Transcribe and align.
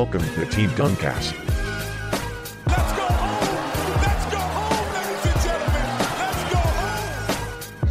Welcome 0.00 0.24
to 0.34 0.46
Team 0.46 0.70
Duncast. 0.70 1.34
Let's 2.66 2.92
go 2.96 3.04
home! 3.04 3.52
Let's 4.00 4.24
go 4.32 4.40
home, 4.40 4.88
ladies 4.96 5.24
and 5.28 5.38
gentlemen! 5.44 5.88
Let's 6.16 6.42
go 6.48 6.60
home! 6.80 7.20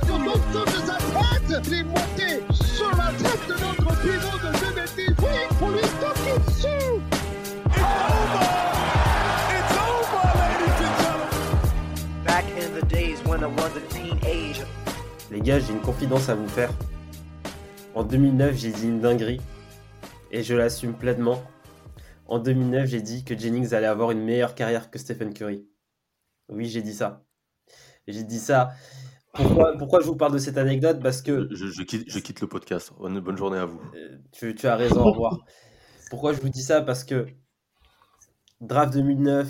sur 0.08 0.18
l'autre 0.18 0.66
de 0.66 0.80
sa 0.88 0.98
tête, 0.98 1.68
il 1.68 1.74
est 1.76 1.84
monté 1.84 2.30
sur 2.52 2.90
la 2.98 3.12
tête 3.14 3.46
de 3.48 3.54
notre 3.64 3.90
pivot 4.02 4.38
de 4.42 4.50
2010. 4.58 5.06
Oui, 5.20 5.38
pour 5.60 5.70
lui 5.70 5.82
taper 6.02 6.36
dessus. 6.48 6.98
It's 7.68 7.94
over! 8.18 8.46
It's 9.54 9.76
over, 9.78 10.26
ladies 10.42 10.80
and 10.82 10.96
gentlemen! 11.04 12.26
Back 12.26 12.46
in 12.58 12.70
the 12.74 12.86
days 12.88 13.22
when 13.24 13.44
I 13.44 13.50
was 13.56 13.78
a 13.78 13.82
teenager. 13.94 14.66
Les 15.30 15.42
gars, 15.42 15.60
j'ai 15.60 15.74
une 15.74 15.82
confidence 15.82 16.28
à 16.28 16.34
vous 16.34 16.48
faire. 16.48 16.72
En 17.94 18.02
2009, 18.02 18.58
j'ai 18.58 18.72
dit 18.72 18.88
une 18.88 19.00
dinguerie. 19.00 19.42
Et 20.32 20.42
je 20.42 20.56
l'assume 20.56 20.94
pleinement. 20.94 21.40
En 22.30 22.40
2009, 22.40 22.88
j'ai 22.88 23.02
dit 23.02 23.24
que 23.24 23.38
Jennings 23.38 23.74
allait 23.74 23.88
avoir 23.88 24.12
une 24.12 24.24
meilleure 24.24 24.56
carrière 24.56 24.92
que 24.92 25.00
Stephen 25.00 25.34
Curry. 25.34 25.68
Oui, 26.50 26.68
j'ai 26.68 26.82
dit 26.82 26.94
ça. 26.94 27.26
J'ai 28.08 28.24
dit 28.24 28.40
ça. 28.40 28.72
Pourquoi, 29.34 29.78
pourquoi 29.78 30.02
je 30.02 30.06
vous 30.08 30.16
parle 30.16 30.34
de 30.34 30.38
cette 30.38 30.58
anecdote? 30.58 31.00
Parce 31.02 31.22
que 31.22 31.48
Je, 31.52 31.68
je 31.68 31.84
quitte, 31.84 32.10
je 32.10 32.20
quitte 32.20 32.42
le 32.42 32.48
podcast. 32.48 32.92
Bonne, 33.00 33.38
journée 33.38 33.58
à 33.60 33.66
vous. 33.66 33.80
euh, 33.96 34.18
tu, 34.32 34.56
tu 34.56 34.68
as 34.68 34.76
raison, 34.76 35.02
au 35.02 35.12
revoir. 35.12 35.38
Pourquoi 36.10 36.34
je 36.34 36.42
vous 36.42 36.50
dis 36.50 36.64
ça? 36.64 36.82
Parce 36.82 37.04
que 37.04 37.28
draft 38.62 38.94
2009, 38.94 39.48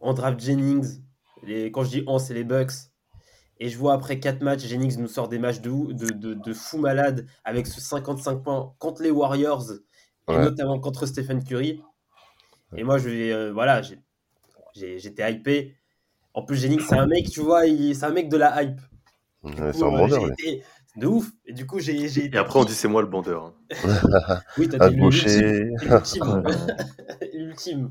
on 0.00 0.12
draft 0.14 0.40
Jennings. 0.40 1.02
Les, 1.42 1.70
quand 1.70 1.84
je 1.84 1.90
dis 1.90 2.04
on, 2.06 2.18
c'est 2.18 2.34
les 2.34 2.44
Bucks. 2.44 2.72
Et 3.60 3.68
je 3.68 3.78
vois 3.78 3.94
après 3.94 4.18
4 4.18 4.42
matchs, 4.42 4.64
Jennings 4.66 4.98
nous 4.98 5.06
sort 5.08 5.28
des 5.28 5.38
matchs 5.38 5.60
de, 5.60 5.70
ou- 5.70 5.92
de, 5.92 6.06
de, 6.08 6.34
de 6.34 6.52
fou 6.52 6.78
malade 6.78 7.26
avec 7.44 7.66
ce 7.68 7.80
55 7.80 8.42
points 8.42 8.74
contre 8.80 9.02
les 9.02 9.12
Warriors 9.12 9.70
et 10.28 10.32
notamment 10.38 10.78
contre 10.80 11.06
Stephen 11.06 11.42
Curry. 11.44 11.82
Et 12.76 12.82
moi, 12.84 12.98
je 12.98 13.08
vais, 13.08 13.32
euh, 13.32 13.52
voilà, 13.52 13.82
j'ai- 13.82 14.00
j'ai- 14.74 14.98
j'étais 14.98 15.32
hypé. 15.32 15.76
En 16.32 16.42
plus, 16.42 16.56
Jennings, 16.56 16.80
c'est 16.80 16.96
un 16.96 17.06
mec, 17.06 17.30
tu 17.30 17.40
vois, 17.40 17.62
c'est 17.62 18.04
un 18.04 18.10
mec 18.10 18.28
de 18.28 18.36
la 18.36 18.62
hype. 18.62 18.80
Ouais, 19.42 19.52
c'est 19.72 19.82
un 19.82 19.86
euh, 19.86 19.90
bandeur, 19.90 20.30
été- 20.32 20.62
De 20.96 21.06
ouf. 21.08 21.28
Et 21.44 21.52
du 21.52 21.66
coup, 21.66 21.80
j'ai 21.80 22.04
été 22.04 22.26
Et 22.32 22.38
après, 22.38 22.58
on 22.60 22.64
dit 22.64 22.72
c'est 22.72 22.86
moi 22.88 23.02
le 23.02 23.08
bandeur. 23.08 23.46
hein. 23.46 23.54
Oui, 24.58 24.68
t'as 24.68 24.88
dit 24.88 24.96
l'ultime. 24.96 26.42
L'ultime. 27.32 27.90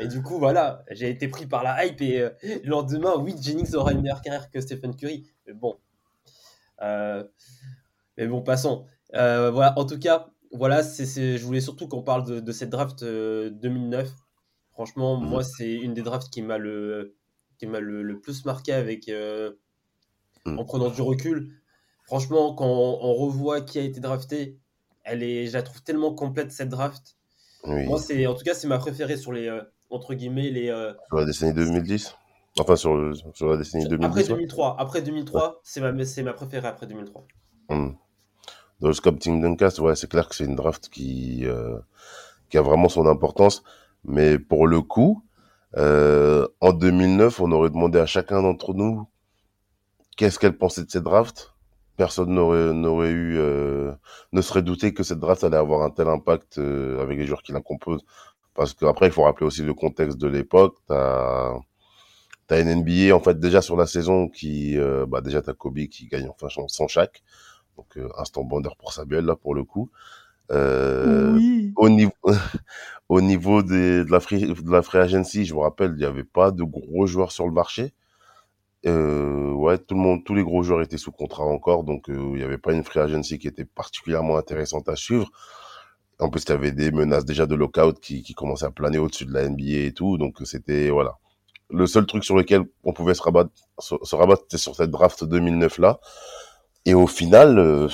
Et 0.00 0.06
du 0.08 0.22
coup, 0.22 0.38
voilà, 0.38 0.84
j'ai 0.92 1.10
été 1.10 1.26
pris 1.28 1.46
par 1.46 1.62
la 1.64 1.84
hype 1.84 2.00
et 2.02 2.20
euh, 2.20 2.30
le 2.42 2.68
lendemain, 2.70 3.14
oui, 3.18 3.34
Jennings 3.40 3.74
aura 3.74 3.92
une 3.92 4.00
meilleure 4.02 4.22
carrière 4.22 4.48
que 4.50 4.60
Stephen 4.60 4.94
Curry. 4.96 5.24
Mais 5.46 5.52
bon. 5.54 5.76
Euh, 6.82 7.24
mais 8.16 8.26
bon, 8.26 8.42
passons. 8.42 8.86
Euh, 9.14 9.50
voilà, 9.50 9.76
en 9.78 9.84
tout 9.84 9.98
cas, 9.98 10.28
voilà, 10.54 10.82
c'est, 10.82 11.36
je 11.38 11.44
voulais 11.44 11.60
surtout 11.60 11.88
qu'on 11.88 12.02
parle 12.02 12.24
de, 12.26 12.40
de 12.40 12.52
cette 12.52 12.70
draft 12.70 13.02
euh, 13.02 13.50
2009. 13.50 14.10
Franchement, 14.72 15.20
Mhm. 15.20 15.28
moi, 15.28 15.44
c'est 15.44 15.72
une 15.72 15.94
des 15.94 16.02
drafts 16.02 16.30
qui 16.32 16.42
m'a 16.42 16.58
le, 16.58 17.14
qui 17.58 17.66
m'a 17.66 17.80
le, 17.80 18.02
le 18.02 18.20
plus 18.20 18.44
marqué 18.44 18.72
avec, 18.72 19.08
euh, 19.08 19.52
Mhm. 20.46 20.58
en 20.58 20.64
prenant 20.64 20.90
du 20.90 21.00
recul. 21.02 21.52
Franchement, 22.06 22.54
quand 22.54 22.66
on, 22.66 22.98
on 23.02 23.14
revoit 23.14 23.60
qui 23.62 23.78
a 23.78 23.82
été 23.82 24.00
drafté, 24.00 24.58
elle 25.04 25.22
est, 25.22 25.46
je 25.46 25.52
la 25.54 25.62
trouve 25.62 25.82
tellement 25.82 26.14
complète 26.14 26.52
cette 26.52 26.68
draft. 26.68 27.16
Oui, 27.64 27.86
Moi, 27.86 27.98
c'est, 27.98 28.26
en 28.26 28.34
tout 28.34 28.44
cas, 28.44 28.52
c'est 28.54 28.68
ma 28.68 28.78
préférée 28.78 29.16
sur 29.16 29.32
les, 29.32 29.48
euh, 29.48 29.62
entre 29.90 30.12
guillemets, 30.14 30.50
les, 30.50 30.68
euh, 30.68 30.92
sur 31.08 31.16
la 31.18 31.24
décennie 31.24 31.54
2010. 31.54 32.14
Enfin, 32.58 32.76
sur, 32.76 32.94
le- 32.94 33.14
sur 33.32 33.48
la 33.48 33.56
décennie 33.56 33.88
2010. 33.88 34.06
après 34.06 34.22
ouais. 34.22 34.28
2003. 34.28 34.76
Après 34.78 35.00
2003, 35.02 35.60
c'est 35.64 35.80
ma, 35.80 36.04
c'est 36.04 36.22
ma 36.22 36.32
préférée 36.34 36.68
après 36.68 36.86
2003. 36.86 37.26
Hum. 37.70 37.96
Dans 38.80 38.88
le 38.88 38.94
scope 38.94 39.18
Team 39.18 39.40
Duncast, 39.40 39.78
ouais, 39.78 39.96
c'est 39.96 40.10
clair 40.10 40.28
que 40.28 40.34
c'est 40.34 40.44
une 40.44 40.56
draft 40.56 40.88
qui, 40.88 41.46
euh, 41.46 41.78
qui 42.50 42.58
a 42.58 42.62
vraiment 42.62 42.88
son 42.88 43.06
importance. 43.06 43.62
Mais 44.04 44.38
pour 44.38 44.66
le 44.66 44.82
coup, 44.82 45.24
euh, 45.76 46.46
en 46.60 46.72
2009, 46.72 47.40
on 47.40 47.52
aurait 47.52 47.70
demandé 47.70 47.98
à 47.98 48.06
chacun 48.06 48.42
d'entre 48.42 48.74
nous 48.74 49.06
qu'est-ce 50.16 50.38
qu'elle 50.38 50.56
pensait 50.56 50.84
de 50.84 50.90
cette 50.90 51.02
draft. 51.02 51.54
Personne 51.96 52.34
n'aurait 52.34 53.10
eu, 53.10 53.38
euh, 53.38 53.92
ne 54.32 54.40
serait 54.40 54.62
douté 54.62 54.94
que 54.94 55.02
cette 55.04 55.20
draft 55.20 55.44
allait 55.44 55.56
avoir 55.56 55.82
un 55.82 55.90
tel 55.90 56.08
impact 56.08 56.58
euh, 56.58 57.00
avec 57.02 57.18
les 57.18 57.26
joueurs 57.26 57.42
qui 57.42 57.52
la 57.52 57.60
composent. 57.60 58.04
Parce 58.54 58.72
qu'après, 58.74 59.06
il 59.06 59.12
faut 59.12 59.22
rappeler 59.22 59.46
aussi 59.46 59.62
le 59.62 59.74
contexte 59.74 60.18
de 60.18 60.28
l'époque. 60.28 60.76
T'as 60.88 61.54
T'as 62.46 62.60
une 62.60 62.82
NBA, 62.82 63.14
en 63.16 63.20
fait, 63.20 63.40
déjà 63.40 63.62
sur 63.62 63.74
la 63.74 63.86
saison 63.86 64.28
qui, 64.28 64.76
bah, 65.08 65.22
déjà, 65.22 65.40
t'as 65.40 65.54
Kobe 65.54 65.78
qui 65.86 66.08
gagne 66.08 66.28
enfin 66.28 66.48
son 66.68 66.88
chaque. 66.88 67.22
Donc, 67.76 67.96
euh, 67.96 68.08
instant 68.18 68.44
bandeur 68.44 68.76
pour 68.76 68.92
Samuel, 68.92 69.24
là, 69.24 69.36
pour 69.36 69.54
le 69.54 69.64
coup. 69.64 69.90
Euh, 70.52 71.38
au 71.76 71.88
niveau, 71.88 72.12
au 73.08 73.20
niveau 73.20 73.62
des, 73.62 74.04
de 74.04 74.10
la 74.10 74.20
free, 74.20 74.40
de 74.40 74.70
la 74.70 74.82
free 74.82 74.98
agency, 74.98 75.44
je 75.44 75.54
vous 75.54 75.60
rappelle, 75.60 75.92
il 75.92 75.98
n'y 75.98 76.04
avait 76.04 76.24
pas 76.24 76.50
de 76.50 76.62
gros 76.62 77.06
joueurs 77.06 77.32
sur 77.32 77.46
le 77.46 77.52
marché. 77.52 77.92
Euh, 78.86 79.50
ouais, 79.52 79.78
tout 79.78 79.94
le 79.94 80.00
monde, 80.00 80.24
tous 80.24 80.34
les 80.34 80.42
gros 80.44 80.62
joueurs 80.62 80.82
étaient 80.82 80.98
sous 80.98 81.12
contrat 81.12 81.44
encore, 81.44 81.84
donc 81.84 82.10
euh, 82.10 82.32
il 82.32 82.36
n'y 82.36 82.42
avait 82.42 82.58
pas 82.58 82.72
une 82.72 82.84
free 82.84 83.00
agency 83.00 83.38
qui 83.38 83.48
était 83.48 83.64
particulièrement 83.64 84.36
intéressante 84.36 84.88
à 84.88 84.96
suivre. 84.96 85.30
En 86.20 86.28
plus, 86.28 86.44
il 86.44 86.50
y 86.50 86.52
avait 86.52 86.72
des 86.72 86.92
menaces 86.92 87.24
déjà 87.24 87.46
de 87.46 87.54
lockout 87.54 87.98
qui, 87.98 88.22
qui 88.22 88.34
commençaient 88.34 88.66
à 88.66 88.70
planer 88.70 88.98
au-dessus 88.98 89.24
de 89.24 89.32
la 89.32 89.48
NBA 89.48 89.86
et 89.86 89.92
tout, 89.92 90.18
donc 90.18 90.36
c'était 90.44 90.90
voilà. 90.90 91.18
Le 91.70 91.86
seul 91.86 92.04
truc 92.06 92.24
sur 92.24 92.36
lequel 92.36 92.64
on 92.84 92.92
pouvait 92.92 93.14
se 93.14 93.22
rabattre, 93.22 93.50
se, 93.78 93.94
se 94.02 94.14
rabattre, 94.14 94.42
c'était 94.42 94.58
sur 94.58 94.76
cette 94.76 94.90
draft 94.90 95.24
2009 95.24 95.78
là. 95.78 95.98
Et 96.86 96.94
au 96.94 97.06
final, 97.06 97.58
euh, 97.58 97.88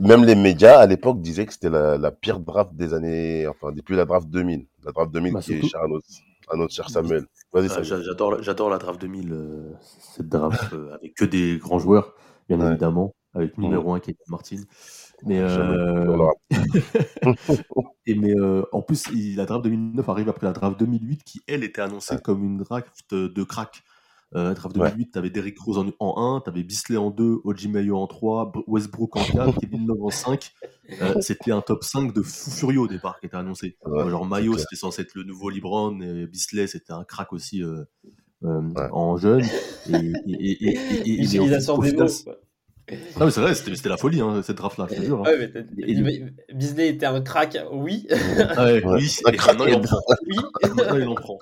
même 0.00 0.24
les 0.24 0.34
médias 0.34 0.78
à 0.78 0.86
l'époque 0.86 1.20
disaient 1.20 1.46
que 1.46 1.52
c'était 1.52 1.70
la, 1.70 1.98
la 1.98 2.10
pire 2.12 2.40
draft 2.40 2.74
des 2.74 2.94
années, 2.94 3.46
enfin 3.48 3.72
depuis 3.72 3.96
la 3.96 4.04
draft 4.04 4.28
2000, 4.28 4.66
la 4.84 4.92
draft 4.92 5.10
2000 5.12 5.32
Bah, 5.32 5.40
qui 5.40 5.54
est 5.54 5.62
chère 5.62 5.82
à 5.82 5.88
notre, 5.88 6.06
à 6.48 6.56
notre 6.56 6.72
cher 6.72 6.88
Samuel. 6.90 7.26
Vas-y, 7.52 7.68
Ah, 7.76 7.82
J'adore, 7.82 8.42
j'adore 8.42 8.70
la 8.70 8.78
draft 8.78 9.00
2000, 9.00 9.32
euh, 9.32 9.72
cette 9.80 10.28
draft 10.28 10.72
euh, 10.72 10.94
avec 10.94 11.14
que 11.14 11.24
des 11.24 11.58
grands 11.58 11.78
joueurs, 11.78 12.14
bien 12.48 12.60
Ouais. 12.60 12.68
évidemment, 12.68 13.14
avec 13.34 13.58
numéro 13.58 13.92
1 13.94 14.00
qui 14.00 14.10
est 14.12 14.16
Martin. 14.28 14.58
Mais, 15.24 15.40
euh, 15.40 16.16
et 18.06 18.14
mais 18.14 18.34
euh, 18.38 18.62
en 18.72 18.82
plus, 18.82 19.04
la 19.36 19.46
draft 19.46 19.64
2009 19.64 20.08
arrive 20.08 20.28
après 20.28 20.46
la 20.46 20.52
draft 20.52 20.78
2008 20.78 21.24
qui, 21.24 21.40
elle, 21.48 21.64
était 21.64 21.80
annoncée 21.80 22.14
Ouais. 22.14 22.20
comme 22.22 22.44
une 22.44 22.58
draft 22.58 23.14
de 23.14 23.42
crack. 23.42 23.82
Euh, 24.36 24.52
draft 24.52 24.76
Ouais. 24.76 24.90
2008, 24.90 25.12
tu 25.12 25.18
avais 25.18 25.30
Derrick 25.30 25.58
Rose 25.58 25.78
en, 25.78 25.86
en 26.00 26.36
1, 26.36 26.40
tu 26.42 26.50
avais 26.50 26.62
Bisley 26.62 26.98
en 26.98 27.10
2, 27.10 27.40
Oji 27.44 27.68
Mayo 27.68 27.96
en 27.96 28.06
3, 28.06 28.52
B- 28.54 28.62
Westbrook 28.66 29.16
en 29.16 29.24
4, 29.24 29.58
Kevin 29.60 29.86
Love 29.86 30.02
en 30.04 30.10
5. 30.10 30.52
Euh, 31.00 31.14
c'était 31.22 31.50
un 31.52 31.62
top 31.62 31.82
5 31.82 32.12
de 32.12 32.20
fou 32.22 32.50
furieux 32.50 32.80
au 32.80 32.86
départ 32.88 33.18
qui 33.20 33.26
était 33.26 33.36
annoncé. 33.36 33.78
Ouais, 33.86 34.10
Genre 34.10 34.24
c'est 34.24 34.28
Mayo, 34.28 34.58
c'était 34.58 34.76
censé 34.76 35.00
être 35.02 35.14
le 35.14 35.24
nouveau 35.24 35.48
LeBron, 35.48 35.98
et 36.02 36.26
Bisley, 36.26 36.66
c'était 36.66 36.92
un 36.92 37.04
crack 37.04 37.32
aussi 37.32 37.62
euh, 37.62 37.84
euh, 38.44 38.60
Ouais. 38.60 38.88
en 38.92 39.16
jeune. 39.16 39.42
Et, 39.90 39.96
et, 39.96 40.12
et, 40.26 40.68
et, 40.68 40.68
et- 40.68 41.08
et- 41.08 41.14
et 41.14 41.14
au- 41.14 41.20
L'utilisation 41.22 41.74
au 41.76 41.82
des 41.82 41.92
mots. 41.92 42.06
Non, 43.18 43.26
mais 43.26 43.30
c'est 43.30 43.40
vrai, 43.40 43.54
c'était 43.54 43.74
c'était 43.74 43.88
la 43.88 43.96
folie, 43.96 44.20
hein, 44.20 44.40
cette 44.42 44.56
draft-là, 44.56 44.86
je 44.90 44.96
te 44.96 45.02
jure. 45.02 45.20
hein. 45.20 45.30
Ouais, 45.30 45.52
Et- 45.86 46.54
Disney 46.54 46.88
était 46.88 47.06
un 47.06 47.20
crack, 47.20 47.58
oui. 47.72 48.06
Ah 48.10 48.64
ouais, 48.64 48.84
Ouais, 48.84 48.94
oui, 48.94 49.16
un 49.26 49.32
crack 49.32 49.56
il 49.66 49.74
en 49.74 49.80
prend. 49.80 50.00
oui. 50.26 50.36
Il 51.00 51.08
en 51.08 51.14
prend. 51.14 51.38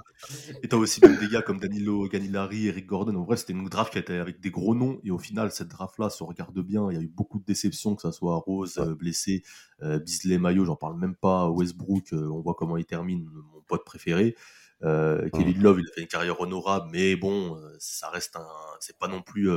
Et 0.63 0.69
t'as 0.69 0.77
aussi 0.77 1.01
des 1.01 1.29
gars 1.31 1.43
comme 1.43 1.61
Danilo 1.61 2.09
Ganilari, 2.09 2.67
Eric 2.69 2.87
Gordon. 2.87 3.15
En 3.17 3.25
vrai, 3.25 3.37
c'était 3.37 3.53
une 3.53 3.65
draft 3.69 3.93
qui 3.93 3.99
était 3.99 4.19
avec 4.19 4.41
des 4.41 4.51
gros 4.51 4.75
noms. 4.75 4.99
Et 5.05 5.11
au 5.11 5.19
final, 5.19 5.51
cette 5.53 5.69
draft-là 5.69 6.11
se 6.11 6.25
regarde 6.25 6.59
bien. 6.61 6.89
Il 6.91 6.97
y 6.97 6.99
a 6.99 7.03
eu 7.03 7.09
beaucoup 7.09 7.39
de 7.39 7.45
déceptions, 7.45 7.95
que 7.95 8.03
ça 8.03 8.13
soit 8.13 8.37
Rose, 8.37 8.79
euh, 8.79 8.95
blessé, 8.95 9.43
euh, 9.83 9.99
Bisley, 9.99 10.39
Mayo, 10.39 10.65
j'en 10.65 10.77
parle 10.77 10.99
même 10.99 11.15
pas. 11.15 11.49
Westbrook, 11.51 12.13
euh, 12.13 12.29
on 12.31 12.41
voit 12.41 12.55
comment 12.55 12.77
il 12.77 12.85
termine, 12.87 13.25
mon 13.55 13.61
pote 13.69 13.85
préféré. 13.85 14.35
Euh, 14.83 15.29
Kevin 15.31 15.63
Love, 15.63 15.81
il 15.81 15.87
a 15.89 15.93
fait 15.95 16.01
une 16.03 16.07
carrière 16.09 16.41
honorable, 16.41 16.89
mais 16.93 17.17
bon, 17.17 17.57
ça 17.79 18.09
reste 18.11 18.37
un. 18.37 18.47
C'est 18.81 18.99
pas 18.99 19.09
non 19.09 19.23
plus. 19.23 19.49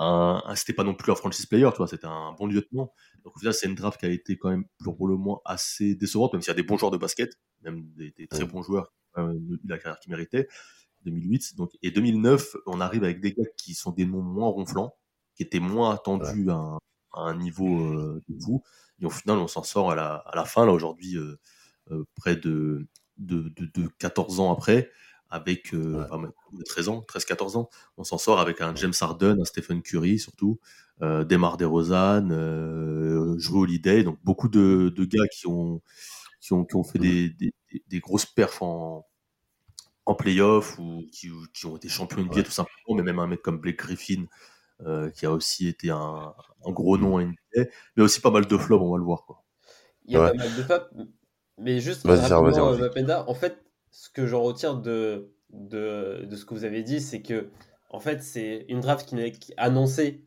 Euh, 0.00 0.04
un, 0.04 0.42
un- 0.46 0.54
c'était 0.56 0.72
pas 0.72 0.84
non 0.84 0.94
plus 0.94 1.12
un 1.12 1.14
franchise 1.14 1.46
player, 1.46 1.68
tu 1.72 1.78
vois, 1.78 1.88
c'était 1.88 2.06
un 2.06 2.32
bon 2.32 2.46
lieutenant. 2.46 2.92
Donc 3.24 3.36
au 3.36 3.38
final, 3.38 3.54
c'est 3.54 3.66
une 3.68 3.74
draft 3.74 4.00
qui 4.00 4.06
a 4.06 4.10
été 4.10 4.38
quand 4.38 4.50
même 4.50 4.64
pour 4.84 5.06
le 5.08 5.16
moins 5.16 5.40
assez 5.44 5.94
décevante, 5.94 6.32
même 6.32 6.42
s'il 6.42 6.50
y 6.50 6.52
a 6.52 6.54
des 6.56 6.62
bons 6.62 6.78
joueurs 6.78 6.90
de 6.92 6.98
basket, 6.98 7.30
même 7.62 7.84
des, 7.96 8.12
des 8.16 8.26
très 8.28 8.44
bons 8.46 8.62
joueurs 8.62 8.92
qui 9.14 9.20
ont 9.20 9.32
eu 9.32 9.60
la 9.64 9.78
carrière 9.78 9.98
qu'ils 10.00 10.10
méritaient. 10.12 10.48
2008, 11.04 11.56
donc, 11.56 11.70
et 11.82 11.90
2009, 11.90 12.56
on 12.66 12.80
arrive 12.80 13.04
avec 13.04 13.20
des 13.20 13.32
gars 13.32 13.44
qui 13.56 13.74
sont 13.74 13.92
des 13.92 14.04
noms 14.06 14.22
moins 14.22 14.48
ronflants, 14.48 14.94
qui 15.34 15.42
étaient 15.42 15.60
moins 15.60 15.94
attendus 15.94 16.50
à, 16.50 16.54
un, 16.54 16.78
à 17.12 17.20
un 17.22 17.36
niveau 17.36 17.80
euh, 17.80 18.22
de 18.28 18.38
fou. 18.40 18.62
Et 19.00 19.06
au 19.06 19.10
final, 19.10 19.38
on 19.38 19.48
s'en 19.48 19.62
sort 19.62 19.90
à 19.92 19.94
la, 19.94 20.14
à 20.16 20.36
la 20.36 20.44
fin, 20.44 20.66
là, 20.66 20.72
aujourd'hui, 20.72 21.16
euh, 21.16 21.38
euh, 21.90 22.04
près 22.16 22.36
de 22.36 22.86
de, 23.18 23.50
de, 23.56 23.66
de 23.74 23.88
14 23.98 24.40
ans 24.40 24.50
après, 24.52 24.90
avec 25.30 25.74
euh, 25.74 25.94
Ouais. 25.98 26.04
enfin, 26.04 26.18
même 26.18 26.32
de 26.52 26.62
13 26.64 26.88
ans, 26.88 27.04
13-14 27.08 27.56
ans, 27.56 27.70
on 27.96 28.04
s'en 28.04 28.18
sort 28.18 28.40
avec 28.40 28.60
un 28.60 28.74
James 28.76 28.92
Harden, 29.00 29.40
un 29.40 29.44
Stephen 29.44 29.82
Curry 29.82 30.18
surtout, 30.18 30.58
euh, 31.02 31.24
Demar 31.24 31.56
DeRozan, 31.56 32.30
euh, 32.30 33.36
Drew 33.38 33.62
Holiday, 33.62 34.02
donc 34.04 34.18
beaucoup 34.24 34.48
de, 34.48 34.92
de 34.94 35.04
gars 35.04 35.26
qui 35.32 35.46
ont, 35.46 35.82
qui 36.40 36.52
ont, 36.54 36.64
qui 36.64 36.76
ont 36.76 36.84
fait 36.84 36.98
des, 36.98 37.30
des, 37.30 37.52
des- 37.72 37.84
des 37.88 38.00
grosses 38.00 38.26
perfs 38.26 38.62
en, 38.62 39.06
en 40.06 40.14
playoff 40.14 40.78
ou 40.78 41.04
qui, 41.12 41.30
qui 41.54 41.66
ont 41.66 41.76
été 41.76 41.88
champions 41.88 42.22
NBA 42.22 42.36
Ouais. 42.36 42.42
tout 42.42 42.50
simplement, 42.50 42.96
mais 42.96 43.02
même 43.02 43.18
un 43.18 43.26
mec 43.26 43.42
comme 43.42 43.58
Blake 43.58 43.78
Griffin 43.78 44.24
euh, 44.82 45.10
qui 45.10 45.26
a 45.26 45.32
aussi 45.32 45.68
été 45.68 45.90
un, 45.90 46.34
un 46.66 46.72
gros 46.72 46.98
nom 46.98 47.16
en 47.16 47.20
NBA, 47.20 47.70
mais 47.96 48.02
aussi 48.02 48.20
pas 48.20 48.30
mal 48.30 48.46
de 48.46 48.56
flops, 48.58 48.82
on 48.82 48.92
va 48.92 48.98
le 48.98 49.04
voir. 49.04 49.24
Quoi. 49.26 49.44
Il 50.06 50.14
y 50.14 50.16
a 50.16 50.22
Ouais. 50.22 50.30
pas 50.32 50.36
mal 50.38 50.56
de 50.56 50.62
papes, 50.62 50.94
mais 51.58 51.80
juste 51.80 52.06
euh, 52.06 52.16
vas-y. 52.16 52.80
Mapenda, 52.80 53.28
en 53.28 53.34
fait, 53.34 53.62
ce 53.90 54.08
que 54.10 54.26
j'en 54.26 54.42
retire 54.42 54.76
de, 54.76 55.32
de, 55.50 56.26
de 56.28 56.36
ce 56.36 56.44
que 56.44 56.54
vous 56.54 56.64
avez 56.64 56.82
dit, 56.82 57.00
c'est 57.00 57.22
que 57.22 57.50
en 57.90 58.00
fait, 58.00 58.22
c'est 58.22 58.66
une 58.68 58.80
draft 58.80 59.08
qui 59.08 59.14
n'est 59.16 59.32
annoncée 59.56 60.24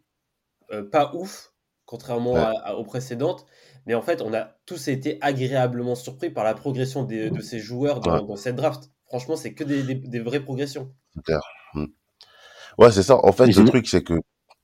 euh, 0.72 0.84
pas 0.90 1.14
ouf, 1.16 1.54
contrairement 1.86 2.34
Ouais. 2.34 2.40
à- 2.40 2.52
à- 2.70 2.74
aux 2.76 2.84
précédentes, 2.86 3.46
mais 3.86 3.96
en 3.96 4.02
fait, 4.02 4.22
on 4.22 4.34
a 4.34 4.56
tous 4.66 4.88
été 4.90 5.18
agréablement 5.22 5.96
surpris 5.96 6.30
par 6.30 6.44
la 6.44 6.54
progression 6.56 7.04
des- 7.04 7.30
de 7.32 7.42
ces 7.42 7.60
joueurs 7.60 8.00
dans, 8.02 8.14
Ouais. 8.22 8.28
dans 8.28 8.36
cette 8.36 8.56
draft. 8.56 8.92
Franchement, 9.08 9.36
c'est 9.36 9.54
que 9.54 9.64
des, 9.64 9.84
des, 9.84 9.96
des 9.96 10.20
vraies 10.20 10.40
progressions. 10.44 10.94
C'est 11.16 11.24
clair. 11.24 11.42
Hmm. 11.74 11.86
Ouais, 12.78 12.92
c'est 12.92 13.04
ça. 13.04 13.18
En 13.24 13.32
fait, 13.32 13.48
Et 13.50 13.54
le 13.54 13.66
truc, 13.66 13.88
c'est 13.88 14.04
que. 14.04 14.16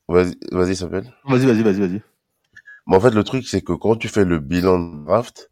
Vas-y, 0.07 0.36
vas-y, 0.51 0.75
s'appelle. 0.75 1.13
Vas-y, 1.25 1.46
vas-y, 1.46 1.62
vas-y, 1.63 1.80
vas-y. 1.80 2.01
Mais 2.88 2.96
en 2.96 3.00
fait, 3.00 3.12
le 3.12 3.24
truc, 3.24 3.48
c'est 3.48 3.62
que 3.62 3.74
quand 3.74 3.96
tu 3.96 4.07
fais 4.07 4.25
le 4.25 4.40
bilan 4.40 4.80
de 4.80 5.06
draft, 5.06 5.51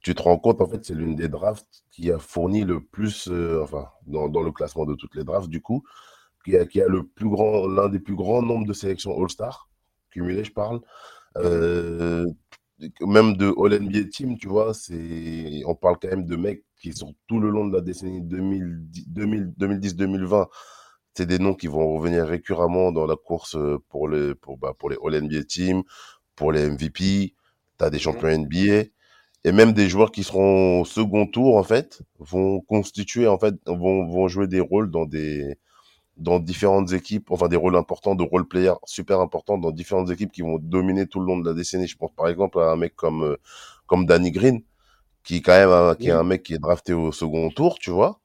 tu 0.00 0.14
te 0.14 0.22
rends 0.22 0.38
compte, 0.38 0.60
en 0.60 0.68
fait, 0.68 0.84
c'est 0.84 0.94
l'une 0.94 1.16
des 1.16 1.28
drafts 1.28 1.84
qui 1.90 2.10
a 2.12 2.18
fourni 2.18 2.64
le 2.64 2.82
plus, 2.84 3.28
euh, 3.28 3.62
enfin, 3.62 3.88
dans, 4.06 4.28
dans 4.28 4.42
le 4.42 4.52
classement 4.52 4.86
de 4.86 4.94
toutes 4.94 5.14
les 5.14 5.24
drafts, 5.24 5.48
du 5.48 5.60
coup, 5.62 5.82
qui 6.44 6.56
a, 6.56 6.66
qui 6.66 6.80
a 6.82 6.88
le 6.88 7.06
plus 7.06 7.28
grand, 7.28 7.66
l'un 7.68 7.88
des 7.88 8.00
plus 8.00 8.16
grands 8.16 8.42
nombres 8.42 8.66
de 8.66 8.72
sélections 8.72 9.18
All-Star, 9.20 9.68
cumulées, 10.10 10.44
je 10.44 10.52
parle. 10.52 10.80
Euh, 11.38 12.26
même 13.02 13.36
de 13.36 13.52
All-NBA 13.58 14.04
Team, 14.10 14.38
tu 14.38 14.48
vois, 14.48 14.72
c'est, 14.74 15.62
on 15.66 15.74
parle 15.74 15.96
quand 16.00 16.08
même 16.08 16.26
de 16.26 16.36
mecs 16.36 16.64
qui 16.80 16.92
sont 16.92 17.14
tout 17.26 17.40
le 17.40 17.50
long 17.50 17.66
de 17.66 17.74
la 17.74 17.82
décennie 17.82 18.22
2010 18.22 19.08
2000 19.08 19.52
2010-2020. 19.58 20.48
C'est 21.14 21.26
des 21.26 21.38
noms 21.38 21.54
qui 21.54 21.66
vont 21.66 21.94
revenir 21.96 22.26
récurremment 22.26 22.92
dans 22.92 23.06
la 23.06 23.16
course 23.16 23.56
euh, 23.56 23.78
pour 23.88 24.08
les, 24.08 24.34
pour, 24.34 24.56
bah, 24.58 24.74
pour 24.78 24.88
les 24.90 24.96
All-NBA 25.04 25.44
Team, 25.44 25.82
pour 26.36 26.52
les 26.52 26.70
MVP. 26.70 27.34
Tu 27.78 27.84
as 27.84 27.90
des 27.90 27.98
champions 27.98 28.28
NBA. 28.28 28.84
Et 29.44 29.52
même 29.52 29.72
des 29.72 29.88
joueurs 29.88 30.12
qui 30.12 30.22
seront 30.22 30.82
au 30.82 30.84
second 30.84 31.26
tour, 31.26 31.56
en 31.56 31.62
fait, 31.62 32.02
vont 32.18 32.60
constituer, 32.60 33.26
en 33.26 33.38
fait, 33.38 33.54
vont, 33.66 34.06
vont 34.06 34.28
jouer 34.28 34.46
des 34.48 34.60
rôles 34.60 34.90
dans 34.90 35.06
des, 35.06 35.56
dans 36.16 36.38
différentes 36.38 36.92
équipes, 36.92 37.30
enfin 37.30 37.48
des 37.48 37.56
rôles 37.56 37.76
importants, 37.76 38.14
de 38.14 38.22
role 38.22 38.46
players 38.46 38.74
super 38.84 39.20
importants 39.20 39.58
dans 39.58 39.70
différentes 39.72 40.10
équipes 40.10 40.32
qui 40.32 40.42
vont 40.42 40.58
dominer 40.58 41.06
tout 41.06 41.20
le 41.20 41.26
long 41.26 41.38
de 41.38 41.48
la 41.48 41.54
décennie. 41.54 41.86
Je 41.88 41.96
pense 41.96 42.12
par 42.14 42.28
exemple 42.28 42.58
à 42.60 42.70
un 42.70 42.76
mec 42.76 42.94
comme, 42.96 43.22
euh, 43.24 43.36
comme 43.86 44.06
Danny 44.06 44.30
Green, 44.30 44.62
qui 45.24 45.36
est 45.36 45.40
quand 45.40 45.52
même 45.52 45.70
un, 45.70 45.94
qui 45.94 46.08
est 46.08 46.12
un 46.12 46.22
mec 46.24 46.42
qui 46.42 46.54
est 46.54 46.58
drafté 46.58 46.92
au 46.92 47.12
second 47.12 47.50
tour, 47.50 47.78
tu 47.78 47.90
vois, 47.90 48.20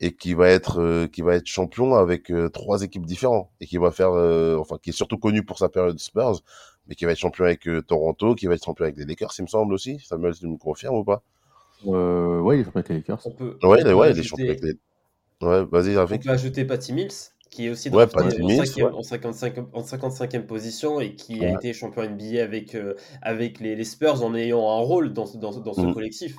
et 0.00 0.14
qui 0.16 0.34
va 0.34 0.48
être, 0.48 0.80
euh, 0.80 1.06
qui 1.06 1.22
va 1.22 1.36
être 1.36 1.46
champion 1.46 1.94
avec 1.94 2.30
euh, 2.30 2.48
trois 2.50 2.82
équipes 2.82 3.06
différentes, 3.06 3.50
et 3.60 3.66
qui 3.66 3.78
va 3.78 3.90
faire, 3.90 4.12
euh, 4.12 4.56
enfin, 4.58 4.76
qui 4.82 4.90
est 4.90 4.94
surtout 4.94 5.18
connu 5.18 5.44
pour 5.44 5.58
sa 5.58 5.68
période 5.68 5.98
Spurs, 5.98 6.42
mais 6.90 6.96
qui 6.96 7.04
va 7.06 7.12
être 7.12 7.18
champion 7.18 7.44
avec 7.44 7.66
euh, 7.68 7.80
Toronto, 7.80 8.34
qui 8.34 8.46
va 8.48 8.54
être 8.54 8.64
champion 8.64 8.82
avec 8.84 8.96
les 8.98 9.06
Lakers, 9.06 9.30
il 9.38 9.42
me 9.42 9.46
semble 9.46 9.72
aussi. 9.72 9.98
Samuel, 10.00 10.34
tu 10.34 10.46
me 10.48 10.56
confirmes 10.58 10.96
ou 10.96 11.04
pas? 11.04 11.22
Euh, 11.86 12.40
ouais, 12.40 12.58
il 12.58 12.60
est 12.60 12.64
champion 12.64 12.80
avec 12.80 12.88
les 12.90 12.96
Lakers. 12.96 13.20
On 13.26 13.30
peut, 13.30 13.44
Ouais, 13.44 13.58
on 13.62 13.74
il 13.76 13.80
est, 13.80 13.84
peut 13.84 13.94
ouais, 13.94 14.10
il 14.10 14.16
est 14.16 14.20
ajouter- 14.20 14.28
champion 14.28 14.44
avec 14.46 14.60
les. 14.62 14.72
Ouais, 15.42 15.64
vas-y, 15.64 15.96
On 15.96 16.06
peut 16.18 16.30
ajouter 16.30 16.64
Patty 16.66 16.92
Mills, 16.92 17.08
qui 17.50 17.66
est 17.66 17.70
aussi 17.70 17.88
Ouais, 17.90 18.06
drafté 18.06 18.16
Patty 18.18 18.42
en, 18.42 18.46
Mills, 18.46 18.66
cinquième- 18.66 18.86
ouais. 18.88 18.92
en 18.94 19.02
55, 19.02 19.54
en 19.72 19.82
55e 19.82 20.46
position 20.46 21.00
et 21.00 21.14
qui 21.14 21.44
a 21.46 21.50
Ouais. 21.50 21.54
été 21.54 21.72
champion 21.72 22.02
NBA 22.02 22.42
avec, 22.42 22.74
euh, 22.74 22.94
avec 23.22 23.60
les, 23.60 23.76
les 23.76 23.84
Spurs 23.84 24.22
en 24.24 24.34
ayant 24.34 24.68
un 24.68 24.80
rôle 24.80 25.12
dans, 25.12 25.26
ce- 25.26 25.38
dans, 25.38 25.52
dans 25.60 25.72
ce 25.74 25.80
Mhm. 25.82 25.94
collectif. 25.94 26.36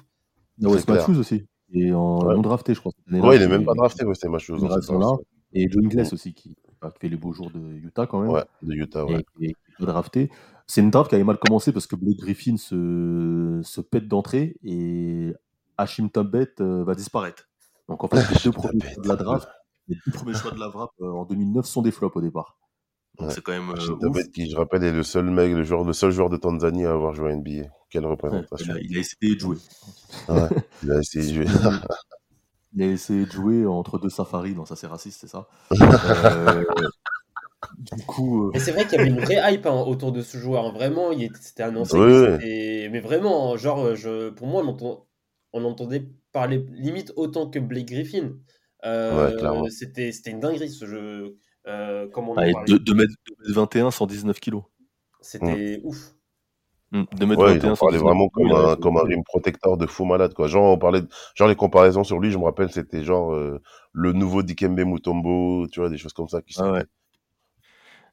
A 0.63 0.67
Wes 0.67 0.81
C'est. 0.85 0.91
Matthews 0.91 1.17
aussi. 1.17 1.45
Et 1.73 1.93
en 1.93 2.19
Ouais. 2.19 2.35
non 2.35 2.41
drafté, 2.41 2.73
je 2.75 2.79
crois. 2.81 2.91
Ouais, 3.09 3.37
il 3.37 3.41
est 3.41 3.47
même 3.47 3.63
pas 3.65 3.73
drafté, 3.73 4.03
ouais, 4.05 4.13
c'était 4.13 4.27
ma 4.27 4.37
chose. 4.37 4.59
qui 4.61 4.67
dans 4.67 4.75
reste 4.75 4.87
cette 4.89 4.97
là. 4.99 5.05
draft. 5.05 5.23
Et 5.53 5.67
John 5.71 5.85
Ingles 5.85 6.01
aussi, 6.13 6.33
qui, 6.33 6.49
qui 6.49 6.55
fait 7.01 7.09
les 7.09 7.17
beaux 7.17 7.33
jours 7.33 7.49
de 7.51 7.59
Utah 7.59 8.05
quand 8.07 8.21
même. 8.21 8.31
Ouais, 8.31 8.43
de 8.61 8.73
Utah, 8.73 9.05
ouais. 9.05 9.23
et, 9.41 9.53
drafté. 9.85 10.29
C'est 10.67 10.81
une 10.81 10.91
draft 10.91 11.09
qui 11.09 11.15
avait 11.15 11.23
mal 11.23 11.37
commencé 11.37 11.71
parce 11.73 11.87
que 11.87 11.95
Blake 11.95 12.17
Griffin 12.17 12.57
se, 12.57 13.59
se 13.63 13.81
pète 13.81 14.07
d'entrée 14.07 14.55
et 14.63 15.33
Hashim 15.77 16.09
Tabet 16.09 16.53
euh, 16.61 16.83
va 16.83 16.95
disparaître. 16.95 17.49
Donc 17.89 18.03
en 18.03 18.07
fait, 18.07 18.15
les 18.29 18.39
deux 18.43 18.51
premiers 18.51 18.79
choix 18.81 19.03
de 19.03 19.07
la 19.07 19.15
draft, 19.15 19.49
les 19.87 19.97
deux 20.05 20.11
premiers 20.11 20.33
choix 20.33 20.51
de 20.51 20.59
la 20.59 20.69
draft 20.69 20.93
euh, 21.01 21.11
en 21.11 21.25
2009 21.25 21.65
sont 21.65 21.81
des 21.81 21.91
flops 21.91 22.15
au 22.15 22.21
départ. 22.21 22.57
Ouais. 23.19 23.29
c'est 23.29 23.41
quand 23.41 23.51
même 23.51 23.69
euh. 23.69 23.95
Tabet, 23.99 24.29
qui, 24.31 24.49
je 24.49 24.55
rappelle, 24.55 24.83
est 24.83 24.93
le 24.93 25.03
seul 25.03 25.25
mec, 25.25 25.53
le, 25.53 25.63
joueur, 25.63 25.83
le 25.83 25.93
seul 25.93 26.11
joueur 26.11 26.29
de 26.29 26.37
Tanzanie 26.37 26.85
à 26.85 26.91
avoir 26.91 27.13
joué 27.13 27.31
à 27.31 27.35
NBA. 27.35 27.67
Quelle 27.89 28.05
Ouais, 28.05 28.07
il, 28.07 28.11
représentation. 28.11 28.73
a, 28.73 28.79
il 28.79 28.97
a 28.97 28.99
essayé 29.01 29.35
de 29.35 29.39
jouer. 29.39 29.57
Ouais, 30.29 30.47
il 30.83 30.91
a 30.91 30.99
essayé 30.99 31.27
de 31.27 31.43
jouer. 31.43 31.45
Il 32.73 32.83
a 32.83 32.85
essayé 32.87 33.25
de 33.25 33.31
jouer 33.31 33.65
entre 33.65 33.99
deux 33.99 34.09
safaris, 34.09 34.55
non 34.55 34.65
ça 34.65 34.75
c'est 34.75 34.87
raciste, 34.87 35.19
c'est 35.21 35.27
ça? 35.27 35.47
Euh, 35.81 36.63
du 37.79 38.03
coup, 38.05 38.47
euh, 38.47 38.51
Et 38.53 38.59
c'est 38.59 38.71
vrai 38.71 38.85
qu'il 38.85 38.97
y 38.97 39.01
avait 39.01 39.09
une 39.09 39.19
vraie 39.19 39.53
hype 39.53 39.65
hein, 39.65 39.83
autour 39.85 40.11
de 40.11 40.21
ce 40.21 40.37
joueur. 40.37 40.65
hein. 40.65 40.71
Vraiment, 40.73 41.11
il 41.11 41.23
était- 41.23 41.35
c'était 41.41 41.63
annoncé. 41.63 41.97
C'était- 41.97 42.89
Mais 42.91 42.99
vraiment, 42.99 43.57
genre, 43.57 43.95
je... 43.95 44.29
pour 44.29 44.47
moi, 44.47 44.63
on, 44.63 44.69
entend- 44.69 45.07
on 45.53 45.63
entendait 45.65 46.07
parler 46.31 46.65
limite 46.71 47.13
autant 47.15 47.49
que 47.49 47.59
Blake 47.59 47.87
Griffin. 47.87 48.33
Euh, 48.85 49.29
Ouais, 49.31 49.37
clairement. 49.37 49.69
c'était 49.69 50.11
c'était 50.11 50.31
une 50.31 50.39
dinguerie 50.39 50.69
ce 50.69 50.85
jeu. 50.85 51.37
Euh, 51.67 52.07
comme 52.09 52.29
on 52.29 52.33
en 52.33 52.37
ah, 52.37 52.47
et 52.47 52.51
parlait. 52.53 52.79
2 52.79 52.93
mètres 52.95 53.13
21, 53.47 53.91
119 53.91 54.39
kilos. 54.39 54.63
C'était 55.21 55.79
ouf. 55.83 56.15
2 56.91 57.25
mètres 57.25 57.41
Ouais, 57.41 57.53
21, 57.53 57.69
il 57.69 57.71
en 57.71 57.75
parlait 57.75 57.99
119 57.99 58.01
vraiment 58.01 58.29
comme 58.29 58.51
un, 58.51 58.75
comme 58.75 58.97
un 58.97 59.03
rim 59.03 59.23
protector 59.23 59.77
de 59.77 59.85
fou 59.85 60.03
malade, 60.03 60.33
quoi. 60.33 60.47
Genre, 60.47 60.73
on 60.73 60.77
parlait, 60.77 61.01
de- 61.01 61.07
genre, 61.35 61.47
les 61.47 61.55
comparaisons 61.55 62.03
sur 62.03 62.19
lui, 62.19 62.31
je 62.31 62.37
me 62.37 62.43
rappelle, 62.43 62.71
c'était 62.71 63.03
genre, 63.03 63.33
euh, 63.33 63.61
le 63.93 64.11
nouveau 64.13 64.41
Dikembe 64.41 64.79
Mutombo, 64.79 65.67
tu 65.67 65.79
vois, 65.79 65.89
des 65.89 65.97
choses 65.97 66.13
comme 66.13 66.27
ça 66.27 66.41
qui 66.41 66.55
Ah 66.57 66.71
ouais. 66.71 66.85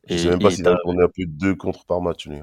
Sortaient. 0.09 0.15
Je 0.17 0.21
Et- 0.21 0.23
sais 0.25 0.31
même 0.31 0.41
pas 0.41 0.49
et 0.49 0.51
s'il 0.53 0.65
t'as- 0.65 0.75
a 0.75 0.79
tourné 0.79 1.03
un 1.05 1.09
peu 1.09 1.25
deux 1.27 1.55
contre 1.55 1.85
par 1.85 2.01
match, 2.01 2.27
lui. 2.27 2.39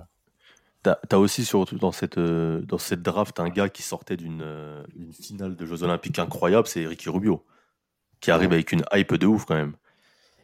T'as 0.84 0.98
as 1.12 1.18
aussi 1.18 1.46
surtout 1.46 1.78
dans 1.80 1.92
cette, 1.92 2.20
euh, 2.20 2.62
dans 2.62 2.78
cette 2.78 3.02
draft 3.02 3.40
un 3.40 3.50
gars 3.50 3.70
qui 3.70 3.82
sortait 3.82 4.18
d'une 4.18 4.42
euh, 4.44 4.84
d'une 4.96 5.14
finale 5.14 5.56
de 5.56 5.66
Jeux 5.66 5.82
Olympiques 5.84 6.20
incroyable, 6.20 6.68
c'est 6.68 6.86
Ricky 6.86 7.10
Rubio, 7.10 7.44
qui 8.22 8.32
arrive 8.32 8.54
avec 8.54 8.72
une 8.72 8.84
hype 8.94 9.16
de 9.16 9.28
ouf 9.28 9.46
quand 9.46 9.56
même. 9.56 9.74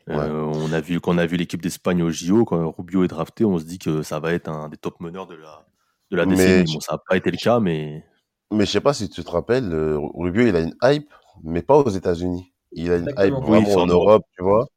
Euh, 0.09 0.41
on 0.43 0.73
a 0.73 0.81
vu 0.81 0.99
quand 0.99 1.13
on 1.15 1.17
a 1.19 1.25
vu 1.27 1.37
l'équipe 1.37 1.61
d'Espagne 1.61 2.01
au 2.03 2.09
JO, 2.11 2.43
quand 2.45 2.71
Rubio 2.77 3.03
est 3.03 3.07
drafté, 3.07 3.45
on 3.45 3.59
se 3.59 3.65
dit 3.65 3.79
que 3.79 4.01
ça 4.03 4.19
va 4.19 4.33
être 4.33 4.49
un 4.49 4.67
des 4.69 4.77
top 4.77 4.99
meneurs 4.99 5.27
de 5.27 5.35
la 5.35 5.65
de 6.11 6.17
la 6.17 6.25
Mais 6.25 6.35
décennie. 6.35 6.67
je- 6.67 6.73
Bon, 6.73 6.79
ça 6.81 6.93
n'a 6.93 6.99
pas 7.07 7.17
été 7.17 7.31
le 7.31 7.37
cas, 7.37 7.59
mais 7.59 8.03
Mais 8.51 8.65
je 8.65 8.71
sais 8.71 8.81
pas 8.81 8.93
si 8.93 9.09
tu 9.09 9.23
te 9.23 9.31
rappelles, 9.31 9.71
euh, 9.73 9.97
Rubio, 10.15 10.45
il 10.47 10.55
a 10.55 10.59
une 10.61 10.75
hype, 10.83 11.09
mais 11.43 11.61
pas 11.61 11.77
aux 11.77 11.89
États-Unis. 11.89 12.51
Il 12.73 12.91
a 12.91 12.97
une 12.97 13.09
hype 13.17 13.33
vraiment 13.35 13.59
Oui, 13.59 13.65
c'est 13.65 13.75
en 13.75 13.81
en 13.83 13.87
Europe, 13.87 14.25
tu 14.35 14.43
vois. 14.43 14.67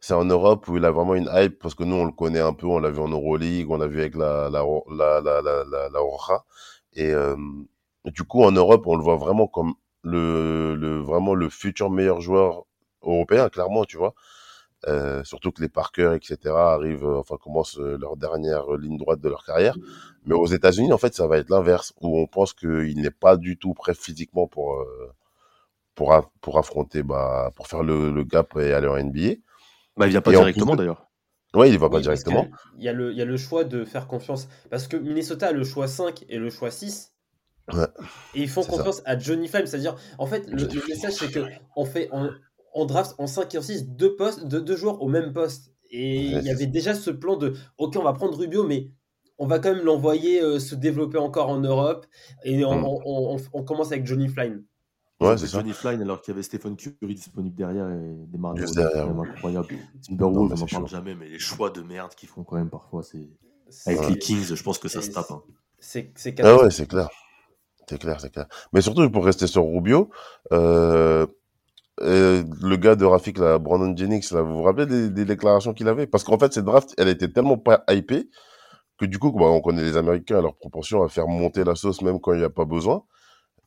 C'est 0.00 0.14
en 0.14 0.24
Europe 0.24 0.66
où 0.68 0.76
il 0.78 0.84
a 0.84 0.90
vraiment 0.90 1.14
une 1.14 1.28
hype 1.32 1.58
parce 1.58 1.74
que 1.74 1.84
nous, 1.84 1.96
on 1.96 2.04
le 2.06 2.12
connaît 2.12 2.40
un 2.40 2.52
peu, 2.54 2.66
on 2.66 2.78
l'a 2.78 2.90
vu 2.90 3.00
en 3.00 3.08
Euroleague, 3.08 3.70
on 3.70 3.76
l'a 3.76 3.86
vu 3.86 4.00
avec 4.00 4.14
la, 4.16 4.48
la, 4.50 4.64
la, 4.90 5.20
la, 5.20 5.42
la, 5.42 5.64
la, 5.64 5.88
la 5.90 6.00
Roja. 6.00 6.44
Et 6.94 7.12
euh, 7.12 7.36
du 8.06 8.24
coup, 8.24 8.42
en 8.44 8.52
Europe, 8.52 8.86
on 8.86 8.96
le 8.96 9.02
voit 9.02 9.16
vraiment 9.16 9.46
comme 9.46 9.74
le, 10.02 10.74
le, 10.76 10.98
vraiment 11.00 11.34
le 11.34 11.48
futur 11.50 11.90
meilleur 11.90 12.20
joueur 12.22 12.64
européen, 13.02 13.48
clairement, 13.50 13.84
tu 13.84 13.98
vois. 13.98 14.14
Euh, 14.88 15.22
surtout 15.24 15.52
que 15.52 15.60
les 15.62 15.68
Parker, 15.68 16.16
etc., 16.16 16.54
arrivent, 16.72 17.04
euh, 17.04 17.18
enfin, 17.18 17.36
commencent 17.36 17.78
euh, 17.78 17.98
leur 17.98 18.16
dernière 18.16 18.70
ligne 18.78 18.96
droite 18.96 19.20
de 19.20 19.28
leur 19.28 19.44
carrière. 19.44 19.76
Mais 20.24 20.34
aux 20.34 20.46
États-Unis, 20.46 20.92
en 20.92 20.98
fait, 20.98 21.14
ça 21.14 21.26
va 21.26 21.38
être 21.38 21.50
l'inverse, 21.50 21.92
où 22.00 22.18
on 22.18 22.26
pense 22.26 22.54
qu'il 22.54 23.00
n'est 23.00 23.10
pas 23.10 23.36
du 23.36 23.58
tout 23.58 23.74
prêt 23.74 23.94
physiquement 23.94 24.46
pour, 24.46 24.74
euh, 24.80 25.12
pour, 25.94 26.14
pour 26.40 26.58
affronter, 26.58 27.02
bah, 27.02 27.52
pour 27.56 27.66
faire 27.68 27.82
le, 27.82 28.10
le 28.12 28.24
gap 28.24 28.56
et 28.56 28.72
aller 28.72 28.88
en 28.88 28.96
NBA. 28.96 29.36
Bah, 29.96 30.06
il 30.06 30.10
vient 30.10 30.20
pas 30.22 30.32
Et 30.32 30.36
directement 30.36 30.76
d'ailleurs. 30.76 31.06
Ouais, 31.54 31.68
il 31.70 31.78
va 31.78 31.88
pas 31.90 31.96
Oui, 31.96 32.02
directement. 32.02 32.46
Il 32.78 32.84
y, 32.84 32.88
a 32.88 32.92
le, 32.92 33.10
il 33.10 33.18
y 33.18 33.22
a 33.22 33.24
le 33.24 33.36
choix 33.36 33.64
de 33.64 33.84
faire 33.84 34.06
confiance. 34.06 34.48
Parce 34.70 34.86
que 34.86 34.96
Minnesota 34.96 35.48
a 35.48 35.52
le 35.52 35.64
choix 35.64 35.88
5 35.88 36.24
et 36.28 36.38
le 36.38 36.48
choix 36.48 36.70
6. 36.70 37.12
Ouais. 37.72 37.86
Et 38.34 38.42
ils 38.42 38.48
font 38.48 38.62
ça. 38.62 38.70
confiance 38.70 39.02
à 39.04 39.18
Johnny 39.18 39.48
Flame. 39.48 39.66
C'est-à-dire, 39.66 39.96
en 40.18 40.26
fait, 40.26 40.46
le, 40.48 40.62
le 40.64 40.88
message, 40.88 41.14
c'est 41.14 41.30
que 41.30 41.40
on 41.76 41.84
fait 41.84 42.08
en, 42.12 42.28
en 42.74 42.86
draft 42.86 43.14
en 43.18 43.26
5 43.26 43.52
et 43.54 43.58
en 43.58 43.62
6 43.62 43.88
deux, 43.88 44.14
postes, 44.14 44.46
deux, 44.46 44.60
deux 44.60 44.76
joueurs 44.76 45.02
au 45.02 45.08
même 45.08 45.32
poste. 45.32 45.72
Et 45.90 46.20
il 46.26 46.42
y 46.44 46.50
avait 46.50 46.66
déjà 46.66 46.94
ce 46.94 47.10
plan 47.10 47.36
de 47.36 47.54
OK, 47.78 47.96
on 47.96 48.04
va 48.04 48.12
prendre 48.12 48.38
Rubio, 48.38 48.64
mais 48.64 48.92
on 49.38 49.46
va 49.48 49.58
quand 49.58 49.74
même 49.74 49.84
l'envoyer 49.84 50.40
euh, 50.40 50.60
se 50.60 50.76
développer 50.76 51.18
encore 51.18 51.48
en 51.48 51.58
Europe. 51.58 52.06
Et 52.44 52.64
on, 52.64 52.76
Mm. 52.78 52.84
on- 52.84 53.34
on- 53.34 53.40
on 53.54 53.64
commence 53.64 53.90
avec 53.90 54.06
Johnny 54.06 54.28
Flynn. 54.28 54.62
Ouais, 55.20 55.36
c'est. 55.36 55.48
Johnny 55.48 55.72
Flynn 55.72 56.00
alors 56.00 56.22
qu'il 56.22 56.32
y 56.32 56.34
avait 56.34 56.42
Stephen 56.42 56.76
Curry 56.76 57.14
disponible 57.14 57.54
derrière 57.54 57.88
et 57.90 58.14
des 58.26 58.38
marques 58.38 58.56
Juste 58.58 58.74
derrière, 58.76 59.06
ouais. 59.14 59.28
incroyable. 59.28 59.68
Non, 59.72 60.16
Timberwolves, 60.16 60.52
on 60.52 60.56
n'en 60.56 60.66
parle 60.66 60.88
jamais, 60.88 61.14
mais 61.14 61.28
les 61.28 61.38
choix 61.38 61.70
de 61.70 61.82
merde 61.82 62.14
qu'ils 62.14 62.28
font 62.28 62.42
quand 62.42 62.56
même 62.56 62.70
parfois, 62.70 63.02
c'est 63.02 63.28
avec 63.86 64.00
Ouais. 64.00 64.10
les 64.10 64.18
Kings, 64.18 64.54
je 64.54 64.62
pense 64.62 64.78
que 64.78 64.88
ça 64.88 65.02
se 65.02 65.10
tape. 65.10 65.30
hein. 65.30 65.42
C'est 65.78 66.12
Ah 66.42 66.56
ouais, 66.56 66.70
c'est 66.70 66.86
clair. 66.86 67.08
C'est 67.88 67.98
clair, 67.98 68.20
c'est 68.20 68.30
clair. 68.30 68.46
Mais 68.72 68.80
surtout, 68.82 69.08
pour 69.10 69.24
rester 69.24 69.46
sur 69.46 69.64
Rubio, 69.64 70.10
euh, 70.52 71.26
euh, 72.00 72.44
le 72.62 72.76
gars 72.76 72.94
de 72.96 73.04
Rafik, 73.04 73.38
là, 73.38 73.58
Brandon 73.58 73.94
Jennings, 73.96 74.26
là, 74.32 74.42
vous 74.42 74.56
vous 74.56 74.62
rappelez 74.62 74.86
des, 74.86 75.10
des 75.10 75.24
déclarations 75.24 75.74
qu'il 75.74 75.88
avait? 75.88 76.06
Parce 76.06 76.24
qu'en 76.24 76.38
fait, 76.38 76.52
cette 76.52 76.64
draft, 76.64 76.94
elle 76.98 77.08
était 77.08 77.30
tellement 77.32 77.58
pas 77.58 77.84
hypée 77.90 78.30
que 78.98 79.06
du 79.06 79.18
coup, 79.18 79.32
bah, 79.32 79.46
on 79.46 79.60
connaît 79.60 79.82
les 79.82 79.96
Américains 79.96 80.38
à 80.38 80.42
leur 80.42 80.56
proportion 80.56 81.02
à 81.02 81.08
faire 81.08 81.26
monter 81.28 81.64
la 81.64 81.74
sauce 81.74 82.02
même 82.02 82.20
quand 82.20 82.32
il 82.32 82.38
n'y 82.38 82.44
a 82.44 82.50
pas 82.50 82.64
besoin. 82.64 83.02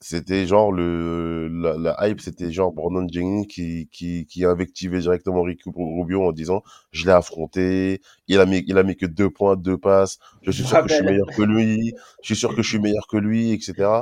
C'était 0.05 0.45
genre 0.48 0.74
le 0.74 1.48
la, 1.48 1.95
hype, 2.01 2.19
c'était 2.19 2.51
genre 2.51 2.74
Brandon 2.74 3.07
Jennings 3.10 3.48
qui 3.48 3.88
qui 3.89 4.25
qui 4.25 4.43
invectivait 4.43 5.00
directement 5.00 5.43
Ricky 5.43 5.69
Rubio 5.74 6.24
en 6.27 6.33
disant 6.33 6.62
je 6.91 7.05
l'ai 7.05 7.13
affronté, 7.13 8.01
il 8.27 8.41
a 8.41 8.45
mis 8.45 8.65
il 8.67 8.77
a 8.77 8.83
mis 8.83 8.98
que 8.98 9.05
deux 9.05 9.29
points, 9.29 9.55
deux 9.55 9.77
passes, 9.77 10.19
je 10.41 10.51
suis 10.51 10.65
sûr 10.65 10.81
que 10.83 10.89
je 10.89 10.95
suis 10.95 11.05
meilleur 11.05 11.27
que 11.27 11.41
lui, 11.41 11.93
je 12.22 12.25
suis 12.25 12.36
sûr 12.36 12.53
que 12.53 12.62
je 12.62 12.67
suis 12.67 12.79
meilleur 12.79 13.07
que 13.07 13.15
lui, 13.15 13.53
etc. 13.53 14.01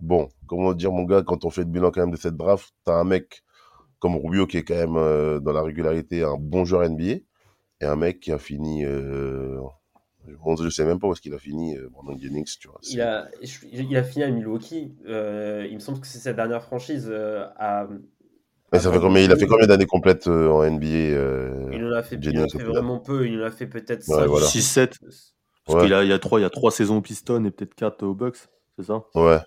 Bon, 0.00 0.28
comment 0.46 0.74
dire 0.74 0.92
mon 0.92 1.04
gars, 1.04 1.22
quand 1.22 1.46
on 1.46 1.50
fait 1.50 1.62
le 1.62 1.68
bilan 1.68 1.90
quand 1.92 2.02
même 2.02 2.10
de 2.10 2.18
cette 2.18 2.36
draft, 2.36 2.74
t'as 2.84 2.96
un 2.96 3.04
mec 3.04 3.42
comme 4.00 4.16
Rubio 4.16 4.46
qui 4.46 4.58
est 4.58 4.64
quand 4.64 4.74
même 4.74 4.96
euh, 4.96 5.40
dans 5.40 5.52
la 5.52 5.62
régularité 5.62 6.24
un 6.24 6.36
bon 6.38 6.66
joueur 6.66 6.88
NBA 6.90 7.04
et 7.80 7.86
un 7.86 7.96
mec 7.96 8.20
qui 8.20 8.32
a 8.32 8.38
fini 8.38 8.84
euh, 8.84 9.58
on- 10.44 10.56
je 10.56 10.68
sais 10.68 10.84
même 10.84 10.98
pas 10.98 11.06
où 11.08 11.12
est-ce 11.12 11.20
qu'il 11.20 11.34
a 11.34 11.38
fini 11.38 11.76
euh, 11.76 11.88
Brandon 11.90 12.16
Jennings, 12.18 12.56
tu 12.60 12.68
vois. 12.68 12.78
Il 12.90 13.00
a, 13.00 13.28
il 13.72 13.96
a 13.96 14.02
fini 14.02 14.24
à 14.24 14.30
Milwaukee. 14.30 14.94
euh, 15.06 15.66
il 15.68 15.74
me 15.74 15.80
semble 15.80 16.00
que 16.00 16.06
c'est 16.06 16.18
sa 16.18 16.32
dernière 16.32 16.62
franchise 16.62 17.08
euh, 17.10 17.46
à. 17.56 17.86
Mais 18.72 18.80
ça 18.80 18.92
fait 18.92 18.98
combien, 18.98 19.22
il 19.22 19.30
a 19.30 19.36
fait 19.36 19.46
combien 19.46 19.66
d'années 19.66 19.86
complètes 19.86 20.26
en 20.26 20.62
NBA 20.64 20.86
euh, 20.86 21.70
Il 21.72 21.84
en 21.84 21.92
a 21.92 22.02
fait, 22.02 22.16
il 22.20 22.38
en 22.40 22.44
a 22.44 22.48
fait 22.48 22.64
vraiment 22.64 22.98
peu. 22.98 23.26
Il 23.28 23.40
en 23.40 23.44
a 23.46 23.50
fait 23.50 23.66
peut-être 23.66 24.08
Ouais, 24.08 24.26
voilà. 24.26 24.46
6-7. 24.46 24.98
Parce 25.00 25.34
Ouais. 25.68 25.82
qu'il 25.82 25.94
a, 25.94 26.04
il 26.04 26.10
y 26.10 26.12
a 26.12 26.18
trois, 26.18 26.38
il 26.38 26.42
y 26.42 26.46
a 26.46 26.50
trois 26.50 26.70
saisons 26.70 26.98
au 26.98 27.00
Piston 27.00 27.44
et 27.44 27.50
peut-être 27.50 27.74
quatre 27.74 28.04
au 28.04 28.14
Bucks, 28.14 28.36
c'est 28.78 28.84
ça? 28.84 29.02
Ouais. 29.16 29.38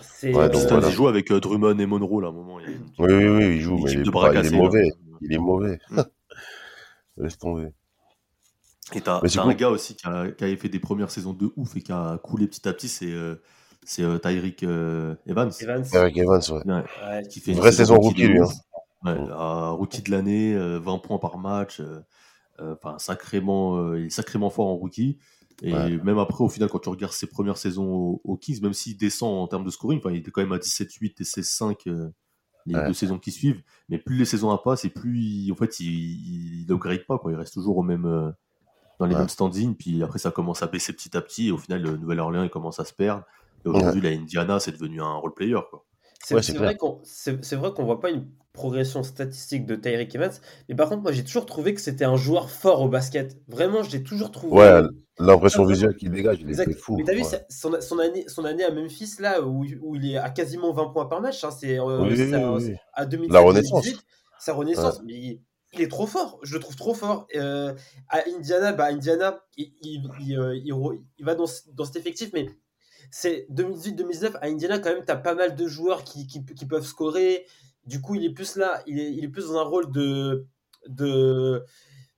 C'est, 0.00 0.34
Ouais, 0.34 0.48
donc 0.48 0.52
Pistons, 0.60 0.74
voilà. 0.74 0.88
il 0.88 0.92
joue 0.92 1.08
avec 1.08 1.30
euh, 1.30 1.40
Drummond 1.40 1.78
et 1.78 1.86
Monroe 1.86 2.20
là, 2.20 2.28
à 2.28 2.30
un 2.30 2.34
moment. 2.34 2.58
Il 2.60 2.66
Oui, 2.98 3.12
oui, 3.12 3.28
oui, 3.28 3.44
il 3.56 3.60
joue, 3.60 3.76
mais 3.78 3.92
il 3.92 4.00
est, 4.00 4.02
il 4.02 4.56
mauvais. 4.56 4.82
là. 4.82 4.90
Il 5.20 5.32
est 5.34 5.38
mauvais. 5.38 5.78
Mm. 5.90 6.00
Laisse 7.18 7.38
tomber. 7.38 7.68
Et 8.96 9.00
t'as 9.00 9.20
cool. 9.20 9.40
un 9.40 9.54
gars 9.54 9.70
aussi 9.70 9.94
qui, 9.96 10.06
a- 10.06 10.30
qui 10.30 10.44
avait 10.44 10.56
fait 10.56 10.68
des 10.68 10.78
premières 10.80 11.10
saisons 11.10 11.32
de 11.32 11.52
ouf 11.56 11.76
et 11.76 11.82
qui 11.82 11.92
a 11.92 12.18
coulé 12.22 12.46
petit 12.46 12.66
à 12.68 12.72
petit, 12.72 12.88
c'est 12.88 13.10
euh, 13.10 13.36
c'est 13.84 14.02
euh, 14.02 14.18
Tyreek 14.18 14.62
euh, 14.62 15.14
Evans. 15.26 15.50
Evans. 15.60 15.84
Eric 15.92 16.16
Evans, 16.18 16.40
ouais. 16.50 16.62
Ouais, 16.72 16.84
Ouais. 17.04 17.22
qui 17.28 17.40
fait 17.40 17.52
une 17.52 17.58
Vraie 17.58 17.72
saison 17.72 17.96
rookie, 17.98 18.28
lui, 18.28 18.38
hein. 19.04 19.70
rookie 19.72 20.02
de 20.02 20.10
l'année, 20.10 20.54
euh, 20.54 20.78
20 20.78 20.98
points 20.98 21.18
par 21.18 21.38
match. 21.38 21.80
Enfin, 22.58 22.96
sacrément, 22.98 23.76
euh, 23.78 23.98
il 24.00 24.06
est 24.06 24.10
sacrément 24.10 24.50
fort 24.50 24.68
en 24.68 24.76
rookie. 24.76 25.18
Et 25.62 25.72
Ouais. 25.72 25.96
même 25.98 26.18
après, 26.18 26.42
au 26.44 26.48
final, 26.48 26.68
quand 26.68 26.78
tu 26.78 26.88
regardes 26.88 27.12
ses 27.12 27.26
premières 27.26 27.56
saisons 27.56 27.86
au, 27.92 28.20
au 28.24 28.36
Kings, 28.36 28.60
même 28.62 28.72
s'il 28.72 28.96
descend 28.96 29.30
en 29.42 29.46
termes 29.48 29.64
de 29.64 29.70
scoring, 29.70 30.00
il 30.10 30.16
était 30.16 30.30
quand 30.30 30.42
même 30.42 30.52
à 30.52 30.58
17-8 30.58 31.20
et 31.20 31.24
16-5 31.24 31.86
euh, 31.88 32.08
les 32.66 32.74
Ouais. 32.76 32.86
deux 32.86 32.92
saisons 32.92 33.18
qui 33.18 33.32
suivent. 33.32 33.62
Mais 33.88 33.98
plus 33.98 34.16
les 34.16 34.24
saisons 34.24 34.56
passent, 34.58 34.84
et 34.84 34.90
plus 34.90 35.18
il- 35.20 35.52
en 35.52 35.56
fait, 35.56 35.80
il 35.80 36.64
ne 36.68 36.74
upgrade 36.74 37.04
pas. 37.06 37.18
Quoi. 37.18 37.32
Il 37.32 37.36
reste 37.36 37.52
toujours 37.54 37.76
au 37.78 37.82
même, 37.82 38.06
euh, 38.06 38.30
dans 38.98 39.06
les 39.06 39.14
Ouais. 39.14 39.20
mêmes 39.20 39.28
standings. 39.28 39.74
Puis 39.74 40.02
après, 40.02 40.18
ça 40.18 40.30
commence 40.30 40.62
à 40.62 40.66
baisser 40.66 40.92
petit 40.92 41.16
à 41.16 41.20
petit. 41.20 41.48
Et 41.48 41.52
au 41.52 41.58
final, 41.58 41.82
le 41.82 41.96
Nouvelle-Orléans, 41.96 42.42
il 42.44 42.50
commence 42.50 42.78
à 42.80 42.84
se 42.84 42.92
perdre. 42.92 43.24
Et 43.64 43.68
aujourd'hui, 43.68 44.00
la 44.00 44.10
Indiana, 44.10 44.58
c'est 44.60 44.72
devenu 44.72 45.00
un 45.00 45.14
role 45.14 45.34
player. 45.34 45.58
Quoi. 45.70 45.84
C'est 46.24 46.34
Ouais, 46.34 46.42
c'est 46.42 46.52
c'est 46.52 46.58
clair. 46.58 46.68
vrai 46.70 46.76
qu'on 46.76 47.00
c'est 47.02 47.44
c'est 47.44 47.56
vrai 47.56 47.72
qu'on 47.72 47.84
voit 47.84 47.98
pas 48.00 48.10
une 48.10 48.28
progression 48.52 49.02
statistique 49.02 49.66
de 49.66 49.74
Tyreek 49.74 50.14
Evans, 50.14 50.30
mais 50.68 50.74
par 50.76 50.88
contre 50.88 51.02
moi 51.02 51.10
j'ai 51.10 51.24
toujours 51.24 51.46
trouvé 51.46 51.72
que 51.74 51.80
c'était 51.80 52.04
un 52.04 52.16
joueur 52.16 52.48
fort 52.50 52.82
au 52.82 52.88
basket. 52.88 53.38
Vraiment, 53.48 53.82
je 53.82 53.90
l'ai 53.90 54.02
toujours 54.04 54.30
trouvé. 54.30 54.54
Ouais, 54.54 54.82
l'impression 55.18 55.64
Ah, 55.64 55.68
visuelle 55.72 55.96
qu'il 55.96 56.10
dégage, 56.12 56.38
il 56.40 56.48
Exact. 56.48 56.68
était 56.70 56.78
fou. 56.78 56.96
Mais 56.96 57.02
t'as 57.04 57.14
vu 57.14 57.22
son, 57.48 57.80
son 57.80 57.98
année, 57.98 58.24
son 58.28 58.44
année 58.44 58.62
à 58.62 58.70
Memphis 58.70 59.16
là 59.18 59.42
où, 59.42 59.64
où 59.82 59.96
il 59.96 60.12
est 60.12 60.16
à 60.16 60.30
quasiment 60.30 60.72
20 60.72 60.90
points 60.92 61.06
par 61.06 61.20
match, 61.20 61.42
hein, 61.42 61.50
c'est 61.50 61.78
euh, 61.80 62.02
Oui, 62.02 62.08
oui, 62.10 62.30
ça- 62.30 62.52
oui, 62.52 62.64
oui. 62.68 62.74
à 62.92 63.04
2017, 63.06 63.32
La 63.32 63.40
renaissance. 63.48 63.82
2018, 63.82 64.06
sa 64.38 64.52
renaissance. 64.54 65.00
Mais 65.04 65.40
il, 65.72 65.80
est 65.82 65.88
trop 65.88 66.06
fort, 66.06 66.38
je 66.42 66.54
le 66.54 66.60
trouve 66.60 66.76
trop 66.76 66.94
fort. 66.94 67.26
Euh, 67.34 67.74
à 68.08 68.20
Indiana, 68.28 68.72
bah 68.72 68.86
Indiana, 68.86 69.44
il, 69.56 69.72
il, 69.82 70.38
euh, 70.38 70.56
il 70.56 71.24
va 71.24 71.34
dans, 71.34 71.46
dans 71.74 71.84
cet 71.84 71.96
effectif, 71.96 72.30
mais 72.32 72.48
c'est 73.10 73.46
2018-2019 73.50 74.36
à 74.40 74.46
Indiana 74.46 74.78
quand 74.78 74.90
même, 74.90 75.04
t'as 75.04 75.16
pas 75.16 75.34
mal 75.34 75.54
de 75.54 75.66
joueurs 75.68 76.04
qui, 76.04 76.26
qui, 76.26 76.66
peuvent 76.66 76.86
scorer. 76.86 77.46
Du 77.86 78.00
coup, 78.00 78.14
il 78.14 78.24
est 78.24 78.32
plus 78.32 78.56
là, 78.56 78.82
il 78.86 78.98
est, 78.98 79.14
est 79.16 79.28
plus 79.28 79.48
dans 79.48 79.58
un 79.58 79.64
rôle 79.64 79.90
de 79.90 80.46
de 80.88 81.62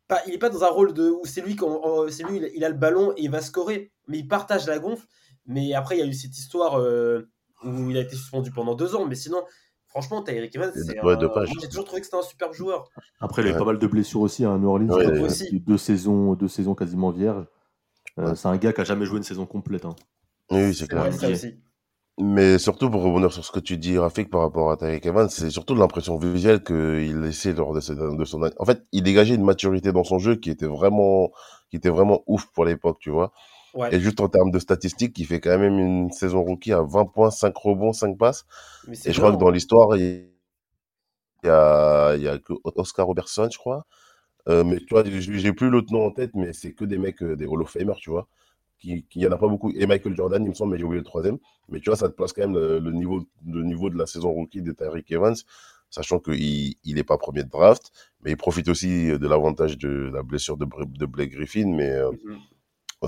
pas, 0.09 0.23
il 0.27 0.35
est 0.35 0.39
pas 0.39 0.51
dans 0.51 0.65
un 0.65 0.69
rôle 0.69 0.95
de 0.95 1.11
où 1.11 1.25
c'est 1.25 1.41
lui 1.41 1.57
en- 1.63 2.09
c'est 2.11 2.25
lui 2.25 2.41
il 2.55 2.65
a 2.65 2.69
le 2.69 2.75
ballon 2.75 3.13
et 3.17 3.23
il 3.23 3.31
va 3.31 3.41
scorer, 3.41 3.93
mais 4.07 4.19
il 4.19 4.29
partage 4.29 4.67
la 4.67 4.79
gonfle. 4.79 5.07
Mais 5.47 5.75
après, 5.75 5.97
il 5.97 6.01
y 6.01 6.03
a 6.03 6.07
eu 6.07 6.15
cette 6.15 6.37
histoire 6.39 6.77
euh, 6.81 7.29
où 7.65 7.91
il 7.91 7.97
a 7.97 8.01
été 8.01 8.17
suspendu 8.17 8.51
pendant 8.51 8.75
deux 8.75 8.95
ans. 8.95 9.07
Mais 9.07 9.15
sinon, 9.15 9.43
franchement, 9.95 10.23
Tyreek 10.23 10.55
Evans, 10.57 10.73
c'est 10.75 11.01
Ouais, 11.03 11.15
un- 11.15 11.45
j'ai 11.61 11.69
toujours 11.69 11.85
trouvé 11.85 12.01
que 12.01 12.07
c'était 12.07 12.17
un 12.19 12.23
super 12.23 12.53
joueur. 12.53 12.89
Après, 13.21 13.43
il 13.43 13.47
a 13.47 13.51
eu 13.51 13.53
Ouais. 13.53 13.59
pas 13.59 13.65
mal 13.65 13.79
de 13.79 13.87
blessures 13.87 14.21
aussi 14.23 14.45
à 14.45 14.57
New 14.59 14.69
Orleans. 14.69 14.89
Ouais, 14.95 15.07
Il 15.07 15.19
a 15.19 15.23
aussi. 15.23 15.61
deux, 15.61 15.79
saisons, 15.79 16.35
deux 16.35 16.49
saisons 16.49 16.75
quasiment 16.75 17.11
vierges. 17.11 17.47
Euh. 18.19 18.35
C'est 18.35 18.49
un 18.49 18.57
gars 18.57 18.73
qui 18.73 18.81
a 18.81 18.85
jamais 18.85 19.07
joué 19.07 19.19
une 19.19 19.23
saison 19.25 19.47
complète. 19.47 19.85
hein. 19.85 19.95
Oui, 20.51 20.75
c'est 20.75 20.89
clair. 20.89 21.05
Ouais, 21.05 21.13
ça 21.13 21.27
ok. 21.29 21.33
aussi. 21.35 21.55
Mais 22.21 22.59
surtout 22.59 22.91
pour 22.91 23.03
revenir 23.03 23.33
sur 23.33 23.45
ce 23.45 23.51
que 23.51 23.59
tu 23.59 23.77
dis, 23.77 23.99
Rafik, 23.99 24.31
par 24.31 24.43
rapport 24.43 24.71
à 24.71 24.77
Tyreek 24.77 25.05
Evans, 25.07 25.29
c'est 25.29 25.51
surtout 25.51 25.75
l'impression 25.75 26.17
visuelle 26.17 26.63
qu'il 26.63 27.19
laissait 27.21 27.53
lors 27.55 27.73
de 27.75 27.81
son 27.81 28.43
année. 28.43 28.55
En 28.61 28.65
fait, 28.65 28.83
il 28.93 29.03
dégageait 29.03 29.35
une 29.35 29.43
maturité 29.45 29.91
dans 29.91 30.05
son 30.05 30.19
jeu 30.21 30.37
qui 30.37 30.51
était 30.51 30.67
vraiment, 30.67 31.33
qui 31.71 31.77
était 31.77 31.89
vraiment 31.89 32.23
ouf 32.29 32.47
pour 32.53 32.65
l'époque, 32.67 32.99
tu 33.01 33.11
vois. 33.11 33.33
Ouais. 33.75 33.95
Et 33.95 34.01
juste 34.01 34.21
en 34.21 34.29
termes 34.29 34.51
de 34.51 34.59
statistiques, 34.59 35.19
il 35.19 35.27
fait 35.27 35.41
quand 35.41 35.59
même 35.59 35.79
une 35.79 36.11
saison 36.11 36.43
rookie 36.43 36.73
à 36.73 36.83
20 36.83 37.07
points, 37.07 37.31
5 37.31 37.57
rebonds, 37.57 37.93
5 37.93 38.17
passes. 38.19 38.45
Mais 38.87 38.97
Et 39.05 39.13
je 39.13 39.19
crois 39.21 39.33
que 39.33 39.37
dans 39.39 39.51
l'histoire, 39.51 39.97
il 39.97 40.31
il 41.43 41.47
y 41.49 41.51
a, 41.51 42.15
il 42.17 42.23
y 42.23 42.29
a 42.29 42.39
que 42.39 42.53
Oscar 42.65 43.07
Robertson, 43.07 43.49
je 43.51 43.59
crois. 43.59 43.87
Euh, 44.49 44.65
mais 44.65 44.79
tu 44.81 44.89
vois, 44.91 45.05
j'ai 45.07 45.53
plus 45.53 45.71
l'autre 45.71 45.93
nom 45.93 46.07
en 46.07 46.11
tête, 46.11 46.33
mais 46.35 46.53
c'est 46.53 46.73
que 46.73 46.85
des 46.85 46.99
mecs, 46.99 47.23
euh, 47.23 47.37
des 47.37 47.47
Hall 47.47 47.63
of 47.63 47.71
Famers, 47.71 47.97
tu 47.97 48.11
vois. 48.11 48.29
Qui, 48.79 49.05
qui, 49.11 49.21
il 49.21 49.23
y 49.25 49.27
en 49.29 49.33
a 49.33 49.39
pas 49.39 49.49
beaucoup. 49.49 49.73
Et 49.77 49.87
Michael 49.87 50.17
Jordan, 50.17 50.43
il 50.45 50.51
me 50.51 50.55
semble, 50.55 50.73
mais 50.73 50.79
j'ai 50.79 50.85
oublié 50.85 51.01
le 51.01 51.05
troisième. 51.07 51.39
Mais 51.71 51.81
tu 51.81 51.91
vois, 51.91 51.97
ça 51.97 52.09
te 52.09 52.15
place 52.15 52.33
quand 52.33 52.43
même 52.43 52.55
le, 52.55 52.79
le 52.81 52.93
niveau, 52.93 53.25
le 53.47 53.63
niveau 53.65 53.91
de 53.91 53.99
la 53.99 54.07
saison 54.07 54.33
rookie 54.33 54.63
de 54.63 54.73
Tyreek 54.73 55.11
Evans, 55.13 55.37
sachant 55.91 56.19
qu'il 56.21 56.75
il 56.85 56.99
est 56.99 57.05
pas 57.05 57.19
premier 57.19 57.45
de 57.45 57.49
draft, 57.51 57.93
mais 58.25 58.33
il 58.33 58.37
profite 58.37 58.69
aussi 58.69 59.09
de 59.09 59.29
l'avantage 59.29 59.79
de 59.79 60.11
la 60.13 60.23
blessure 60.23 60.57
de, 60.59 60.67
Blake 61.07 61.31
Griffin. 61.31 61.67
Mais 61.69 61.91
euh, 61.91 62.11
Mhm. 62.13 62.39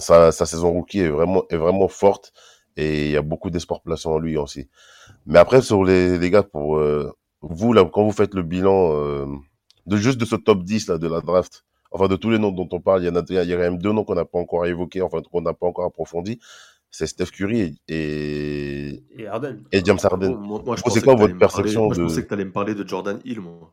Sa, 0.00 0.32
sa 0.32 0.46
saison 0.46 0.72
rookie 0.72 1.00
est 1.00 1.08
vraiment, 1.08 1.44
est 1.50 1.56
vraiment 1.56 1.88
forte 1.88 2.32
et 2.76 3.06
il 3.06 3.10
y 3.12 3.16
a 3.16 3.22
beaucoup 3.22 3.50
d'espoir 3.50 3.80
placé 3.82 4.08
en 4.08 4.18
lui 4.18 4.36
aussi. 4.36 4.68
Mais 5.26 5.38
après, 5.38 5.62
sur 5.62 5.84
les, 5.84 6.18
les 6.18 6.30
gars, 6.30 6.42
pour 6.42 6.76
euh, 6.78 7.12
vous, 7.42 7.72
là, 7.72 7.84
quand 7.92 8.04
vous 8.04 8.12
faites 8.12 8.34
le 8.34 8.42
bilan 8.42 8.92
euh, 8.94 9.26
de 9.86 9.96
juste 9.96 10.18
de 10.18 10.24
ce 10.24 10.36
top 10.36 10.62
10 10.64 10.88
là, 10.88 10.98
de 10.98 11.08
la 11.08 11.20
draft, 11.20 11.64
enfin 11.90 12.08
de 12.08 12.16
tous 12.16 12.30
les 12.30 12.38
noms 12.38 12.50
dont 12.52 12.68
on 12.72 12.80
parle, 12.80 13.02
il 13.02 13.06
y 13.06 13.08
en 13.08 13.16
a, 13.16 13.22
il 13.28 13.34
y 13.34 13.38
a 13.52 13.56
quand 13.56 13.62
même 13.62 13.78
deux 13.78 13.92
noms 13.92 14.04
qu'on 14.04 14.14
n'a 14.14 14.24
pas 14.24 14.38
encore 14.38 14.66
évoqués, 14.66 15.00
enfin 15.02 15.20
qu'on 15.22 15.40
n'a 15.40 15.54
pas 15.54 15.66
encore 15.66 15.84
approfondi. 15.86 16.38
C'est 16.90 17.06
Steph 17.06 17.26
Curry 17.26 17.76
et, 17.88 19.02
Et 19.18 19.26
Harden. 19.26 19.62
et 19.72 19.82
James 19.84 19.98
Harden. 20.02 20.34
Moi, 20.36 20.62
moi, 20.64 20.76
je 20.76 20.82
pensais 20.82 21.00
quoi 21.02 21.14
votre 21.14 21.26
parler- 21.26 21.38
perception 21.38 21.86
Moi, 21.86 21.94
je 21.94 22.00
de- 22.00 22.06
pensais 22.06 22.22
que 22.22 22.28
tu 22.28 22.34
allais 22.34 22.44
me 22.44 22.52
parler 22.52 22.74
de 22.74 22.86
Jordan 22.88 23.20
Hill, 23.24 23.40
moi. 23.40 23.72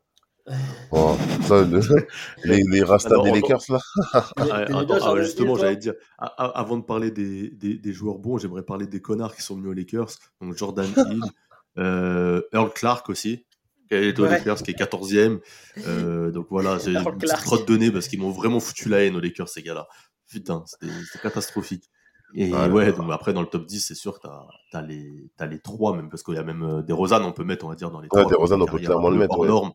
Oh, 0.91 1.15
ça, 1.47 1.61
le- 1.63 1.79
les, 2.43 2.63
les 2.69 2.83
Rastas 2.83 3.09
Alors, 3.11 3.23
des. 3.23 3.31
Lakers, 3.31 3.61
là. 3.69 3.79
Ah, 4.13 4.29
ah, 4.37 4.43
attends, 4.55 4.79
ah, 4.79 4.85
Jordan 4.87 5.23
justement, 5.23 5.55
j'allais 5.55 5.77
dire, 5.77 5.93
avant 6.17 6.77
de 6.77 6.83
parler 6.83 7.11
des, 7.11 7.49
des, 7.51 7.75
des 7.77 7.93
joueurs 7.93 8.17
bons, 8.19 8.37
j'aimerais 8.37 8.63
parler 8.63 8.85
des 8.87 9.01
connards 9.01 9.35
qui 9.35 9.41
sont 9.41 9.55
venus 9.55 9.69
aux 9.69 9.73
Lakers. 9.73 10.09
Donc 10.41 10.57
Jordan 10.57 10.87
Hill, 10.97 11.21
euh, 11.77 12.41
Earl 12.51 12.71
Clark 12.73 13.09
aussi, 13.09 13.45
qui 13.89 13.95
est 13.95 14.19
aux 14.19 14.23
Ouais. 14.23 14.29
Lakers, 14.31 14.61
qui 14.63 14.71
est 14.71 14.77
14e. 14.79 15.39
Euh, 15.87 16.31
donc 16.31 16.47
voilà, 16.49 16.77
j'ai 16.83 16.91
une 16.91 17.03
petite 17.03 17.29
Clark. 17.29 17.43
crotte 17.43 17.67
de 17.67 17.77
nez 17.77 17.91
parce 17.91 18.07
qu'ils 18.09 18.19
m'ont 18.19 18.31
vraiment 18.31 18.59
foutu 18.59 18.89
la 18.89 19.03
haine 19.05 19.15
aux 19.15 19.21
Lakers, 19.21 19.47
ces 19.49 19.63
gars-là. 19.63 19.87
Putain, 20.27 20.63
c'était 20.65 20.91
catastrophique. 21.21 21.89
Et 22.35 22.51
Ah, 22.53 22.67
ouais, 22.67 22.91
donc 22.91 23.11
après, 23.11 23.31
dans 23.31 23.41
le 23.41 23.47
top 23.47 23.65
10, 23.67 23.79
c'est 23.79 23.93
sûr 23.95 24.19
que 24.19 24.27
t'as 24.27 24.79
as 24.79 24.81
les, 24.81 25.29
t'as 25.37 25.45
les 25.45 25.59
trois, 25.59 25.95
même 25.95 26.09
parce 26.09 26.23
qu'il 26.23 26.33
y 26.33 26.37
a 26.39 26.43
même 26.43 26.63
euh, 26.63 26.81
des 26.81 26.91
Rosanne, 26.93 27.21
on 27.23 27.31
peut 27.31 27.43
mettre, 27.43 27.63
on 27.65 27.69
va 27.69 27.75
dire, 27.75 27.91
dans 27.91 28.01
les 28.01 28.07
Ouais, 28.11 28.21
trois. 28.23 28.31
DeRozan, 28.31 28.57
des 28.57 28.63
on 28.63 28.65
peut 28.65 28.77
clairement 28.79 29.09
le 29.11 29.17
mettre, 29.17 29.33
hors 29.35 29.39
ouais. 29.41 29.47
norme. 29.47 29.71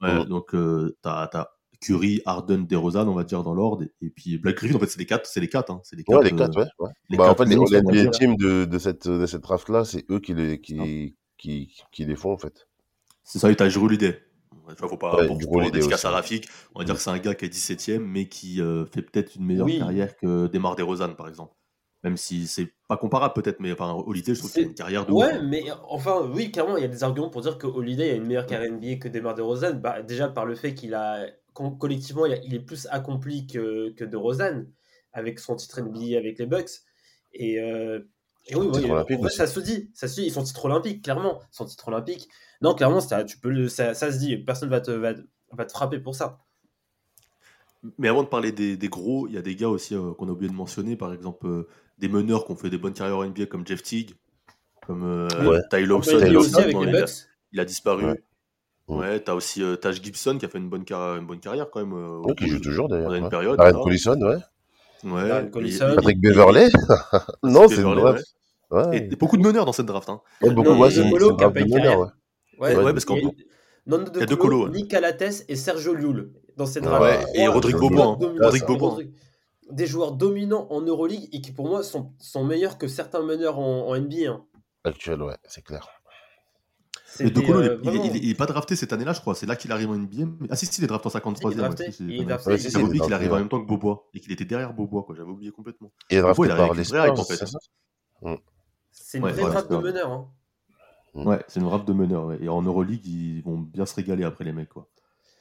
Ouais, 0.00 0.24
donc 0.26 0.54
euh, 0.54 0.96
t'as 1.02 1.28
as 1.32 1.50
Curry, 1.80 2.22
Harden, 2.24 2.66
DeRozan, 2.66 3.06
on 3.08 3.14
va 3.14 3.24
dire 3.24 3.42
dans 3.42 3.54
l'ordre, 3.54 3.84
et 4.00 4.10
puis 4.10 4.38
Black 4.38 4.56
Griffin, 4.56 4.76
en 4.76 4.78
fait, 4.78 4.86
c'est 4.86 4.98
les 4.98 5.06
quatre, 5.06 5.26
c'est 5.26 5.40
les 5.40 5.48
quatre, 5.48 5.70
hein, 5.70 5.80
c'est 5.84 5.96
les 5.96 6.04
quatre. 6.04 6.18
Ouais, 6.22 6.24
les 6.24 6.32
euh, 6.32 6.36
quatre, 6.38 6.56
ouais. 6.58 6.66
ouais. 6.78 6.90
les 7.10 7.16
Bah, 7.18 7.24
en 7.24 7.34
quatre 7.34 7.46
fait, 7.48 7.54
les, 7.54 7.92
les 7.92 8.02
dire. 8.02 8.10
teams 8.10 8.36
de, 8.36 8.64
de 8.64 8.78
cette, 8.78 9.06
de 9.06 9.26
cette 9.26 9.42
draft-là, 9.42 9.84
c'est 9.84 10.10
eux 10.10 10.18
qui 10.18 10.32
les, 10.34 10.60
qui, 10.60 11.14
qui, 11.36 11.74
qui 11.92 12.04
les 12.04 12.16
font, 12.16 12.32
en 12.32 12.38
fait. 12.38 12.66
C'est 13.22 13.38
ça, 13.38 13.50
et 13.50 13.56
t'as 13.56 13.74
Holiday. 13.76 14.22
Tu 14.68 14.74
vois, 14.78 14.88
faut 14.88 14.96
pas 14.96 15.16
Ouais, 15.16 15.26
pour, 15.26 15.38
pour 15.38 15.60
Rafik, 15.60 16.48
on 16.74 16.78
va 16.78 16.84
dire 16.84 16.94
que 16.94 17.00
c'est 17.00 17.10
un 17.10 17.18
gars 17.18 17.34
qui 17.34 17.44
est 17.44 17.48
17ème, 17.48 17.98
mais 17.98 18.28
qui 18.28 18.62
euh, 18.62 18.86
fait 18.86 19.02
peut-être 19.02 19.36
une 19.36 19.44
meilleure 19.44 19.66
Oui. 19.66 19.78
carrière 19.78 20.16
que 20.16 20.46
Demar 20.46 20.74
DeRozan, 20.76 21.14
par 21.14 21.28
exemple. 21.28 21.54
Même 22.02 22.16
si 22.16 22.46
c'est 22.46 22.73
pas 22.88 22.96
comparable 22.96 23.34
peut-être, 23.34 23.60
mais 23.60 23.72
enfin, 23.72 23.92
Holiday, 24.06 24.34
je 24.34 24.40
trouve 24.40 24.52
qu'il 24.52 24.60
a 24.60 24.64
C'est- 24.64 24.68
une 24.68 24.74
carrière 24.74 25.06
de 25.06 25.12
Ouais, 25.12 25.38
ouf. 25.38 25.42
mais 25.42 25.64
enfin, 25.88 26.28
oui, 26.34 26.50
clairement, 26.50 26.76
il 26.76 26.82
y 26.82 26.84
a 26.84 26.88
des 26.88 27.02
arguments 27.02 27.30
pour 27.30 27.40
dire 27.40 27.56
que 27.58 27.66
Holiday 27.66 28.10
a 28.10 28.14
une 28.14 28.26
meilleure 28.26 28.46
carrière 28.46 28.70
NBA 28.72 28.96
que 28.96 29.08
Demar 29.08 29.34
DeRozan. 29.34 29.74
Bah, 29.80 30.02
déjà 30.02 30.28
par 30.28 30.44
le 30.44 30.54
fait 30.54 30.74
qu'il 30.74 30.94
a, 30.94 31.26
collectivement, 31.78 32.26
il, 32.26 32.54
est 32.54 32.60
plus 32.60 32.86
accompli 32.90 33.46
que, 33.46 33.90
que 33.90 34.04
DeRozan 34.04 34.64
avec 35.12 35.38
son 35.38 35.56
titre 35.56 35.80
NBA 35.80 36.18
avec 36.18 36.38
les 36.38 36.46
Bucks. 36.46 36.70
Et, 37.32 37.58
euh, 37.58 38.00
Et 38.46 38.54
oui, 38.56 38.66
en 38.66 39.24
aussi. 39.24 39.36
ça 39.36 39.46
se 39.46 39.60
dit, 39.60 39.90
ça 39.94 40.06
se 40.08 40.20
dit, 40.20 40.30
sont 40.30 40.42
titre 40.42 40.64
olympique, 40.66 41.02
clairement. 41.02 41.40
Sont 41.50 41.64
titre 41.64 41.88
olympique. 41.88 42.28
Non, 42.60 42.74
clairement, 42.74 43.00
ça, 43.00 43.24
tu 43.24 43.38
peux 43.38 43.68
ça, 43.68 43.94
ça 43.94 44.12
se 44.12 44.18
dit, 44.18 44.36
personne 44.36 44.68
va 44.68 44.80
te, 44.80 44.90
va, 44.90 45.14
va 45.52 45.64
te 45.64 45.72
frapper 45.72 45.98
pour 46.00 46.14
ça. 46.14 46.40
Mais 47.98 48.08
avant 48.08 48.22
de 48.22 48.28
parler 48.28 48.52
des, 48.52 48.76
des 48.76 48.88
gros, 48.88 49.26
il 49.28 49.34
y 49.34 49.38
a 49.38 49.42
des 49.42 49.56
gars 49.56 49.68
aussi 49.68 49.94
euh, 49.94 50.12
qu'on 50.14 50.28
a 50.28 50.32
oublié 50.32 50.50
de 50.50 50.56
mentionner, 50.56 50.96
par 50.96 51.12
exemple 51.12 51.46
euh, 51.46 51.68
des 51.98 52.08
meneurs 52.08 52.44
qui 52.44 52.52
ont 52.52 52.56
fait 52.56 52.70
des 52.70 52.78
bonnes 52.78 52.92
carrières 52.92 53.16
en 53.18 53.24
NBA 53.24 53.46
comme 53.46 53.66
Jeff 53.66 53.82
Teague, 53.82 54.12
comme 54.86 55.02
euh, 55.04 55.28
Ouais. 55.48 55.60
Ty 55.70 55.84
Lawson, 55.86 56.18
il, 56.18 56.36
a, 56.36 57.00
Bucks. 57.00 57.10
il 57.52 57.60
a 57.60 57.64
disparu. 57.64 58.04
Ouais. 58.06 58.20
Ouais, 58.86 59.20
t'as 59.20 59.32
aussi 59.34 59.62
euh, 59.62 59.76
Taj 59.76 60.02
Gibson 60.02 60.36
qui 60.38 60.44
a 60.44 60.48
fait 60.48 60.58
une 60.58 60.68
bonne, 60.68 60.84
carrière, 60.84 61.16
une 61.18 61.26
bonne 61.26 61.40
carrière 61.40 61.70
quand 61.70 61.80
même. 61.80 61.94
euh, 61.94 62.18
Ouais, 62.18 62.34
qui 62.34 62.48
joue 62.48 62.60
toujours 62.60 62.88
d'ailleurs. 62.88 63.04
pendant 63.06 63.16
une 63.18 63.24
ouais. 63.24 63.30
période. 63.30 63.60
Aaron. 63.60 63.82
Collison, 63.82 64.20
ouais. 64.20 64.36
Ouais, 65.04 65.50
Collison. 65.50 65.94
Patrick 65.94 66.20
Beverley. 66.20 66.68
non, 67.42 67.66
c'est 67.68 67.80
une 67.82 67.94
draft. 67.94 68.24
ouais. 68.70 68.86
Ouais. 68.86 68.96
Et, 69.10 69.16
beaucoup 69.16 69.36
de 69.36 69.42
meneurs 69.42 69.64
dans 69.64 69.72
cette 69.72 69.86
draft. 69.86 70.08
Hein. 70.10 70.20
Ouais, 70.42 70.50
beaucoup, 70.50 70.70
ouais, 70.74 70.90
c'est 70.90 71.02
une 71.02 71.10
draft 71.16 71.54
de 71.54 71.60
une 71.60 71.68
meneur, 71.68 71.82
carrière. 71.82 71.98
ouais. 72.00 72.06
Ouais, 72.58 72.76
Ouais, 72.84 72.92
parce 72.92 73.04
qu'en- 73.04 73.16
il 73.16 73.24
y 73.24 73.26
a- 73.26 73.30
Nando 73.86 74.10
il 74.14 74.20
y 74.20 74.22
a 74.22 74.26
de 74.26 74.34
Colo. 74.34 74.68
Nick 74.68 74.90
Calates 74.90 75.44
et 75.48 75.56
Sergio 75.56 75.94
Llull 75.94 76.30
dans 76.56 76.66
cette 76.66 76.84
Ouais, 76.84 76.90
draft. 76.90 77.28
et 77.34 77.46
Rodrigue 77.48 77.74
hein. 77.76 78.16
Rodrigue 78.40 78.66
Bobois. 78.66 78.88
Rodrigue- 78.90 79.12
Des 79.70 79.86
joueurs 79.86 80.12
dominants 80.12 80.66
en 80.70 80.80
Euroleague 80.82 81.28
et 81.32 81.40
qui 81.40 81.52
pour 81.52 81.66
moi 81.68 81.82
sont, 81.82 82.12
sont 82.18 82.44
meilleurs 82.44 82.76
que 82.78 82.86
certains 82.88 83.22
meneurs 83.22 83.58
en, 83.58 83.88
en 83.88 83.96
NBA. 83.98 84.30
hein. 84.30 84.44
Actuel, 84.84 85.22
ouais, 85.22 85.36
c'est 85.44 85.62
clair. 85.62 85.88
Mais 87.20 87.30
De 87.30 87.34
C'était, 87.36 87.46
Colo, 87.46 87.62
il, 87.62 87.68
euh, 87.68 87.72
est- 87.74 87.78
il 87.82 87.88
est- 87.88 87.90
vraiment- 87.90 88.04
il 88.04 88.16
est- 88.16 88.20
il 88.24 88.30
est 88.30 88.34
pas 88.34 88.46
drafté 88.46 88.74
cette 88.76 88.92
année-là, 88.92 89.12
je 89.12 89.20
crois. 89.20 89.34
C'est 89.36 89.46
là 89.46 89.54
qu'il 89.56 89.70
arrive 89.72 89.88
en 89.90 89.94
NBA. 89.94 90.26
Mais... 90.40 90.48
Ah 90.50 90.56
si, 90.56 90.66
si, 90.66 90.80
il 90.80 90.84
est 90.84 90.88
drafté 90.88 91.06
en 91.06 91.10
53 91.10 91.50
Il 91.50 91.54
est 91.54 91.56
drafté, 91.60 91.88
aussi, 91.88 91.92
c'est- 91.92 92.04
il 92.04 92.20
est 92.22 92.24
drafté, 92.24 92.50
Ouais, 92.50 92.56
il 92.56 92.60
si, 92.60 92.66
est 92.66 92.70
si, 92.70 92.72
J'avais 92.72 92.82
il 92.82 92.86
est 92.86 92.88
oublié 92.88 93.00
qu'il 93.00 93.08
drafté, 93.10 93.14
arrivait 93.14 93.34
en 93.34 93.38
même 93.38 93.48
temps 93.48 93.60
que 93.62 93.66
Bobois 93.68 94.08
et 94.12 94.20
qu'il 94.20 94.32
était 94.32 94.44
derrière 94.44 94.74
Bobois, 94.74 95.04
quoi. 95.04 95.14
J'avais 95.14 95.30
oublié 95.30 95.50
complètement. 95.52 95.92
Il 96.10 96.16
est 96.18 96.20
drafté 96.20 96.42
Bobois, 96.42 96.46
il 96.46 96.52
a 96.52 96.56
par 96.56 96.74
les 96.74 96.78
récupéré 96.82 97.00
avec, 97.08 97.16
Spurs, 97.16 97.20
en 97.22 98.28
fait. 98.28 98.38
c'est 98.90 99.18
une 99.18 99.24
vraie 99.28 99.42
draft 99.42 99.70
de 99.70 99.76
meneurs. 99.76 100.10
hein. 100.12 100.28
Mm. 101.14 101.26
Ouais, 101.28 101.44
c'est 101.46 101.60
une 101.60 101.66
draft 101.66 101.86
de 101.86 101.92
meneur. 101.92 102.32
Et 102.42 102.48
en 102.48 102.60
Euroleague, 102.62 103.06
ils 103.06 103.42
vont 103.42 103.58
bien 103.58 103.86
se 103.86 103.94
régaler 103.94 104.24
après 104.24 104.42
les 104.44 104.52
mecs, 104.52 104.68
quoi. 104.70 104.88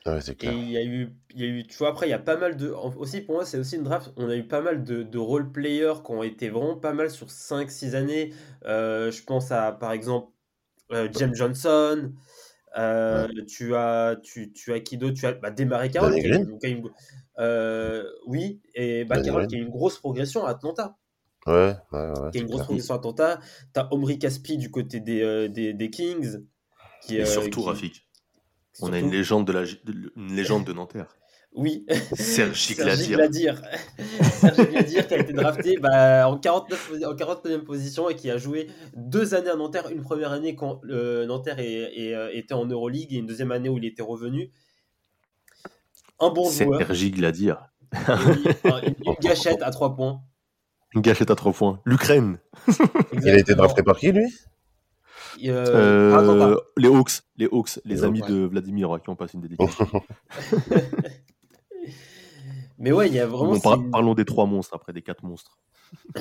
Ouais, 0.05 0.19
Et 0.41 0.47
il 0.47 0.69
y 0.69 0.77
a 0.77 0.83
eu, 0.83 1.15
il 1.33 1.41
y 1.41 1.43
a 1.45 1.47
eu, 1.47 1.65
tu 1.65 1.77
vois, 1.77 1.89
après, 1.89 2.07
il 2.07 2.09
y 2.09 2.13
a 2.13 2.19
pas 2.19 2.35
mal 2.35 2.57
de. 2.57 2.69
Aussi, 2.69 3.21
pour 3.21 3.35
moi, 3.35 3.45
c'est 3.45 3.57
aussi 3.57 3.77
une 3.77 3.83
draft. 3.83 4.11
On 4.17 4.29
a 4.29 4.35
eu 4.35 4.45
pas 4.45 4.59
mal 4.61 4.83
de, 4.83 5.01
de 5.01 5.17
role 5.17 5.49
players 5.51 5.93
qui 6.05 6.11
ont 6.11 6.23
été 6.23 6.49
vraiment 6.49 6.75
pas 6.75 6.91
mal 6.93 7.09
sur 7.09 7.31
5-6 7.31 7.95
années. 7.95 8.33
Euh, 8.65 9.11
je 9.11 9.23
pense 9.23 9.51
à, 9.51 9.71
par 9.71 9.93
exemple, 9.93 10.31
euh, 10.91 11.07
James 11.17 11.35
Johnson. 11.35 12.11
Euh, 12.77 13.27
tu, 13.47 13.75
as, 13.75 14.17
tu, 14.23 14.51
tu 14.51 14.73
as 14.73 14.79
qui 14.81 14.97
d'autre? 14.97 15.15
Tu 15.15 15.25
as 15.25 15.33
bah, 15.33 15.51
Desmarais 15.51 15.89
Carroll. 15.89 16.13
Une- 16.63 16.89
euh, 17.39 18.03
oui, 18.27 18.61
et 18.75 19.05
bah, 19.05 19.21
Carroll 19.21 19.47
qui 19.47 19.55
a 19.55 19.59
eu 19.59 19.61
une 19.63 19.69
grosse 19.69 19.99
progression 19.99 20.45
à 20.45 20.51
Atlanta. 20.51 20.97
Ouais, 21.45 21.75
ouais, 21.91 21.99
ouais. 22.19 22.31
Qui 22.31 22.39
a 22.39 22.41
une 22.41 22.47
grosse 22.47 22.57
clair. 22.57 22.65
progression 22.65 22.93
à 22.95 22.97
Atlanta. 22.97 23.39
Tu 23.73 23.79
as 23.79 23.93
Omri 23.93 24.19
Caspi 24.19 24.57
du 24.57 24.71
côté 24.71 24.99
des, 24.99 25.21
euh, 25.21 25.47
des, 25.47 25.73
des 25.73 25.89
Kings. 25.89 26.39
Qui, 27.01 27.17
Et 27.17 27.21
euh, 27.21 27.25
surtout, 27.25 27.61
qui- 27.61 27.67
Rafik, 27.67 28.07
on 28.81 28.91
a 28.93 28.99
une 28.99 29.11
légende 29.11 29.45
de, 29.47 29.53
la, 29.53 29.63
une 30.15 30.35
légende 30.35 30.65
de 30.65 30.73
Nanterre. 30.73 31.15
Oui. 31.55 31.85
Sergi. 32.13 32.73
Gladier. 32.73 33.15
Sergi 34.23 34.65
Gladier 34.71 35.05
qui 35.05 35.13
a 35.13 35.17
été 35.19 35.33
drafté 35.33 35.77
bah, 35.77 36.27
en, 36.27 36.39
49, 36.39 36.91
posi- 36.91 37.05
en 37.05 37.13
49e 37.13 37.59
position 37.63 38.09
et 38.09 38.15
qui 38.15 38.31
a 38.31 38.39
joué 38.39 38.71
deux 38.97 39.35
années 39.35 39.51
à 39.51 39.55
Nanterre. 39.55 39.91
Une 39.91 40.01
première 40.01 40.31
année 40.31 40.55
quand 40.55 40.81
euh, 40.89 41.27
Nanterre 41.27 41.59
est- 41.59 41.91
est, 41.95 42.15
euh, 42.15 42.31
était 42.33 42.55
en 42.55 42.65
Euroleague 42.65 43.13
et 43.13 43.17
une 43.17 43.27
deuxième 43.27 43.51
année 43.51 43.69
où 43.69 43.77
il 43.77 43.85
était 43.85 44.01
revenu. 44.01 44.49
Un 46.19 46.31
bon 46.31 46.49
joueur. 46.49 46.79
Sergi 46.79 47.11
oui, 47.93 48.45
un- 48.63 48.81
une, 48.81 48.95
une 49.05 49.13
gâchette 49.21 49.61
à 49.61 49.69
trois 49.69 49.95
points. 49.95 50.21
Une 50.95 51.01
gâchette 51.01 51.29
à 51.29 51.35
trois 51.35 51.53
points. 51.53 51.79
L'Ukraine. 51.85 52.39
Il 53.13 53.29
a 53.29 53.37
été 53.37 53.53
drafté 53.53 53.83
par 53.83 53.99
qui, 53.99 54.11
lui? 54.11 54.25
Euh, 55.45 55.65
Euh, 56.13 56.17
Atlanta. 56.17 56.61
les 56.77 56.87
Hawks. 56.87 57.21
Les 57.37 57.45
Hawks, 57.51 57.79
les 57.85 57.95
Les 57.95 58.03
amis 58.03 58.21
Hawks, 58.21 58.29
de 58.29 58.45
Vladimir, 58.45 58.89
ouais, 58.89 58.99
qui 59.01 59.09
ont 59.09 59.15
passé 59.15 59.35
une 59.35 59.41
dédicace. 59.41 59.77
Mais 62.79 62.91
ouais, 62.91 63.07
il 63.07 63.13
y 63.13 63.19
a 63.19 63.27
vraiment. 63.27 63.53
Bon, 63.53 63.59
par- 63.59 63.79
Parlons 63.91 64.13
des 64.13 64.25
trois 64.25 64.45
monstres 64.45 64.75
après, 64.75 64.93
des 64.93 65.01
quatre 65.01 65.23
monstres. 65.23 65.57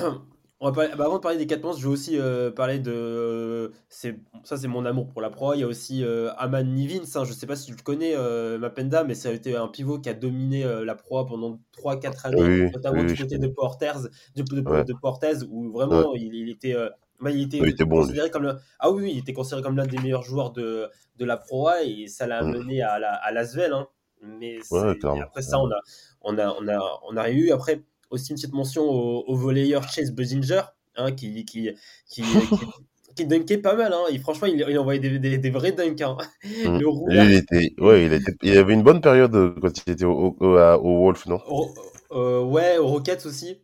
On 0.65 0.67
va 0.67 0.71
parler- 0.71 0.95
bah, 0.97 1.03
avant 1.03 1.15
de 1.17 1.21
parler 1.21 1.37
des 1.37 1.45
4 1.45 1.61
monstres, 1.61 1.81
je 1.81 1.87
vais 1.87 1.91
aussi 1.91 2.17
euh, 2.17 2.49
parler 2.49 2.79
de. 2.79 3.73
c'est 3.89 4.17
ça, 4.45 4.55
c'est 4.55 4.69
mon 4.69 4.85
amour 4.85 5.09
pour 5.09 5.21
la 5.21 5.29
proie. 5.29 5.57
Il 5.57 5.59
y 5.59 5.63
a 5.63 5.67
aussi 5.67 6.05
euh, 6.05 6.31
Aman 6.37 6.63
Nivins. 6.63 7.01
hein, 7.15 7.25
je 7.25 7.31
ne 7.31 7.35
sais 7.35 7.45
pas 7.45 7.57
si 7.57 7.65
tu 7.65 7.75
le 7.75 7.81
connais, 7.83 8.13
euh, 8.15 8.57
Mapenda, 8.57 9.03
mais 9.03 9.13
ça 9.13 9.27
a 9.27 9.31
été 9.33 9.57
un 9.57 9.67
pivot 9.67 9.99
qui 9.99 10.07
a 10.07 10.13
dominé 10.13 10.63
euh, 10.63 10.85
la 10.85 10.95
proie 10.95 11.25
pendant 11.25 11.59
3-4 11.77 12.27
années, 12.27 12.63
Oui, 12.63 12.71
notamment 12.71 13.01
oui, 13.01 13.07
du 13.07 13.15
côté 13.21 13.37
de 13.39 13.47
Portez, 13.47 13.91
de, 14.37 14.41
de- 14.43 14.69
Ouais. 14.69 14.85
de 14.85 14.93
Portez, 14.93 15.43
où 15.49 15.69
vraiment 15.69 16.13
il, 16.15 16.33
il 16.33 16.49
était. 16.49 16.75
bah, 17.19 17.29
il 17.31 17.41
était, 17.41 17.59
Ouais, 17.59 17.67
il 17.67 17.71
était 17.73 17.83
bon, 17.83 17.99
considéré 17.99 18.29
comme 18.29 18.43
le- 18.43 18.55
ah 18.79 18.89
oui, 18.89 19.03
oui, 19.03 19.11
il 19.15 19.17
était 19.19 19.33
considéré 19.33 19.63
comme 19.63 19.75
l'un 19.75 19.85
des 19.85 19.97
meilleurs 19.97 20.23
joueurs 20.23 20.51
de, 20.51 20.87
de 21.17 21.25
la 21.25 21.35
proie 21.35 21.83
et 21.83 22.07
ça 22.07 22.25
l'a 22.25 22.41
Mm. 22.41 22.51
mené 22.51 22.81
à 22.81 22.99
la 22.99 23.11
à 23.13 23.31
Lasvel. 23.33 23.73
Hein. 23.73 23.87
Mais 24.21 24.59
Ouais, 24.71 24.95
après 25.21 25.41
ça, 25.41 25.59
on 25.59 25.69
a, 25.69 25.81
on 26.21 26.37
a, 26.37 26.55
on 26.57 26.67
a, 26.69 26.99
on 27.09 27.17
a 27.17 27.29
eu 27.31 27.51
après 27.51 27.83
aussi 28.13 28.31
une 28.31 28.37
petite 28.37 28.53
mention 28.53 28.83
au, 28.83 29.25
au 29.27 29.35
volleyeur 29.35 29.83
Chase 29.89 30.11
Businger, 30.13 30.61
hein, 30.95 31.11
qui, 31.11 31.45
qui, 31.45 31.71
qui, 32.09 32.23
qui, 33.15 33.25
dunkait 33.25 33.57
pas 33.59 33.75
mal. 33.75 33.93
Hein. 33.93 34.05
Et 34.11 34.19
franchement, 34.19 34.47
il, 34.47 34.65
il 34.69 34.79
envoyait 34.79 34.99
des, 34.99 35.19
des, 35.19 35.37
des 35.37 35.49
vrais 35.51 35.71
dunks. 35.73 36.01
Hein. 36.01 36.17
Mm. 36.65 36.77
Le 36.79 37.23
il 37.25 37.33
était, 37.33 37.73
ouais, 37.79 38.05
il, 38.05 38.13
était, 38.13 38.33
il 38.43 38.57
avait 38.57 38.73
une 38.73 38.83
bonne 38.83 39.01
période 39.01 39.35
euh, 39.35 39.55
quand 39.61 39.71
il 39.87 39.93
était 39.93 40.05
au, 40.05 40.35
au, 40.39 40.97
Wolf, 41.05 41.25
non? 41.27 41.39
Au- 41.47 41.73
euh, 42.11 42.43
ouais, 42.43 42.77
aux 42.77 42.87
Rockets 42.87 43.25
aussi. 43.25 43.59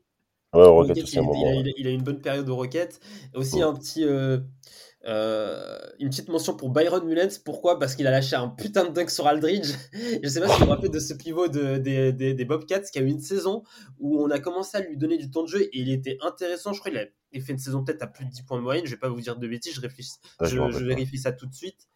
Ouais, 0.53 0.65
Rockets, 0.65 1.13
il, 1.13 1.21
moment. 1.21 1.33
a, 1.33 1.55
ouais. 1.55 1.59
il 1.61 1.67
a- 1.69 1.73
il 1.77 1.87
a 1.87 1.91
une 1.91 2.01
bonne 2.03 2.21
période 2.21 2.49
aux 2.49 2.55
Rockets. 2.55 2.99
Et 3.33 3.37
aussi 3.37 3.59
Mm. 3.59 3.63
un 3.63 3.73
petit, 3.75 4.03
euh, 4.05 4.39
euh, 5.05 5.77
une 5.99 6.09
petite 6.09 6.29
mention 6.29 6.55
pour 6.55 6.69
Byron 6.69 7.05
Mullens. 7.05 7.39
Pourquoi? 7.43 7.79
Parce 7.79 7.95
qu'il 7.95 8.07
a 8.07 8.11
lâché 8.11 8.35
un 8.35 8.49
putain 8.49 8.85
de 8.85 8.93
dunk 8.93 9.09
sur 9.09 9.27
Aldridge. 9.27 9.73
Je 10.23 10.27
sais 10.27 10.41
pas 10.41 10.47
si 10.47 10.59
vous 10.59 10.65
vous 10.65 10.71
rappelez 10.71 10.89
de 10.89 10.99
ce 10.99 11.13
pivot 11.13 11.47
de, 11.47 11.77
des, 11.77 12.11
des, 12.11 12.33
des 12.33 12.45
Bobcats 12.45 12.81
qui 12.81 12.99
a 12.99 13.01
eu 13.01 13.07
une 13.07 13.21
saison 13.21 13.63
où 13.99 14.21
on 14.21 14.29
a 14.29 14.39
commencé 14.39 14.77
à 14.77 14.81
lui 14.81 14.97
donner 14.97 15.17
du 15.17 15.29
temps 15.29 15.43
de 15.43 15.47
jeu 15.47 15.61
et 15.61 15.69
il 15.73 15.91
était 15.91 16.17
intéressant. 16.21 16.73
Je 16.73 16.79
crois 16.79 16.91
qu'il 16.91 16.99
a 16.99 17.05
il 17.31 17.41
fait 17.41 17.53
une 17.53 17.59
saison 17.59 17.83
peut-être 17.83 18.01
à 18.01 18.07
plus 18.07 18.25
de 18.25 18.31
10 18.31 18.43
points 18.43 18.57
de 18.57 18.63
moyenne. 18.63 18.85
Je 18.85 18.91
vais 18.91 18.97
pas 18.97 19.09
vous 19.09 19.21
dire 19.21 19.37
de 19.37 19.47
bêtises, 19.47 19.75
je, 19.75 19.81
réfléchis, 19.81 20.13
Ouais, 20.39 20.47
je 20.47 20.57
je, 20.57 20.79
je 20.79 20.85
vérifie 20.85 21.17
ça 21.17 21.31
tout 21.31 21.45
de 21.45 21.53
suite. 21.53 21.87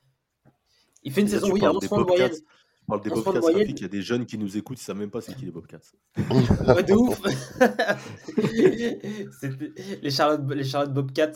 Il 1.04 1.12
fait 1.12 1.22
une 1.22 1.28
là, 1.28 1.34
saison, 1.34 1.52
oui, 1.52 1.60
à 1.60 1.64
parles 1.64 1.78
11 1.78 1.82
des 1.82 1.88
points 1.88 2.00
de 2.00 2.06
moyenne. 2.06 2.32
Tu 2.32 2.86
parles 2.88 3.02
des 3.02 3.10
de 3.10 3.16
Bobcats, 3.16 3.64
il 3.64 3.82
y 3.82 3.86
a 3.86 3.88
des 3.88 4.02
jeunes 4.02 4.26
qui 4.26 4.38
nous 4.38 4.58
écoutent, 4.58 4.80
ils 4.80 4.84
savent 4.84 4.98
même 4.98 5.10
pas 5.10 5.22
c'est 5.22 5.36
qui 5.36 5.46
les 5.46 5.52
Bobcats. 5.52 5.80
Ouais, 6.18 6.84
de 6.84 6.94
ouf. 6.98 7.22
Les 10.02 10.12
Charlotte, 10.12 10.42
les 10.52 10.64
Charlotte 10.64 10.94
Bobcats. 10.94 11.32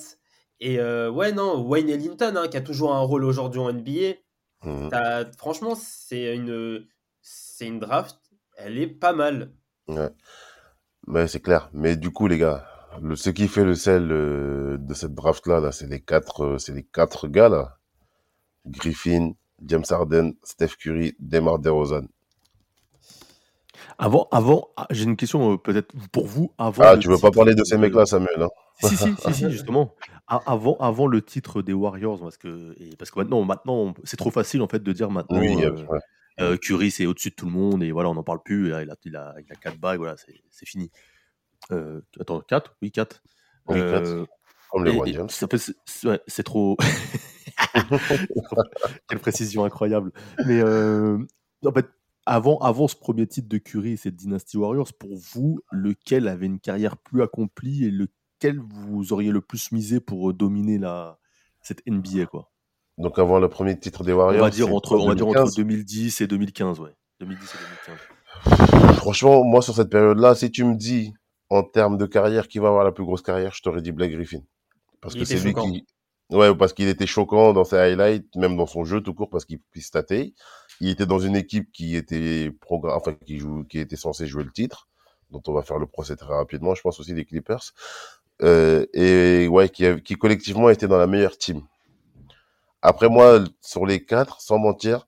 Et 0.60 0.80
euh, 0.80 1.10
ouais, 1.12 1.32
non, 1.32 1.62
Wayne 1.68 1.90
Ellington, 1.90 2.34
hein, 2.36 2.48
qui 2.48 2.58
a 2.58 2.62
toujours 2.62 2.94
un 2.94 3.02
rôle 3.02 3.24
aujourd'hui 3.26 3.60
en 3.60 3.72
NBA. 3.72 4.16
T'as- 4.90 5.32
franchement, 5.38 5.76
c'est 5.76 6.36
une, 6.36 6.86
c'est 7.22 7.68
une 7.68 7.80
draft. 7.80 8.18
Elle 8.58 8.78
est 8.80 8.88
pas 8.88 9.14
mal. 9.14 9.54
Ouais. 9.88 10.10
Ouais, 11.08 11.28
c'est 11.28 11.42
clair. 11.42 11.70
Mais 11.74 11.96
du 11.96 12.12
coup, 12.12 12.28
les 12.28 12.38
gars, 12.38 12.68
le, 13.02 13.16
ce 13.16 13.30
qui 13.30 13.48
fait 13.48 13.64
le 13.64 13.76
sel 13.76 14.12
euh, 14.12 14.78
de 14.80 14.94
cette 14.94 15.14
draft-là, 15.14 15.60
là, 15.60 15.72
c'est 15.72 15.88
les 15.88 16.02
quatre, 16.02 16.44
euh, 16.44 16.58
c'est 16.58 16.74
les 16.74 16.84
quatre 16.84 17.28
gars, 17.28 17.50
là. 17.50 17.78
Griffin, 18.66 19.34
James 19.64 19.86
Harden, 19.90 20.34
Steph 20.44 20.76
Curry, 20.80 21.16
DeMar 21.20 21.60
DeRozan. 21.60 22.08
Avant, 24.00 24.28
avant 24.32 24.70
ah, 24.78 24.86
j'ai 24.92 25.06
une 25.06 25.16
question 25.16 25.54
euh, 25.54 25.58
peut-être 25.58 25.92
pour 26.12 26.28
vous. 26.28 26.54
Avant 26.60 26.84
Ah, 26.86 26.98
tu 26.98 27.08
veux 27.08 27.18
pas 27.18 27.32
parler 27.32 27.56
de 27.56 27.64
ces 27.64 27.78
mecs-là, 27.78 28.06
Samuel, 28.06 28.44
hein 28.44 28.50
Si, 28.84 28.96
si, 28.96 29.16
si, 29.18 29.34
si, 29.34 29.50
justement. 29.52 29.96
Avant, 30.28 30.78
avant 30.78 31.08
le 31.08 31.22
titre 31.22 31.62
des 31.64 31.74
Warriors, 31.74 32.20
parce 32.20 32.38
que, 32.38 32.76
et 32.80 32.96
parce 32.96 33.10
que 33.10 33.20
maintenant, 33.20 33.44
maintenant 33.44 33.96
c'est 34.04 34.18
trop 34.18 34.30
facile 34.30 34.62
en 34.62 34.68
fait 34.68 34.84
de 34.84 34.92
dire 34.92 35.10
maintenant 35.10 35.40
Oui, 35.40 35.64
euh, 35.64 35.72
ouais. 35.88 36.00
euh, 36.42 36.58
Curry 36.58 36.92
c'est 36.92 37.06
au-dessus 37.08 37.30
de 37.32 37.36
tout 37.36 37.46
le 37.48 37.52
monde 37.52 37.82
et 37.82 37.92
voilà, 37.92 38.10
on 38.10 38.14
n'en 38.14 38.24
parle 38.24 38.44
plus. 38.44 38.68
et 38.68 38.70
là, 38.70 38.84
il, 38.84 38.92
a, 38.92 38.96
il, 39.06 39.16
a, 39.16 39.34
il 39.40 39.52
a 39.52 39.56
4 39.56 39.80
bagues, 39.80 40.00
voilà, 40.00 40.16
c'est 40.52 40.66
fini. 40.68 40.92
Euh, 41.72 42.02
attends, 42.20 42.42
4 42.42 42.76
Oui, 42.82 42.92
4. 42.92 43.24
Oui, 43.70 43.80
quatre. 43.80 44.28
comme 44.72 44.86
les 44.86 44.92
fait, 45.48 45.74
c'est- 46.28 46.44
trop. 46.44 46.78
Quelle 49.10 49.20
précision 49.20 49.66
incroyable. 49.66 50.12
Mais 50.46 50.62
en 50.62 51.72
fait, 51.74 51.88
avant, 52.28 52.58
avant 52.58 52.88
ce 52.88 52.96
premier 52.96 53.26
titre 53.26 53.48
de 53.48 53.58
Curry 53.58 53.94
et 53.94 53.98
cette 53.98 54.16
Dynasty 54.16 54.58
Warriors, 54.58 54.92
pour 54.94 55.16
vous, 55.16 55.62
lequel 55.72 56.28
avait 56.28 56.46
une 56.46 56.60
carrière 56.60 56.98
plus 56.98 57.24
accomplie 57.24 57.86
et 57.86 57.92
lequel 57.92 58.60
vous 58.60 59.14
auriez 59.14 59.32
le 59.32 59.40
plus 59.40 59.72
misé 59.72 60.02
pour 60.02 60.30
euh, 60.30 60.34
dominer 60.34 60.78
la, 60.78 61.20
cette 61.62 61.82
NBA 61.88 62.26
quoi? 62.26 62.52
Donc 62.98 63.18
avant 63.18 63.40
le 63.40 63.48
premier 63.48 63.80
titre 63.80 64.04
des 64.04 64.12
Warriors. 64.12 64.42
On 64.42 64.46
va 64.46 64.50
dire 64.50 64.74
entre, 64.74 64.98
on 64.98 65.08
va 65.08 65.16
dire 65.16 65.28
entre 65.28 65.56
2015. 65.56 65.56
2010 65.56 66.22
et 66.22 66.28
2015, 66.28 66.80
ouais. 66.82 66.96
2010 67.22 67.44
et 67.44 67.58
2015. 68.46 68.98
Franchement, 68.98 69.44
moi, 69.44 69.62
sur 69.62 69.74
cette 69.74 69.90
période-là, 69.90 70.36
si 70.36 70.52
tu 70.52 70.66
me 70.66 70.76
dis 70.76 71.14
en 71.50 71.64
termes 71.64 71.98
de 71.98 72.06
carrière 72.06 72.48
qui 72.48 72.60
va 72.60 72.68
avoir 72.68 72.84
la 72.84 72.92
plus 72.92 73.06
grosse 73.06 73.22
carrière, 73.22 73.54
je 73.54 73.62
t'aurais 73.62 73.82
dit 73.82 73.92
Blake 73.92 74.12
Griffin. 74.12 74.42
Parce 75.00 75.14
Il 75.14 75.22
que 75.22 75.26
c'est 75.26 75.40
lui 75.40 75.54
qui. 75.54 75.86
Ouais, 76.30 76.54
parce 76.54 76.74
qu'il 76.74 76.90
était 76.90 77.06
choquant 77.06 77.54
dans 77.54 77.64
ses 77.64 77.78
highlights, 77.78 78.36
même 78.36 78.58
dans 78.58 78.66
son 78.66 78.84
jeu 78.84 79.00
tout 79.00 79.14
court, 79.14 79.30
parce 79.30 79.46
qu'il 79.46 79.60
il 79.76 79.82
statait. 79.82 80.34
Il 80.82 80.90
était 80.90 81.06
dans 81.06 81.20
une 81.20 81.36
équipe 81.36 81.72
qui 81.72 81.96
était 81.96 82.52
programme, 82.62 82.98
enfin, 82.98 83.14
qui 83.26 83.40
joue, 83.40 83.64
qui 83.66 83.80
était 83.80 83.96
censée 83.96 84.28
jouer 84.28 84.44
le 84.44 84.52
titre, 84.52 84.88
dont 85.32 85.42
on 85.48 85.54
va 85.54 85.64
faire 85.64 85.80
le 85.80 85.88
procès 85.88 86.16
très 86.16 86.34
rapidement, 86.34 86.76
je 86.76 86.82
pense 86.82 87.00
aussi 87.00 87.14
des 87.14 87.26
Clippers. 87.26 87.74
euh, 88.44 88.86
et 88.94 89.48
ouais, 89.48 89.70
qui, 89.70 90.16
collectivement 90.18 90.70
était 90.70 90.88
dans 90.88 90.98
la 90.98 91.08
meilleure 91.08 91.38
team. 91.38 91.64
Après 92.82 93.10
moi, 93.10 93.44
sur 93.62 93.86
les 93.86 94.04
quatre, 94.06 94.42
sans 94.42 94.58
mentir, 94.60 95.08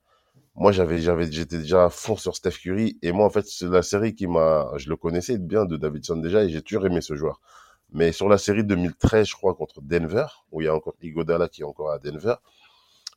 moi 0.55 0.71
j'avais, 0.71 0.99
j'avais, 0.99 1.31
j'étais 1.31 1.59
déjà 1.59 1.85
à 1.85 1.89
fond 1.91 2.17
sur 2.17 2.35
Steph 2.35 2.51
Curry 2.63 2.97
et 3.03 3.11
moi 3.13 3.25
en 3.25 3.29
fait 3.31 3.45
c'est 3.47 3.67
la 3.67 3.83
série 3.83 4.15
qui 4.15 4.27
m'a, 4.27 4.71
je 4.77 4.89
le 4.89 4.97
connaissais 4.97 5.37
bien 5.39 5.65
de 5.65 5.77
Davidson 5.77 6.17
déjà 6.17 6.43
et 6.43 6.49
j'ai 6.49 6.61
toujours 6.61 6.85
aimé 6.87 7.01
ce 7.01 7.15
joueur. 7.15 7.41
Mais 7.93 8.11
sur 8.13 8.29
la 8.29 8.37
série 8.39 8.63
2013, 8.63 9.27
je 9.29 9.35
crois 9.35 9.55
contre 9.55 9.81
Denver, 9.81 10.27
où 10.51 10.61
il 10.61 10.65
y 10.65 10.67
a 10.69 10.75
encore 10.75 10.95
Igodala 11.01 11.49
qui 11.49 11.61
est 11.61 11.65
encore 11.65 11.91
à 11.91 11.99
Denver, 11.99 12.35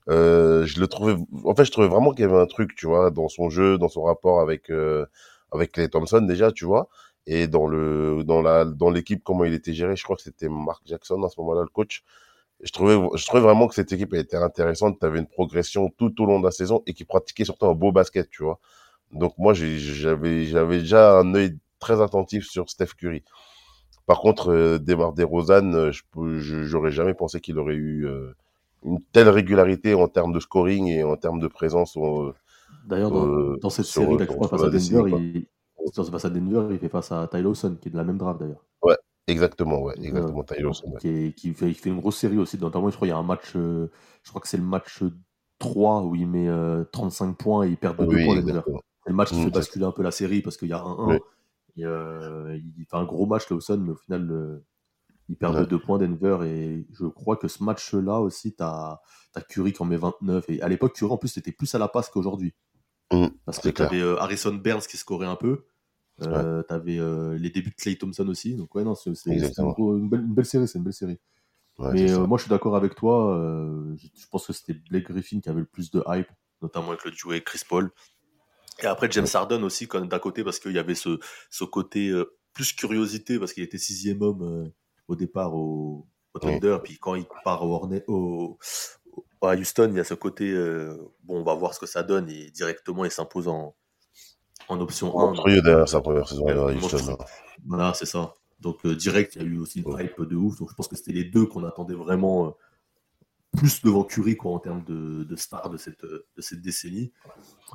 euh, 0.08 0.64
je 0.66 0.80
le 0.80 0.86
trouvais, 0.88 1.14
en 1.44 1.54
fait 1.54 1.64
je 1.64 1.70
trouvais 1.72 1.88
vraiment 1.88 2.12
qu'il 2.12 2.22
y 2.22 2.28
avait 2.28 2.38
un 2.40 2.46
truc, 2.46 2.74
tu 2.76 2.86
vois, 2.86 3.10
dans 3.10 3.28
son 3.28 3.50
jeu, 3.50 3.78
dans 3.78 3.88
son 3.88 4.02
rapport 4.04 4.40
avec 4.40 4.70
euh, 4.70 5.06
avec 5.52 5.72
Clay 5.72 5.88
Thompson 5.88 6.22
déjà, 6.22 6.52
tu 6.52 6.64
vois, 6.64 6.88
et 7.26 7.46
dans 7.48 7.66
le 7.66 8.22
dans 8.24 8.42
la 8.42 8.64
dans 8.64 8.90
l'équipe 8.90 9.22
comment 9.24 9.44
il 9.44 9.54
était 9.54 9.74
géré, 9.74 9.96
je 9.96 10.04
crois 10.04 10.16
que 10.16 10.22
c'était 10.22 10.48
Mark 10.48 10.82
Jackson 10.86 11.22
à 11.24 11.28
ce 11.28 11.40
moment-là 11.40 11.62
le 11.62 11.68
coach. 11.68 12.02
Je 12.62 12.70
trouvais, 12.72 12.96
je 13.16 13.26
trouvais 13.26 13.42
vraiment 13.42 13.66
que 13.68 13.74
cette 13.74 13.92
équipe 13.92 14.14
était 14.14 14.36
intéressante. 14.36 14.98
Tu 15.00 15.06
avais 15.06 15.18
une 15.18 15.26
progression 15.26 15.90
tout 15.98 16.22
au 16.22 16.26
long 16.26 16.38
de 16.40 16.44
la 16.44 16.52
saison 16.52 16.82
et 16.86 16.94
qui 16.94 17.04
pratiquait 17.04 17.44
surtout 17.44 17.66
un 17.66 17.74
beau 17.74 17.90
basket, 17.92 18.30
tu 18.30 18.44
vois. 18.44 18.60
Donc 19.12 19.34
moi, 19.38 19.54
j'avais, 19.54 20.44
j'avais 20.46 20.78
déjà 20.80 21.18
un 21.20 21.34
œil 21.34 21.58
très 21.80 22.00
attentif 22.02 22.46
sur 22.48 22.70
Steph 22.70 22.94
Curry. 22.98 23.24
Par 24.06 24.20
contre, 24.20 24.50
euh, 24.52 24.78
Demar 24.78 25.12
DeRozan, 25.12 25.72
euh, 25.74 25.92
je- 25.92 26.64
j'aurais 26.64 26.90
jamais 26.90 27.14
pensé 27.14 27.40
qu'il 27.40 27.58
aurait 27.58 27.74
eu 27.74 28.06
euh, 28.06 28.34
une 28.84 29.00
telle 29.12 29.28
régularité 29.28 29.94
en 29.94 30.08
termes 30.08 30.32
de 30.32 30.40
scoring 30.40 30.86
et 30.88 31.04
en 31.04 31.16
termes 31.16 31.40
de 31.40 31.48
présence. 31.48 31.96
euh, 31.96 32.32
D'ailleurs, 32.86 33.10
dans, 33.10 33.26
euh, 33.26 33.56
dans 33.60 33.70
cette 33.70 33.84
sur- 33.86 34.02
série, 34.02 34.18
je 34.18 34.24
crois, 34.26 34.48
sur 34.48 34.58
face 34.58 34.62
à 34.66 34.70
Denver, 34.70 35.10
il... 35.34 35.46
face 36.10 36.24
à 36.24 36.30
Denver, 36.30 36.66
il 36.70 36.78
fait 36.78 36.88
face 36.88 37.12
à 37.12 37.28
Ty 37.28 37.42
Lawson, 37.42 37.76
qui 37.80 37.88
est 37.88 37.92
de 37.92 37.96
la 37.96 38.04
même 38.04 38.18
draft 38.18 38.40
d'ailleurs. 38.40 38.64
Exactement, 39.28 39.80
ouais, 39.82 39.94
exactement. 40.02 40.44
euh, 40.50 40.62
Lawson, 40.62 40.90
ouais. 40.90 40.98
Qui, 40.98 41.08
est- 41.08 41.32
qui 41.32 41.52
fait, 41.54 41.68
il 41.68 41.74
fait 41.74 41.90
une 41.90 42.00
grosse 42.00 42.16
série 42.16 42.38
aussi. 42.38 42.58
Notamment, 42.58 42.90
je 42.90 42.96
crois 42.96 43.06
qu'il 43.06 43.12
y 43.14 43.16
a 43.16 43.18
un 43.18 43.22
match, 43.22 43.52
euh, 43.54 43.88
je 44.24 44.30
crois 44.30 44.40
que 44.42 44.48
c'est 44.48 44.56
le 44.56 44.64
match 44.64 45.02
3 45.60 46.02
où 46.02 46.16
il 46.16 46.26
met 46.26 46.48
euh, 46.48 46.82
35 46.90 47.36
points 47.38 47.64
et 47.64 47.68
il 47.70 47.76
perd 47.76 47.96
de 47.98 48.04
2 48.04 48.16
Oui, 48.16 48.24
points 48.24 48.34
Denver. 48.34 48.50
exactement. 48.50 48.80
C'est 49.04 49.10
le 49.10 49.16
match 49.16 49.28
qui 49.28 49.36
Mm, 49.36 49.44
fait 49.44 49.50
basculer 49.50 49.84
un 49.84 49.92
peu 49.92 50.02
la 50.02 50.10
série 50.10 50.42
parce 50.42 50.56
qu'il 50.56 50.68
y 50.68 50.72
a 50.72 50.80
un 50.82 50.98
1. 50.98 51.06
Oui. 51.14 51.18
Et, 51.76 51.84
euh, 51.86 52.58
il 52.76 52.84
fait 52.84 52.96
un 52.96 53.04
gros 53.04 53.26
match 53.26 53.48
Lawson, 53.48 53.78
mais 53.78 53.92
au 53.92 53.96
final, 53.96 54.28
euh, 55.32 55.34
il 55.34 55.36
perd 55.36 55.54
de 55.54 55.60
Ouais. 55.60 55.66
2 55.66 55.78
points 55.80 55.98
Denver. 55.98 56.38
Et 56.46 56.86
je 56.92 57.06
crois 57.06 57.36
que 57.36 57.48
ce 57.48 57.62
match-là 57.64 58.20
aussi, 58.20 58.54
tu 58.54 58.62
as, 58.62 59.00
Curry 59.48 59.72
qui 59.72 59.82
en 59.82 59.86
met 59.86 59.96
29. 59.96 60.44
Et 60.50 60.62
à 60.62 60.68
l'époque, 60.68 60.94
Curry, 60.94 61.12
en 61.12 61.16
plus, 61.18 61.28
c'était 61.28 61.52
plus 61.52 61.74
à 61.74 61.78
la 61.78 61.88
passe 61.88 62.08
qu'aujourd'hui. 62.10 62.54
Mm, 63.12 63.26
Parce 63.44 63.58
que 63.58 63.68
tu 63.68 63.82
avais 63.82 64.02
Harrison 64.18 64.54
Burns 64.54 64.82
qui 64.88 64.96
scorait 64.96 65.26
un 65.26 65.36
peu. 65.36 65.64
Euh, 66.22 66.62
tu 66.68 66.74
avais 66.74 66.98
les 67.38 67.50
débuts 67.50 67.70
de 67.70 67.74
Clay 67.74 67.96
Thompson 67.96 68.28
aussi. 68.28 68.54
Donc, 68.54 68.74
ouais, 68.74 68.84
non, 68.84 68.94
c'est 68.94 69.10
un 69.10 69.14
une, 69.78 70.08
belle, 70.08 70.44
série. 70.46 70.68
C'est 70.68 70.78
une 70.78 70.84
belle 70.84 70.92
série. 70.92 71.18
Ouais, 71.78 71.92
Mais 71.94 72.12
euh, 72.12 72.26
moi, 72.26 72.36
je 72.38 72.42
suis 72.44 72.50
d'accord 72.50 72.76
avec 72.76 72.94
toi. 72.94 73.34
euh, 73.36 73.94
je, 73.96 74.06
je 74.14 74.26
pense 74.30 74.46
que 74.46 74.52
c'était 74.52 74.74
Blake 74.74 75.10
Griffin 75.10 75.40
qui 75.40 75.48
avait 75.48 75.60
le 75.60 75.66
plus 75.66 75.90
de 75.90 76.02
hype, 76.06 76.28
notamment 76.60 76.88
avec 76.90 77.04
le 77.04 77.10
duo 77.10 77.30
avec 77.30 77.44
Chris 77.44 77.62
Paul. 77.68 77.90
Et 78.82 78.86
après, 78.86 79.10
James 79.10 79.26
Harden 79.32 79.62
aussi, 79.64 79.88
quand- 79.88 80.04
d'un 80.04 80.18
côté, 80.18 80.44
parce 80.44 80.58
qu'il 80.58 80.72
y 80.72 80.78
avait 80.78 80.94
ce, 80.94 81.18
ce 81.50 81.64
côté 81.64 82.08
euh, 82.10 82.36
plus 82.52 82.72
curiosité, 82.74 83.38
parce 83.38 83.52
qu'il 83.54 83.62
était 83.62 83.78
sixième 83.78 84.20
homme 84.22 84.42
euh, 84.42 84.68
au 85.12 85.16
départ 85.16 85.54
au, 85.54 86.06
au 86.34 86.38
Oui. 86.38 86.40
Thunder. 86.40 86.78
Puis 86.82 86.98
quand 86.98 87.14
il 87.14 87.26
part 87.44 87.64
au, 87.64 87.72
Hornet- 87.74 88.04
au, 88.08 88.58
à 89.42 89.54
Houston, 89.54 89.88
il 89.90 89.96
y 89.96 90.00
a 90.00 90.04
ce 90.04 90.14
côté, 90.14 90.50
euh, 90.50 90.96
bon, 91.24 91.40
on 91.40 91.44
va 91.44 91.54
voir 91.54 91.74
ce 91.74 91.80
que 91.80 91.86
ça 91.86 92.02
donne. 92.02 92.28
Et 92.30 92.50
directement, 92.50 93.04
il 93.04 93.10
s'impose 93.10 93.48
en, 93.48 93.74
en 94.68 94.80
option 94.80 95.18
1. 95.18 95.26
Monstrueux 95.28 95.62
derrière 95.62 95.88
sa 95.88 96.00
première 96.00 96.28
saison 96.28 96.46
à 96.48 96.72
Houston. 96.72 97.16
Voilà, 97.66 97.92
c'est 97.94 98.06
ça. 98.06 98.34
Donc 98.60 98.84
euh, 98.86 98.94
direct, 98.94 99.34
il 99.36 99.42
y 99.42 99.44
a 99.44 99.48
eu 99.48 99.58
aussi 99.58 99.80
une 99.80 99.88
Ouais. 99.92 100.04
hype 100.04 100.22
de 100.22 100.36
ouf. 100.36 100.58
Donc 100.58 100.70
je 100.70 100.74
pense 100.74 100.88
que 100.88 100.96
c'était 100.96 101.12
les 101.12 101.24
deux 101.24 101.46
qu'on 101.46 101.64
attendait 101.64 101.94
vraiment 101.94 102.46
euh, 102.46 102.50
plus 103.56 103.82
devant 103.82 104.04
Curry 104.04 104.36
quoi, 104.36 104.52
en 104.52 104.58
termes 104.60 104.84
de, 104.84 105.24
de 105.24 105.36
star 105.36 105.68
de 105.68 105.76
cette, 105.76 106.02
de 106.04 106.40
cette 106.40 106.62
décennie. 106.62 107.12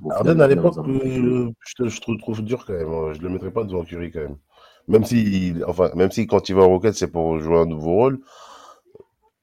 Bon, 0.01 0.09
final, 0.17 0.41
à 0.41 0.47
l'époque, 0.47 0.75
je, 0.87 1.51
je 1.65 1.99
te 2.01 2.11
le 2.11 2.17
trouve 2.17 2.41
dur 2.41 2.65
quand 2.65 2.73
même. 2.73 2.87
hein. 2.91 3.13
Je 3.13 3.21
le 3.21 3.29
mettrais 3.29 3.51
pas 3.51 3.63
devant 3.65 3.83
Curry 3.83 4.11
quand 4.11 4.21
même. 4.21 4.37
Même 4.87 5.03
si, 5.03 5.53
enfin, 5.67 5.91
même 5.95 6.11
si 6.11 6.27
quand 6.27 6.47
il 6.49 6.55
va 6.55 6.61
au 6.63 6.69
Rocket, 6.69 6.95
c'est 6.95 7.07
pour 7.11 7.39
jouer 7.39 7.57
un 7.57 7.65
nouveau 7.65 7.91
rôle. 7.93 8.19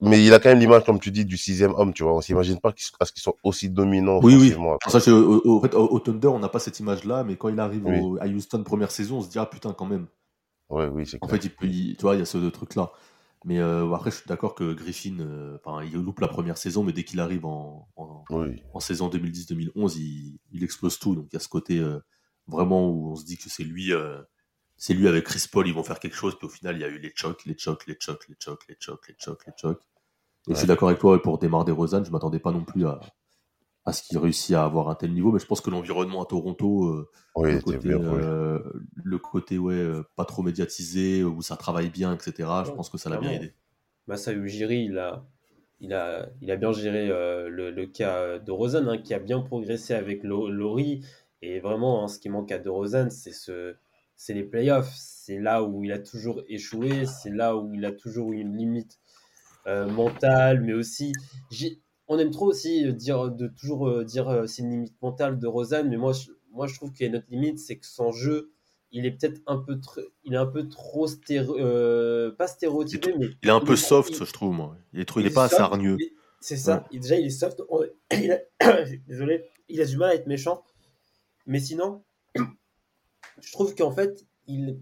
Mais 0.00 0.22
il 0.24 0.35
a 0.35 0.38
quand 0.40 0.50
même 0.50 0.59
l'image, 0.59 0.85
comme 0.85 0.98
tu 1.00 1.11
dis, 1.11 1.24
du 1.24 1.37
sixième 1.37 1.72
homme, 1.74 1.94
tu 1.94 2.02
vois. 2.02 2.14
On 2.14 2.20
s'imagine 2.20 2.61
pas 2.61 2.72
qu'il- 2.72 2.94
à 3.00 3.04
ce 3.07 3.12
qu'il 3.12 3.22
soit 3.22 3.37
aussi 3.42 3.70
dominant 3.70 4.20
Oui, 4.22 4.37
oui. 4.37 4.50
ça, 4.88 5.12
au, 5.12 5.40
au- 5.44 5.57
en 5.59 5.61
fait, 5.62 5.74
au, 5.74 5.98
Thunder, 5.98 6.28
on 6.28 6.38
n'a 6.38 6.48
pas 6.48 6.59
cette 6.59 6.78
image-là, 6.80 7.24
mais 7.24 7.37
quand 7.37 7.48
il 7.48 7.59
arrive 7.61 7.87
Oui. 7.87 7.98
au- 8.00 8.18
à 8.20 8.26
Houston 8.26 8.62
première 8.64 8.90
saison, 8.90 9.18
on 9.18 9.22
se 9.22 9.30
dit 9.30 9.38
ah 9.38 9.46
putain 9.46 9.72
quand 9.72 9.87
même. 9.87 10.07
Ouais, 10.68 10.88
oui, 10.88 11.07
c'est 11.07 11.22
En 11.22 11.26
clair. 11.26 11.40
fait, 11.40 11.46
il 11.46 11.50
peut, 11.54 11.66
il- 11.66 11.96
tu 11.96 12.02
vois, 12.02 12.16
il 12.16 12.18
y 12.18 12.22
a 12.22 12.26
ce 12.26 12.38
truc-là. 12.48 12.90
Mais 13.46 13.59
euh, 13.61 13.92
après, 13.94 14.11
je 14.11 14.16
suis 14.16 14.26
d'accord 14.26 14.54
que 14.54 14.72
Griffin, 14.72 15.18
euh, 15.20 15.59
il 15.85 15.92
loupe 15.92 16.20
la 16.20 16.28
première 16.28 16.57
saison, 16.59 16.83
mais 16.83 16.92
dès 16.92 17.04
qu'il 17.04 17.20
arrive 17.20 17.44
en, 17.44 17.87
en, 17.96 18.24
Oui, 18.30 18.62
en 18.72 18.80
saison 18.80 19.09
2010-2011, 19.09 19.96
il, 19.98 20.38
il 20.52 20.64
explose 20.64 20.98
tout. 20.98 21.14
Donc 21.14 21.26
il 21.30 21.35
y 21.35 21.37
a 21.37 21.40
ce 21.40 21.48
côté 21.48 21.78
euh, 21.78 21.98
vraiment 22.46 22.88
où 22.90 23.12
on 23.12 23.16
se 23.16 23.24
dit 23.24 23.37
que 23.37 23.48
c'est 23.50 23.64
lui, 23.64 23.92
euh, 23.92 24.18
c'est 24.85 24.92
lui 24.92 25.09
avec 25.09 25.25
Chris 25.25 25.47
Paul, 25.51 25.66
ils 25.66 25.73
vont 25.73 25.83
faire 25.83 25.99
quelque 25.99 26.14
chose. 26.14 26.37
Puis 26.37 26.47
au 26.47 26.51
final, 26.51 26.77
il 26.77 26.83
y 26.83 26.85
a 26.85 26.88
eu 26.88 26.99
les 26.99 27.11
chocs, 27.14 27.47
les 27.47 27.57
chocs, 27.57 27.87
les 27.87 27.97
chocs, 27.99 28.29
les 28.29 28.37
chocs, 28.38 28.68
les 28.68 28.77
chocs, 28.79 29.09
les 29.09 29.14
chocs, 29.18 29.47
les 29.47 29.53
chocs. 29.57 29.81
Et 30.47 30.53
je 30.53 30.59
suis 30.59 30.66
d'accord 30.66 30.90
avec 30.90 31.01
toi 31.01 31.23
pour 31.23 31.38
démarrer 31.38 31.73
Rosanne, 31.73 32.05
je 32.05 32.11
m'attendais 32.11 32.38
pas 32.38 32.53
non 32.53 32.64
plus 32.64 32.87
à, 32.87 33.01
à 33.87 33.94
ce 33.94 34.03
qu'il 34.03 34.18
réussit 34.18 34.55
à 34.55 34.64
avoir 34.64 34.90
un 34.90 34.94
tel 34.94 35.14
niveau, 35.14 35.33
mais 35.33 35.38
je 35.38 35.47
pense 35.47 35.62
que 35.62 35.70
l'environnement 35.70 36.23
à 36.23 36.27
Toronto, 36.27 36.85
euh, 36.88 37.11
oui, 37.35 37.53
le 37.55 37.61
côté, 37.61 37.79
bien 37.79 37.99
euh, 37.99 38.61
le 39.03 39.18
côté 39.18 39.57
ouais, 39.57 39.73
euh, 39.73 40.03
pas 40.16 40.27
trop 40.27 40.42
médiatisé, 40.42 41.25
où 41.25 41.40
ça 41.40 41.57
travaille 41.57 41.88
bien, 41.88 42.12
etc. 42.14 42.47
Je 42.66 42.70
Ouais, 42.70 42.77
pense 42.77 42.90
que 42.90 42.99
ça 42.99 43.09
l'a 43.09 43.16
bien 43.16 43.31
aidé. 43.31 43.55
Massa 44.07 44.33
Ujiri, 44.35 44.85
il 44.85 44.99
a, 44.99 45.25
il 45.81 45.94
a, 45.94 46.29
il 46.42 46.51
a 46.51 46.57
bien 46.57 46.73
géré 46.73 47.09
euh, 47.11 47.49
le, 47.49 47.70
le 47.70 47.87
cas 47.87 48.38
de 48.38 48.51
Rosanne, 48.53 48.88
hein, 48.88 48.99
qui 48.99 49.14
a 49.14 49.18
bien 49.18 49.40
progressé 49.40 49.94
avec 49.94 50.25
Laurie. 50.25 51.05
Et 51.42 51.61
vraiment, 51.61 52.05
hein, 52.05 52.09
ce 52.09 52.18
qui 52.18 52.29
manque 52.29 52.53
à 52.53 52.59
De 52.59 52.68
Rosanne, 52.68 53.11
c'est 53.11 53.33
ce, 53.33 53.77
c'est 54.16 54.35
les 54.35 54.44
playoffs. 54.44 54.92
C'est 54.96 55.38
là 55.38 55.62
où 55.64 55.85
il 55.85 55.92
a 55.92 55.98
toujours 55.98 56.42
échoué. 56.48 57.07
C'est 57.07 57.31
là 57.31 57.57
où 57.57 57.72
il 57.74 57.85
a 57.85 57.92
toujours 57.92 58.33
eu 58.33 58.38
une 58.38 58.57
limite 58.57 58.98
euh, 59.66 59.87
mentale, 59.88 60.61
mais 60.61 60.74
aussi. 60.74 61.12
j'ai- 61.50 61.81
On 62.07 62.18
aime 62.18 62.31
trop 62.31 62.46
aussi 62.46 62.92
dire, 62.92 63.31
de 63.31 63.46
toujours 63.48 63.88
euh, 63.88 64.05
dire 64.05 64.29
euh, 64.29 64.46
c'est 64.46 64.61
une 64.62 64.70
limite 64.70 65.00
mentale 65.00 65.38
de 65.38 65.46
Rosanne, 65.46 65.88
mais 65.88 65.96
moi, 65.96 66.12
je, 66.12 66.31
moi, 66.53 66.66
je 66.66 66.74
trouve 66.74 66.92
qu'il 66.92 67.07
y 67.07 67.09
a 67.09 67.12
notre 67.12 67.31
limite, 67.31 67.59
c'est 67.59 67.77
que 67.79 67.87
son 67.87 68.12
jeu, 68.12 68.53
il 68.92 69.07
est 69.07 69.12
peut-être 69.12 69.40
un 69.46 69.57
peu, 69.57 69.81
il 70.24 70.35
est 70.35 70.37
un 70.37 70.44
peu 70.46 70.68
trop 70.68 71.07
stéro, 71.07 71.57
euh, 71.59 72.31
pas 72.33 72.46
stéréotypé, 72.46 73.14
mais 73.18 73.29
Il 73.42 73.48
est 73.48 73.53
un 73.53 73.61
peu 73.61 73.72
il- 73.72 73.79
soft, 73.79 74.11
il- 74.20 74.24
je 74.27 74.33
trouve, 74.35 74.53
moi. 74.53 74.77
Il 74.92 75.00
est, 75.00 75.05
trop, 75.07 75.20
il 75.20 75.27
est 75.27 75.31
pas 75.35 75.44
assez 75.44 75.57
soft, 75.57 75.72
il 75.83 76.03
est- 76.03 76.12
C'est 76.40 76.59
ça. 76.59 76.77
Ouais. 76.77 76.83
Il- 76.92 77.00
déjà, 77.00 77.16
il 77.18 77.24
est 77.27 77.31
soft. 77.31 77.62
On- 77.70 77.83
il 78.12 78.33
a- 78.33 78.40
Désolé. 79.09 79.44
Il 79.70 79.81
a 79.81 79.87
du 79.87 79.96
mal 79.96 80.11
à 80.11 80.14
être 80.14 80.27
méchant. 80.27 80.62
Mais 81.46 81.59
sinon, 81.59 82.05
je 83.40 83.53
trouve 83.53 83.75
qu'en 83.75 83.90
fait, 83.92 84.27
il, 84.47 84.81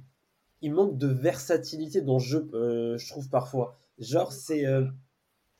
il 0.60 0.72
manque 0.72 0.96
de 0.98 1.06
versatilité 1.08 2.00
dans 2.02 2.14
le 2.18 2.20
jeu, 2.24 2.48
euh, 2.54 2.96
je 2.98 3.08
trouve 3.08 3.28
parfois. 3.28 3.76
Genre, 3.98 4.32
c'est 4.32 4.66
euh, 4.66 4.84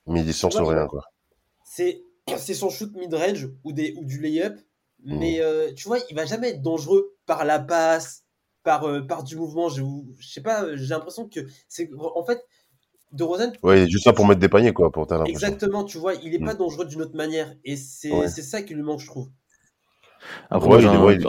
Mais 0.07 0.21
il 0.23 0.29
est 0.29 0.33
sans 0.33 0.49
rien, 0.51 0.87
quoi. 0.87 1.05
c'est 1.65 2.05
c'est 2.39 2.55
son 2.55 2.71
shoot 2.71 2.95
mid-range 2.95 3.49
ou, 3.65 3.73
des, 3.73 3.95
ou 3.99 4.05
du 4.05 4.21
layup. 4.21 4.57
Mm. 5.05 5.19
Mais 5.19 5.41
euh, 5.41 5.73
tu 5.75 5.89
vois, 5.89 5.99
il 6.11 6.17
va 6.17 6.25
jamais 6.27 6.51
être 6.51 6.63
dangereux 6.63 7.17
par 7.27 7.45
la 7.45 7.59
passe, 7.59 8.25
par, 8.63 8.85
euh, 8.89 9.01
par 9.03 9.25
du 9.25 9.37
mouvement. 9.37 9.69
Je, 9.69 9.83
je 10.19 10.29
sais 10.29 10.41
pas, 10.43 10.77
j'ai 10.77 10.87
l'impression 10.95 11.29
que 11.29 11.41
c'est. 11.69 11.91
En 12.15 12.25
fait, 12.25 12.41
De 13.13 13.25
Rosen, 13.25 13.53
Ouais, 13.63 13.81
il 13.81 13.83
est 13.85 13.91
juste 13.91 14.07
là 14.07 14.13
pour 14.13 14.27
mettre 14.27 14.41
des 14.41 14.49
paniers, 14.49 14.73
quoi, 14.73 14.91
pour. 14.93 15.07
Exactement, 15.27 15.85
tu 15.85 15.99
vois, 15.99 16.15
il 16.15 16.35
est 16.35 16.39
Mm. 16.39 16.45
pas 16.47 16.55
dangereux 16.55 16.85
d'une 16.87 17.03
autre 17.03 17.17
manière. 17.17 17.55
Et 17.65 17.77
c'est 17.77 18.13
Ouais. 18.13 18.29
c'est 18.29 18.43
ça 18.43 18.63
qui 18.63 18.75
lui 18.75 18.83
manque, 18.83 19.01
je 19.01 19.07
trouve. 19.07 19.29
Après, 20.51 20.69
Ouais, 20.69 20.79
il 20.81 20.85
est- 20.85 20.89
un- 20.89 21.05
ouais, 21.05 21.15
il 21.17 21.27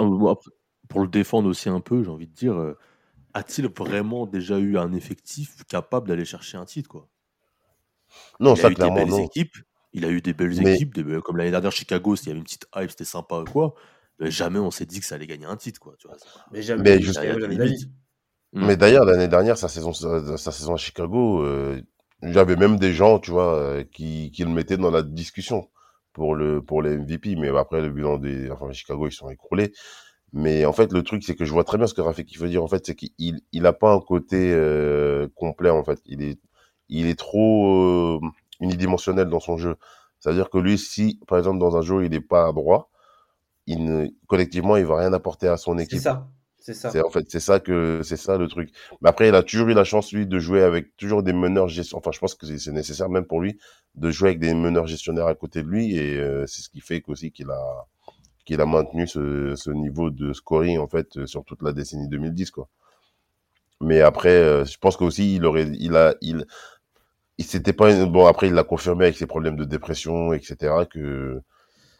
pour 0.93 1.01
le 1.01 1.07
défendre 1.09 1.49
aussi 1.49 1.67
un 1.69 1.81
peu, 1.81 2.03
j'ai 2.03 2.09
envie 2.09 2.27
de 2.27 2.33
dire, 2.33 2.53
euh, 2.53 2.77
a-t-il 3.33 3.67
vraiment 3.67 4.25
déjà 4.27 4.59
eu 4.59 4.77
un 4.77 4.93
effectif 4.93 5.63
capable 5.67 6.07
d'aller 6.07 6.23
chercher 6.25 6.57
un 6.57 6.65
titre 6.65 6.87
quoi? 6.87 7.07
Non, 8.39 8.53
Il 8.53 8.59
a 8.59 8.61
ça, 8.61 8.69
eu 8.71 8.75
des 8.75 8.91
belles 8.91 9.09
non. 9.09 9.25
équipes, 9.25 9.57
il 9.93 10.05
a 10.05 10.09
eu 10.09 10.21
des 10.21 10.33
belles 10.33 10.55
Mais- 10.61 10.75
équipes, 10.75 10.93
des 10.93 11.03
belles- 11.03 11.21
comme 11.21 11.37
l'année 11.37 11.51
dernière 11.51 11.71
Chicago, 11.71 12.15
s'il 12.15 12.27
y 12.27 12.29
avait 12.31 12.37
une 12.39 12.43
petite 12.43 12.67
hype, 12.75 12.91
c'était 12.91 13.05
sympa 13.05 13.39
ou 13.39 13.45
quoi. 13.45 13.73
Mais 14.19 14.29
jamais 14.31 14.59
on 14.59 14.69
s'est 14.71 14.85
dit 14.85 14.99
que 14.99 15.05
ça 15.05 15.15
allait 15.15 15.25
gagner 15.27 15.45
un 15.45 15.57
titre 15.57 15.79
quoi. 15.79 15.95
Tu 15.97 16.07
vois, 16.07 16.15
Mais 16.51 16.61
jamais, 16.61 16.83
Mais 16.83 16.95
il 16.97 17.03
juste- 17.03 17.17
a 17.17 17.25
il 17.25 17.31
a. 17.61 17.65
Mm. 18.55 18.67
Mais 18.67 18.77
d'ailleurs, 18.77 19.05
l'année 19.05 19.27
dernière, 19.27 19.57
sa 19.57 19.67
saison, 19.67 19.93
sa, 19.93 20.37
sa 20.37 20.51
saison 20.51 20.75
à 20.75 20.77
Chicago, 20.77 21.43
euh, 21.43 21.81
il 22.21 22.33
y 22.33 22.37
avait 22.37 22.55
même 22.55 22.77
des 22.77 22.93
gens, 22.93 23.17
tu 23.17 23.31
vois, 23.31 23.55
euh, 23.57 23.83
qui, 23.83 24.29
qui 24.31 24.43
le 24.43 24.51
mettaient 24.51 24.77
dans 24.77 24.91
la 24.91 25.01
discussion 25.01 25.69
pour 26.13 26.35
le 26.35 26.61
pour 26.61 26.83
les 26.83 26.95
MVP. 26.95 27.35
Mais 27.35 27.49
après, 27.57 27.81
le 27.81 27.89
bilan 27.89 28.19
des, 28.19 28.51
enfin, 28.51 28.71
Chicago, 28.71 29.07
ils 29.07 29.11
sont 29.11 29.29
écroulés. 29.31 29.73
Mais 30.33 30.65
en 30.65 30.73
fait, 30.73 30.91
le 30.91 31.03
truc, 31.03 31.23
c'est 31.23 31.35
que 31.35 31.45
je 31.45 31.53
vois 31.53 31.63
très 31.63 31.77
bien 31.77 31.87
ce 31.87 31.93
que 31.93 32.01
Rafik 32.01 32.37
veut 32.39 32.49
dire. 32.49 32.63
En 32.63 32.67
fait, 32.67 32.85
c'est 32.85 32.95
qu'il 32.95 33.41
il 33.51 33.65
a 33.67 33.73
pas 33.73 33.93
un 33.93 33.99
côté 33.99 34.51
euh, 34.53 35.27
complet. 35.35 35.69
En 35.69 35.83
fait, 35.83 35.99
il 36.05 36.23
est 36.23 36.39
il 36.89 37.05
est 37.07 37.17
trop 37.17 38.17
euh, 38.17 38.19
unidimensionnel 38.59 39.29
dans 39.29 39.39
son 39.39 39.57
jeu. 39.57 39.75
C'est-à-dire 40.19 40.49
que 40.49 40.57
lui, 40.57 40.77
si 40.77 41.19
par 41.27 41.37
exemple 41.37 41.59
dans 41.59 41.77
un 41.77 41.81
jeu 41.81 42.05
il 42.05 42.13
est 42.13 42.21
pas 42.21 42.47
à 42.47 42.51
droit, 42.53 42.89
il 43.67 43.85
ne, 43.85 44.07
collectivement, 44.27 44.77
il 44.77 44.85
va 44.85 44.97
rien 44.99 45.13
apporter 45.13 45.47
à 45.47 45.57
son 45.57 45.77
C'est 45.77 45.83
équipe. 45.85 45.99
ça. 45.99 46.29
C'est 46.59 46.73
ça. 46.73 46.89
C'est 46.91 47.01
en 47.01 47.09
fait 47.09 47.25
c'est 47.29 47.41
ça 47.41 47.59
que 47.59 48.01
c'est 48.03 48.15
ça 48.17 48.37
le 48.37 48.47
truc. 48.47 48.71
Mais 49.01 49.09
après 49.09 49.27
il 49.27 49.35
a 49.35 49.43
toujours 49.43 49.67
eu 49.67 49.73
la 49.73 49.83
chance 49.83 50.13
lui 50.13 50.25
de 50.25 50.39
jouer 50.39 50.63
avec 50.63 50.95
toujours 50.95 51.21
des 51.21 51.33
meneurs 51.33 51.67
gestion. 51.67 51.97
Enfin 51.97 52.11
je 52.13 52.19
pense 52.19 52.35
que 52.35 52.45
c'est 52.47 52.57
c'est 52.57 52.71
nécessaire 52.71 53.09
même 53.09 53.25
pour 53.25 53.41
lui 53.41 53.59
de 53.95 54.11
jouer 54.11 54.29
avec 54.29 54.39
des 54.39 54.53
meneurs 54.53 54.87
gestionnaires 54.87 55.27
à 55.27 55.35
côté 55.35 55.61
de 55.61 55.67
lui 55.67 55.97
et 55.97 56.17
euh, 56.17 56.45
c'est 56.47 56.61
ce 56.61 56.69
qui 56.69 56.79
fait 56.79 57.01
qu'aussi 57.01 57.31
qu'il 57.33 57.49
a 57.51 57.85
qu'il 58.45 58.61
a 58.61 58.65
maintenu 58.65 59.07
ce, 59.07 59.71
niveau 59.71 60.09
de 60.09 60.33
scoring 60.33 60.79
en 60.79 60.87
fait 60.87 61.17
euh, 61.17 61.25
sur 61.25 61.43
toute 61.45 61.61
la 61.61 61.71
décennie 61.73 62.07
2010 62.09 62.51
quoi. 62.51 62.69
Mais 63.81 64.01
après 64.01 64.29
euh, 64.37 64.65
je 64.65 64.77
pense 64.77 64.97
qu'aussi 64.97 65.35
il 65.35 65.45
aurait 65.45 65.67
il 65.79 65.95
a 65.95 66.15
il 66.21 66.45
il 67.37 67.45
s'était 67.45 67.73
pas 67.73 68.05
bon 68.05 68.25
après 68.27 68.47
il 68.47 68.53
l'a 68.53 68.63
confirmé 68.63 69.05
avec 69.05 69.17
ses 69.17 69.27
problèmes 69.27 69.55
de 69.55 69.65
dépression 69.65 70.33
etc 70.33 70.85
que 70.89 71.41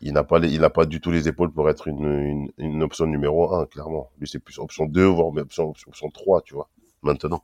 il 0.02 0.14
n'a 0.14 0.24
pas 0.24 0.40
les- 0.40 0.50
il 0.54 0.64
a 0.64 0.70
pas 0.70 0.86
du 0.86 1.02
tout 1.02 1.12
les 1.12 1.28
épaules 1.30 1.52
pour 1.54 1.70
être 1.70 1.88
une, 1.88 2.50
une, 2.58 2.84
option 2.84 3.06
numéro 3.08 3.54
un 3.56 3.66
clairement 3.68 4.12
lui 4.20 4.28
c'est 4.28 4.40
plus 4.40 4.60
option 4.60 4.86
2 4.86 5.06
voire 5.06 5.32
même 5.34 5.46
option, 5.46 5.70
option, 5.70 5.90
option 5.90 6.10
3 6.12 6.42
tu 6.42 6.54
vois 6.56 6.70
maintenant 7.04 7.44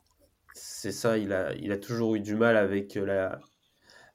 C'est 0.54 0.92
ça, 0.92 1.18
il 1.18 1.34
a, 1.34 1.54
il 1.56 1.72
a 1.72 1.78
toujours 1.78 2.16
eu 2.16 2.20
du 2.20 2.36
mal 2.36 2.58
avec, 2.58 2.98
euh, 2.98 3.06
la, 3.06 3.40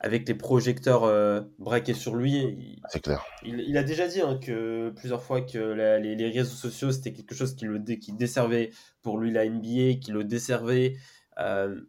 avec 0.05 0.29
les 0.29 0.35
projecteurs 0.35 1.05
euh, 1.05 1.41
braqués 1.59 1.95
sur 1.95 2.15
lui. 2.15 2.35
Il, 2.35 2.83
c'est 2.91 3.01
clair 3.01 3.25
il- 3.43 3.61
il 3.61 3.77
a 3.79 3.83
déjà 3.83 4.07
dit 4.07 4.21
hein, 4.21 4.39
que 4.41 4.91
plusieurs 4.91 5.23
fois 5.23 5.41
que 5.41 5.59
la- 5.59 5.99
les, 5.99 6.15
les 6.15 6.29
réseaux 6.31 6.55
sociaux, 6.55 6.93
c'était 6.93 7.13
quelque 7.15 7.35
chose 7.35 7.57
qui 7.57 7.65
le 7.65 7.79
qui 7.97 8.13
desservait 8.13 8.71
pour 9.03 9.19
lui 9.19 9.31
la 9.33 9.45
NBA, 9.47 9.99
qui 10.01 10.13
le 10.13 10.23
desservait. 10.25 10.97
Euh, 11.39 11.81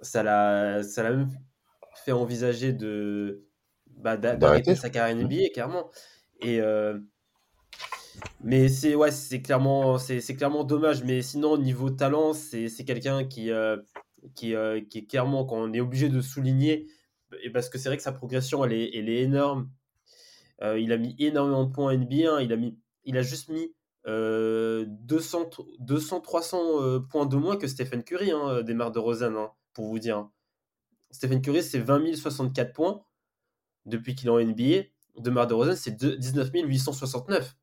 ça 0.00 0.22
l'a 0.22 0.82
ça 0.84 1.02
l'a 1.02 1.10
même 1.10 1.30
fait 2.04 2.12
envisager 2.12 2.72
de 2.72 3.44
bah, 3.96 4.16
d'a- 4.16 4.36
d'arrêter 4.36 4.74
sa 4.76 4.90
carrière 4.90 5.16
NBA, 5.16 5.48
clairement. 5.52 5.90
Et, 6.40 6.60
euh, 6.60 6.98
mais 8.42 8.68
c'est 8.68 8.94
ouais, 8.94 9.10
c'est 9.10 9.42
clairement, 9.42 9.98
c'est 9.98 10.20
clairement 10.36 10.64
dommage. 10.64 11.02
Mais 11.04 11.22
sinon, 11.22 11.52
au 11.52 11.58
niveau 11.58 11.90
talent, 11.90 12.32
c'est 12.32 12.68
quelqu'un 12.86 13.24
qui, 13.24 13.50
qui, 14.34 14.54
qui 14.90 14.98
est 14.98 15.06
clairement, 15.08 15.44
quand 15.44 15.56
on 15.56 15.72
est 15.72 15.80
obligé 15.80 16.08
de 16.08 16.20
souligner, 16.20 16.86
et 17.42 17.50
parce 17.50 17.68
que 17.68 17.78
c'est 17.78 17.88
vrai 17.88 17.96
que 17.96 18.02
sa 18.02 18.12
progression, 18.12 18.64
elle 18.64 18.72
est, 18.72 18.90
elle 18.94 19.08
est 19.08 19.22
énorme. 19.22 19.70
Euh, 20.62 20.78
il 20.78 20.92
a 20.92 20.96
mis 20.98 21.16
énormément 21.18 21.64
de 21.64 21.72
points 21.72 21.92
NBA. 21.92 22.34
hein. 22.36 22.40
Il, 22.40 22.52
a 22.52 22.56
mis, 22.56 22.78
il 23.04 23.16
a 23.16 23.22
juste 23.22 23.48
mis 23.48 23.74
euh, 24.06 24.84
200, 24.88 25.50
200 25.80 26.20
300 26.20 26.82
euh, 26.82 27.00
points 27.00 27.26
de 27.26 27.36
moins 27.36 27.56
que 27.56 27.66
Stephen 27.66 28.04
Curry, 28.04 28.30
hein, 28.32 28.62
des 28.62 28.74
Mar 28.74 28.92
de 28.92 28.98
Rosanne, 28.98 29.36
hein, 29.36 29.50
pour 29.72 29.86
vous 29.88 29.98
dire. 29.98 30.18
hein. 30.18 30.32
Stephen 31.10 31.42
Curry, 31.42 31.62
c'est 31.62 31.78
20 31.80 32.14
064 32.14 32.72
points 32.72 33.04
depuis 33.86 34.14
qu'il 34.14 34.28
est 34.28 34.30
en 34.30 34.38
NBA. 34.40 34.84
De 35.18 35.30
Mar 35.30 35.46
de 35.46 35.54
Rosanne, 35.54 35.76
c'est 35.76 35.92
deux- 35.92 36.16
19 36.16 36.50
869. 36.54 37.56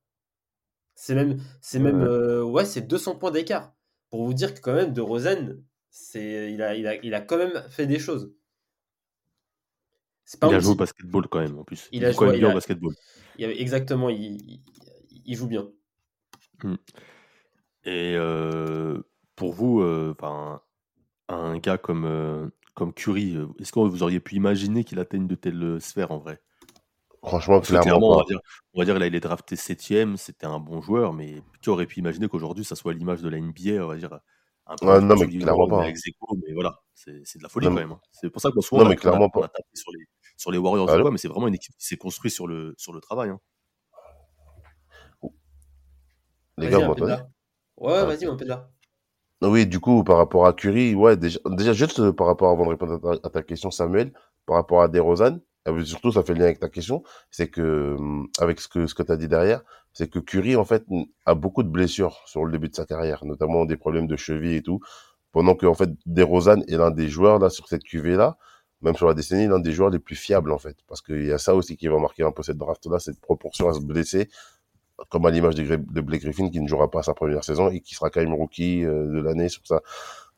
C'est 0.95 1.15
même, 1.15 1.41
c'est 1.61 1.77
Ouais. 1.79 1.85
même, 1.91 2.01
euh, 2.01 2.43
ouais, 2.43 2.65
c'est 2.65 2.81
200 2.81 3.15
points 3.15 3.31
d'écart. 3.31 3.73
Pour 4.09 4.25
vous 4.25 4.33
dire 4.33 4.53
que 4.53 4.59
quand 4.61 4.73
même, 4.73 4.93
de 4.93 5.01
Rosanne, 5.01 5.63
c'est, 5.89 6.53
il 6.53 6.61
a, 6.61 6.75
il 6.75 6.87
a, 6.87 6.95
il 7.03 7.13
a 7.13 7.21
quand 7.21 7.37
même 7.37 7.63
fait 7.69 7.87
des 7.87 7.99
choses. 7.99 8.31
C'est 10.31 10.39
pas 10.39 10.47
Il 10.47 10.55
a 10.55 10.61
joué 10.61 10.71
au 10.71 10.75
basketball 10.75 11.27
quand 11.27 11.39
même 11.41 11.59
en 11.59 11.65
plus. 11.65 11.89
Il 11.91 11.97
Il, 11.97 12.05
a 12.05 12.11
joue 12.13 12.19
quand 12.19 12.25
même 12.27 12.35
joué- 12.35 12.39
bien 12.39 12.47
il 12.47 12.51
au 12.51 12.55
basketball. 12.55 12.93
il 13.35 13.41
y 13.41 13.43
avait- 13.43 13.61
exactement, 13.61 14.07
il, 14.07 14.61
joue 15.35 15.47
bien. 15.47 15.67
Et 17.83 18.13
euh, 18.15 19.01
pour 19.35 19.51
vous, 19.51 19.81
euh, 19.81 20.15
un 21.27 21.57
gars 21.57 21.77
comme, 21.77 22.05
euh, 22.05 22.47
comme 22.75 22.93
Curry, 22.93 23.35
euh, 23.35 23.47
est-ce 23.59 23.73
que 23.73 23.79
vous 23.79 24.03
auriez 24.03 24.21
pu 24.21 24.35
imaginer 24.35 24.85
qu'il 24.85 24.99
atteigne 24.99 25.27
de 25.27 25.35
telles 25.35 25.81
sphères 25.81 26.11
en 26.11 26.19
vrai? 26.19 26.41
Franchement 27.21 27.59
clairement 27.59 27.83
clairement, 27.83 28.11
on 28.13 28.17
va 28.19 28.23
dire, 28.23 28.39
on 28.73 28.79
va 28.79 28.85
dire 28.85 28.99
là, 28.99 29.07
il 29.07 29.15
est 29.15 29.19
drafté 29.19 29.57
septième, 29.57 30.15
c'était 30.15 30.45
un 30.45 30.59
bon 30.59 30.81
joueur, 30.81 31.11
mais 31.11 31.43
qui 31.61 31.69
aurait 31.69 31.87
pu 31.87 31.99
imaginer 31.99 32.29
qu'aujourd'hui, 32.29 32.63
ça 32.63 32.75
soit 32.77 32.93
l'image 32.93 33.21
de 33.21 33.27
la 33.27 33.37
NBA, 33.37 33.83
on 33.83 33.87
va 33.87 33.97
dire, 33.97 34.17
un 34.71 34.75
peu, 34.77 34.87
Ouais, 34.87 35.01
je 35.01 35.05
non, 35.05 35.15
mais 35.17 35.27
clairement 35.27 35.65
Lebron 35.65 35.81
pas. 35.83 35.87
aequo, 35.89 36.37
mais 36.47 36.53
voilà, 36.53 36.79
c'est 36.93 37.21
c'est 37.25 37.37
de 37.39 37.43
la 37.43 37.49
folie 37.49 37.67
Non, 37.67 37.73
quand 37.73 37.79
même. 37.81 37.91
hein. 37.91 37.99
C'est 38.11 38.29
pour 38.29 38.41
ça 38.41 38.51
qu'on 38.51 38.61
souvent, 38.61 38.83
Non, 38.83 38.89
on 38.89 38.91
a- 38.93 39.45
a 39.45 39.47
tapé 39.49 39.63
sur 39.73 39.91
les, 39.91 40.05
sur 40.37 40.51
les 40.51 40.57
Warriors 40.57 40.87
ou 40.87 40.89
Allô 40.91 41.03
quoi, 41.03 41.11
mais 41.11 41.17
c'est 41.17 41.27
vraiment 41.27 41.47
une 41.47 41.55
équipe 41.55 41.75
qui 41.77 41.85
s'est 41.85 41.97
construite 41.97 42.33
sur 42.33 42.47
le, 42.47 42.73
sur 42.77 42.93
le 42.93 43.01
travail. 43.01 43.29
hein. 43.29 43.39
les 46.57 46.69
gars 46.69 46.79
vous 46.79 46.85
m'entendez? 46.85 47.15
Ouais, 47.77 47.93
Ah, 47.95 48.05
vas-y, 48.05 48.25
mon 48.25 48.37
pédard. 48.37 48.69
Oui, 49.41 49.65
du 49.65 49.79
coup, 49.79 50.03
par 50.03 50.17
rapport 50.17 50.45
à 50.45 50.53
Curry, 50.53 50.93
ouais, 50.93 51.17
déjà, 51.17 51.39
déjà 51.47 51.73
juste 51.73 51.99
euh, 51.99 52.13
par 52.13 52.27
rapport, 52.27 52.51
avant 52.51 52.65
de 52.65 52.69
répondre 52.69 52.93
à 52.93 53.17
ta, 53.17 53.27
à 53.27 53.29
ta 53.31 53.41
question, 53.41 53.71
Samuel, 53.71 54.13
par 54.45 54.55
rapport 54.57 54.83
à 54.83 54.87
DeRozan, 54.87 55.39
euh, 55.67 55.83
surtout, 55.85 56.11
ça 56.11 56.23
fait 56.23 56.33
lien 56.33 56.45
avec 56.45 56.59
ta 56.59 56.69
question, 56.69 57.03
c'est 57.29 57.49
que, 57.49 57.95
hum, 57.97 58.29
avec 58.39 58.59
ce 58.59 58.67
que, 58.67 58.87
ce 58.87 58.95
que 58.95 59.03
tu 59.03 59.11
as 59.11 59.17
dit 59.17 59.27
derrière, 59.27 59.61
c'est 59.93 60.09
que 60.09 60.19
Curry, 60.19 60.55
en 60.55 60.65
fait, 60.65 60.85
a 61.25 61.35
beaucoup 61.35 61.63
de 61.63 61.69
blessures 61.69 62.21
sur 62.25 62.45
le 62.45 62.51
début 62.51 62.69
de 62.69 62.75
sa 62.75 62.85
carrière, 62.85 63.25
notamment 63.25 63.65
des 63.65 63.77
problèmes 63.77 64.07
de 64.07 64.15
cheville 64.15 64.55
et 64.55 64.63
tout, 64.63 64.79
pendant 65.31 65.55
que, 65.55 65.65
en 65.65 65.73
fait, 65.73 65.89
DeRozan 66.05 66.61
est 66.67 66.77
l'un 66.77 66.91
des 66.91 67.07
joueurs, 67.09 67.39
là, 67.39 67.49
sur 67.49 67.67
cette 67.67 67.83
QV-là, 67.83 68.37
même 68.81 68.95
sur 68.95 69.07
la 69.07 69.13
décennie, 69.13 69.47
l'un 69.47 69.59
des 69.59 69.71
joueurs 69.71 69.89
les 69.91 69.99
plus 69.99 70.15
fiables, 70.15 70.51
en 70.51 70.57
fait, 70.57 70.77
parce 70.87 71.01
qu'il 71.01 71.25
y 71.25 71.31
a 71.31 71.37
ça 71.37 71.55
aussi 71.55 71.77
qui 71.77 71.87
va 71.87 71.99
marquer 71.99 72.23
un 72.23 72.31
peu 72.31 72.43
cette 72.43 72.57
draft-là, 72.57 72.99
cette 72.99 73.19
proportion 73.21 73.69
à 73.69 73.73
se 73.73 73.81
blesser, 73.81 74.29
comme 75.09 75.25
à 75.25 75.31
l'image 75.31 75.55
de, 75.55 76.01
Blake 76.01 76.21
Griffin 76.21 76.49
qui 76.49 76.61
ne 76.61 76.67
jouera 76.67 76.89
pas 76.89 77.03
sa 77.03 77.13
première 77.13 77.43
saison 77.43 77.69
et 77.69 77.81
qui 77.81 77.95
sera 77.95 78.09
quand 78.09 78.21
même 78.21 78.33
rookie 78.33 78.85
euh, 78.85 79.07
de 79.07 79.21
l'année 79.21 79.49
sur 79.49 79.65
sa 79.65 79.81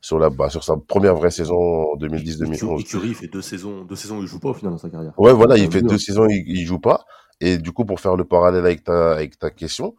sur 0.04 0.18
la 0.18 0.28
bah, 0.28 0.50
sur 0.50 0.62
sa 0.62 0.76
première 0.76 1.16
vraie 1.16 1.30
saison 1.30 1.56
en 1.56 1.96
Et 1.96 2.08
2010-2011. 2.08 2.84
Curry, 2.84 3.14
fait 3.14 3.26
deux 3.26 3.40
saisons, 3.40 3.84
deux 3.84 3.96
saisons 3.96 4.18
où 4.18 4.22
il 4.22 4.26
joue 4.26 4.38
pas 4.38 4.50
au 4.50 4.54
final 4.54 4.72
dans 4.72 4.78
sa 4.78 4.90
carrière. 4.90 5.18
Ouais, 5.18 5.32
voilà, 5.32 5.56
il 5.56 5.72
fait 5.72 5.80
deux 5.80 5.96
saisons, 5.96 6.26
il, 6.28 6.44
il 6.46 6.66
joue 6.66 6.78
pas. 6.78 7.06
Et 7.40 7.56
du 7.56 7.72
coup, 7.72 7.86
pour 7.86 8.00
faire 8.00 8.14
le 8.14 8.24
parallèle 8.24 8.66
avec 8.66 8.84
ta 8.84 9.12
avec 9.12 9.38
ta 9.38 9.48
question, 9.48 9.94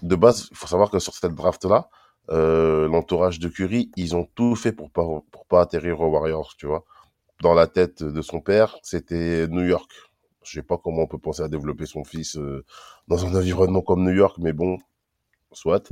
de 0.00 0.16
base, 0.16 0.48
il 0.50 0.56
faut 0.56 0.66
savoir 0.66 0.90
que 0.90 0.98
sur 0.98 1.12
cette 1.12 1.34
draft 1.34 1.66
là, 1.66 1.90
euh, 2.30 2.88
l'entourage 2.88 3.40
de 3.40 3.48
Curry, 3.48 3.90
ils 3.96 4.16
ont 4.16 4.26
tout 4.34 4.56
fait 4.56 4.72
pour 4.72 4.90
pas 4.90 5.04
pour 5.30 5.44
pas 5.44 5.60
atterrir 5.60 6.00
aux 6.00 6.08
Warriors, 6.08 6.54
tu 6.56 6.66
vois. 6.66 6.84
Dans 7.42 7.52
la 7.52 7.66
tête 7.66 8.02
de 8.02 8.22
son 8.22 8.40
père, 8.40 8.78
c'était 8.82 9.46
New 9.48 9.66
York. 9.66 9.90
Je 10.44 10.52
sais 10.52 10.62
pas 10.62 10.78
comment 10.82 11.02
on 11.02 11.06
peut 11.06 11.18
penser 11.18 11.42
à 11.42 11.48
développer 11.48 11.84
son 11.84 12.04
fils 12.04 12.38
euh, 12.38 12.64
dans 13.06 13.26
un 13.26 13.34
environnement 13.34 13.82
comme 13.82 14.02
New 14.02 14.14
York, 14.14 14.38
mais 14.40 14.54
bon, 14.54 14.78
soit. 15.56 15.90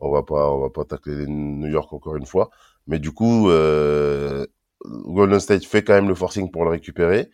On 0.00 0.10
va 0.10 0.22
pas, 0.22 0.50
on 0.50 0.60
va 0.60 0.70
pas 0.70 0.84
tacler 0.84 1.26
New 1.26 1.68
York 1.68 1.92
encore 1.92 2.16
une 2.16 2.26
fois. 2.26 2.50
Mais 2.86 2.98
du 2.98 3.12
coup, 3.12 3.50
euh, 3.50 4.46
Golden 4.84 5.40
State 5.40 5.64
fait 5.64 5.82
quand 5.82 5.94
même 5.94 6.08
le 6.08 6.14
forcing 6.14 6.50
pour 6.50 6.64
le 6.64 6.70
récupérer. 6.70 7.30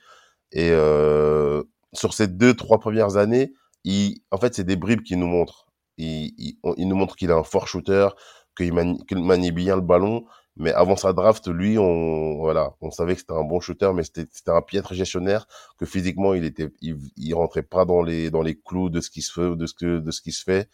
Et 0.53 0.71
euh, 0.73 1.63
sur 1.93 2.15
ces 2.15 2.29
deux, 2.29 2.55
trois 2.55 2.79
premières 2.79 3.17
années, 3.17 3.53
il, 3.85 4.21
en 4.31 4.39
fait, 4.39 4.55
c'est 4.55 4.65
des 4.65 4.77
bribes 4.77 5.03
qui 5.03 5.17
nous 5.17 5.27
montrent. 5.27 5.67
Il, 5.99 6.35
il, 6.77 6.89
nous 6.89 6.97
montre 6.97 7.17
qu'il 7.17 7.31
est 7.31 7.35
un 7.35 7.45
fort 7.45 7.69
shooter, 7.69 8.09
qu'il 8.57 8.73
manie, 8.75 9.05
qu'il 9.07 9.53
bien 9.53 9.77
le 9.77 9.83
ballon. 9.83 10.27
Mais 10.59 10.73
avant 10.73 10.97
sa 10.97 11.13
draft, 11.13 11.49
lui, 11.49 11.79
on, 11.79 12.39
voilà, 12.39 12.75
on 12.81 12.91
savait 12.91 13.15
que 13.15 13.21
c'était 13.21 13.35
un 13.35 13.45
bon 13.45 13.61
shooter, 13.61 13.93
mais 13.95 14.03
c'était 14.03 14.27
c'était 14.31 14.53
un 14.53 14.63
piètre 14.63 14.95
gestionnaire, 14.95 15.47
que 15.79 15.85
physiquement, 15.85 16.33
il 16.33 16.45
était, 16.45 16.71
il, 16.81 16.97
il 17.17 17.35
rentrait 17.35 17.63
pas 17.63 17.85
dans 17.85 18.03
les, 18.03 18.31
dans 18.31 18.41
les 18.43 18.59
clous 18.59 18.89
de 18.89 19.01
ce 19.03 19.11
qui 19.11 19.21
se 19.21 19.33
fait, 19.33 19.55
de 19.55 19.67
ce 19.67 19.75
que, 19.75 19.99
de 19.99 20.11
ce 20.11 20.23
qui 20.23 20.33
se 20.33 20.43
fait, 20.43 20.71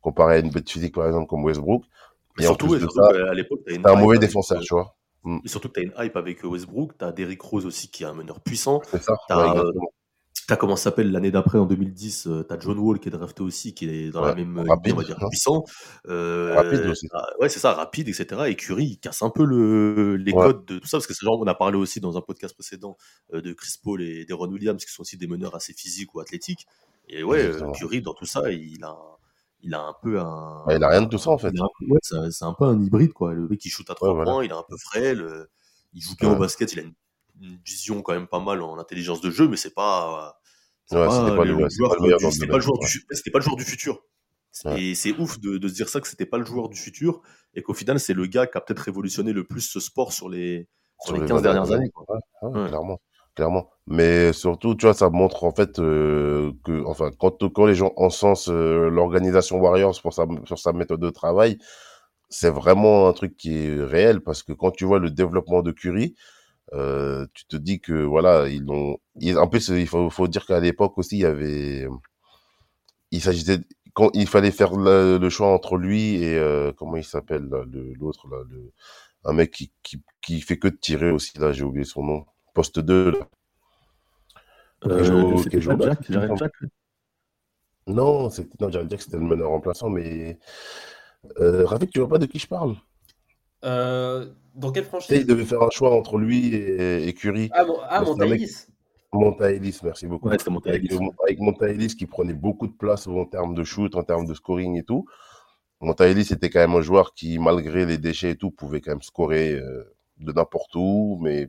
comparé 0.00 0.36
à 0.36 0.38
une 0.38 0.50
bête 0.50 0.68
physique, 0.70 0.94
par 0.94 1.06
exemple, 1.06 1.26
comme 1.28 1.44
Westbrook. 1.44 1.84
Mais 2.38 2.44
Et 2.44 2.46
en 2.46 2.50
surtout, 2.50 2.78
ça, 2.78 3.12
qu'à 3.12 3.34
l'époque, 3.34 3.60
t'as 3.66 3.92
un 3.92 3.96
mauvais 3.96 4.16
avec, 4.16 4.28
défenseur, 4.28 4.58
euh, 4.58 4.62
tu 4.62 4.74
vois. 4.74 4.96
Et 5.44 5.48
surtout 5.48 5.68
que 5.68 5.74
tu 5.74 5.80
as 5.80 5.82
une 5.84 5.92
hype 6.06 6.16
avec 6.16 6.44
euh, 6.44 6.48
Westbrook, 6.48 6.96
tu 6.98 7.04
as 7.04 7.12
Derrick 7.12 7.40
Rose 7.42 7.66
aussi 7.66 7.90
qui 7.90 8.04
est 8.04 8.06
un 8.06 8.14
meneur 8.14 8.40
puissant. 8.40 8.80
C'est 8.90 9.02
ça, 9.02 9.14
Tu 9.28 9.34
ouais, 9.34 9.42
exactement. 9.50 9.92
comment 10.58 10.76
ça 10.76 10.84
s'appelle 10.84 11.12
l'année 11.12 11.30
d'après 11.30 11.58
en 11.58 11.66
2010, 11.66 12.28
tu 12.48 12.52
as 12.54 12.58
John 12.58 12.78
Wall 12.78 12.98
qui 13.00 13.08
est 13.08 13.12
drafté 13.12 13.42
aussi, 13.42 13.74
qui 13.74 13.88
est 13.88 14.10
dans 14.10 14.22
la 14.24 14.34
même 14.34 14.58
euh, 14.58 14.64
rapide, 14.68 14.94
on 14.94 14.96
va 14.96 15.04
dire 15.04 15.16
hein. 15.20 15.28
puissant. 15.28 15.64
Euh, 16.08 16.54
Rapide 16.56 16.86
aussi. 16.86 17.06
t'as- 17.08 17.26
ouais, 17.40 17.48
c'est 17.48 17.58
ça, 17.60 17.72
rapide, 17.74 18.08
etc. 18.08 18.26
Et 18.46 18.56
Curry, 18.56 18.84
il 18.84 18.98
casse 18.98 19.22
un 19.22 19.30
peu 19.30 19.44
le, 19.44 20.16
les 20.16 20.32
Ouais. 20.32 20.46
codes 20.46 20.64
de 20.64 20.78
tout 20.78 20.86
ça, 20.88 20.96
parce 20.96 21.06
que 21.06 21.14
c'est 21.14 21.24
genre, 21.26 21.38
on 21.38 21.46
a 21.46 21.54
parlé 21.54 21.76
aussi 21.76 22.00
dans 22.00 22.16
un 22.16 22.20
podcast 22.22 22.54
précédent 22.54 22.96
euh, 23.34 23.42
de 23.42 23.52
Chris 23.52 23.74
Paul 23.82 24.00
et 24.02 24.24
d'Aaron 24.24 24.48
Williams, 24.48 24.82
qui 24.84 24.90
sont 24.92 25.02
aussi 25.02 25.16
des 25.18 25.26
meneurs 25.26 25.54
assez 25.54 25.72
physiques 25.74 26.14
ou 26.14 26.20
athlétiques. 26.20 26.66
Et 27.08 27.22
ouais, 27.22 27.38
euh, 27.40 27.46
Exactement. 27.48 27.72
Curry, 27.72 28.00
dans 28.02 28.14
tout 28.14 28.26
ça, 28.26 28.50
il 28.50 28.82
a, 28.84 28.88
un- 28.88 28.96
il 29.62 29.74
a 29.74 29.80
un 29.82 29.94
peu 30.02 30.18
un. 30.20 30.64
Ouais, 30.66 30.76
il 30.76 30.84
a 30.84 30.88
rien 30.88 31.02
de 31.02 31.08
tout 31.08 31.18
ça, 31.18 31.30
en 31.30 31.38
fait. 31.38 31.52
ouais, 31.58 31.98
c'est 32.30 32.44
un 32.44 32.54
peu 32.54 32.64
un 32.64 32.80
hybride, 32.80 33.12
quoi. 33.12 33.32
Le 33.34 33.48
mec, 33.48 33.64
il 33.64 33.70
shoot 33.70 33.88
à 33.90 33.94
trois 33.94 34.12
voilà. 34.14 34.30
points, 34.30 34.44
il 34.44 34.50
est 34.50 34.54
un 34.54 34.64
peu 34.68 34.76
frêle, 34.78 35.20
euh, 35.20 35.46
il 35.92 36.00
joue 36.02 36.14
bien 36.16 36.32
au 36.32 36.36
basket, 36.36 36.72
il 36.72 36.78
a 36.80 36.82
une, 36.82 36.94
une 37.40 37.58
vision 37.64 38.02
quand 38.02 38.12
même 38.12 38.26
pas 38.28 38.40
mal 38.40 38.62
en 38.62 38.78
intelligence 38.78 39.20
de 39.20 39.30
jeu, 39.30 39.48
mais 39.48 39.56
c'est 39.56 39.74
pas. 39.74 40.38
c'était 40.86 41.00
pas 41.36 41.44
le 41.44 42.60
joueur 42.60 43.56
du- 43.56 43.64
futur. 43.64 44.02
Et 44.76 44.94
c'est 44.96 45.12
ouf 45.18 45.38
de, 45.40 45.58
de 45.58 45.68
se 45.68 45.74
dire 45.74 45.88
ça 45.88 46.00
que 46.00 46.08
c'était 46.08 46.26
pas 46.26 46.36
le 46.38 46.44
joueur 46.44 46.68
du 46.68 46.76
futur 46.76 47.22
et 47.54 47.62
qu'au 47.62 47.72
final 47.74 48.00
c'est 48.00 48.14
le 48.14 48.26
gars 48.26 48.46
qui 48.48 48.58
a 48.58 48.60
peut-être 48.60 48.80
révolutionné 48.80 49.32
le 49.32 49.44
plus 49.44 49.60
ce 49.60 49.78
sport 49.78 50.12
sur 50.12 50.28
les 50.28 50.68
sur, 51.04 51.14
les 51.14 51.20
15 51.20 51.30
vingt 51.30 51.40
dernières 51.40 51.72
années. 51.72 51.88
quoi. 51.90 52.04
Ouais, 52.08 52.48
ouais, 52.50 52.60
Ouais. 52.62 52.68
clairement, 52.68 53.00
clairement. 53.34 53.70
Mais 53.90 54.32
surtout, 54.32 54.76
tu 54.76 54.86
vois, 54.86 54.94
ça 54.94 55.10
montre 55.10 55.44
en 55.44 55.52
fait 55.52 55.80
euh, 55.80 56.52
que, 56.64 56.84
enfin, 56.86 57.10
quand, 57.18 57.48
quand 57.52 57.66
les 57.66 57.74
gens 57.74 57.92
encensent 57.96 58.48
euh, 58.50 58.88
l'organisation 58.90 59.60
Warriors 59.60 60.00
pour 60.02 60.14
sa, 60.14 60.26
sur 60.46 60.58
sa 60.60 60.72
méthode 60.72 61.00
de 61.00 61.10
travail, 61.10 61.58
c'est 62.30 62.50
vraiment 62.50 63.08
un 63.08 63.12
truc 63.14 63.36
qui 63.36 63.54
est 63.56 63.84
réel 63.84 64.20
parce 64.22 64.42
que 64.44 64.52
quand 64.52 64.72
tu 64.72 64.84
vois 64.86 65.00
le 65.00 65.10
développement 65.10 65.62
de 65.62 65.72
Curry, 65.72 66.14
euh, 66.74 67.26
tu 67.34 67.46
te 67.46 67.56
dis 67.56 67.80
que 67.80 67.94
voilà, 67.94 68.48
ils 68.48 68.70
ont. 68.70 68.98
ils- 69.20 69.38
en 69.38 69.48
plus, 69.48 69.68
il 69.70 69.88
faut, 69.88 70.10
faut 70.10 70.28
dire 70.28 70.46
qu'à 70.46 70.60
l'époque 70.60 70.98
aussi, 70.98 71.18
il 71.18 71.22
y 71.22 71.26
avait. 71.26 71.88
Il 73.12 73.20
s'agissait. 73.22 73.60
quand 73.94 74.10
il 74.14 74.26
fallait 74.26 74.50
faire 74.50 74.74
le, 74.76 75.18
le 75.18 75.30
choix 75.30 75.48
entre 75.52 75.76
lui 75.76 76.22
et 76.22 76.36
euh, 76.38 76.72
comment 76.72 76.96
il 76.96 77.04
s'appelle 77.04 77.48
l'autre 77.98 78.28
là, 78.28 78.38
le, 78.48 78.72
un 79.24 79.32
mec 79.34 79.52
qui, 79.52 79.72
qui 79.82 80.02
qui 80.22 80.40
fait 80.42 80.58
que 80.58 80.68
tirer 80.68 81.10
aussi 81.12 81.38
là, 81.38 81.52
j'ai 81.52 81.64
oublié 81.64 81.84
son 81.86 82.04
nom. 82.04 82.26
Poste 82.54 82.80
2 82.80 83.12
là. 83.12 83.28
Euh, 84.86 85.42
Qui 85.44 85.60
joue- 85.60 85.80
Jack, 85.80 85.98
Jared 86.10 86.36
Jack. 86.36 86.52
Non, 87.86 88.30
c'était 88.30 88.56
non, 88.60 88.70
j'allais 88.70 88.86
dire 88.86 88.98
que 88.98 89.04
c'était 89.04 89.16
le 89.16 89.24
meneur 89.24 89.50
remplaçant, 89.50 89.90
mais 89.90 90.38
euh, 91.40 91.66
Rafik, 91.66 91.90
tu 91.90 91.98
vois 91.98 92.08
pas 92.08 92.18
de 92.18 92.26
qui 92.26 92.38
je 92.38 92.46
parle? 92.46 92.76
Euh, 93.64 94.26
dans 94.54 94.72
quelle 94.72 94.84
franchise 94.84 95.18
il 95.20 95.26
devait 95.26 95.44
faire 95.44 95.62
un 95.62 95.70
choix 95.70 95.94
entre 95.94 96.16
lui 96.18 96.54
et, 96.54 97.08
et 97.08 97.12
Curry. 97.14 97.50
Ah, 97.52 97.64
mon, 97.64 97.76
ah 97.88 98.02
Montaïlis. 98.02 98.68
Montaïlis, 99.12 99.80
merci 99.82 100.06
beaucoup. 100.06 100.28
Ouais, 100.28 100.38
c'était 100.38 100.50
Montaïlis. 100.50 100.94
Avec, 100.94 101.02
euh, 101.02 101.10
avec 101.24 101.40
Montaïlis 101.40 101.96
qui 101.96 102.06
prenait 102.06 102.32
beaucoup 102.32 102.68
de 102.68 102.72
place 102.72 103.06
en 103.06 103.24
termes 103.24 103.54
de 103.54 103.64
shoot, 103.64 103.94
en 103.96 104.02
termes 104.04 104.26
de 104.26 104.34
scoring 104.34 104.78
et 104.78 104.84
tout. 104.84 105.04
Montaïlis 105.80 106.32
était 106.32 106.48
quand 106.48 106.60
même 106.60 106.74
un 106.74 106.82
joueur 106.82 107.12
qui, 107.12 107.38
malgré 107.38 107.86
les 107.86 107.98
déchets 107.98 108.30
et 108.30 108.36
tout, 108.36 108.50
pouvait 108.50 108.80
quand 108.80 108.92
même 108.92 109.02
scorer 109.02 109.54
euh, 109.54 109.94
de 110.18 110.32
n'importe 110.32 110.74
où, 110.76 111.18
mais 111.20 111.48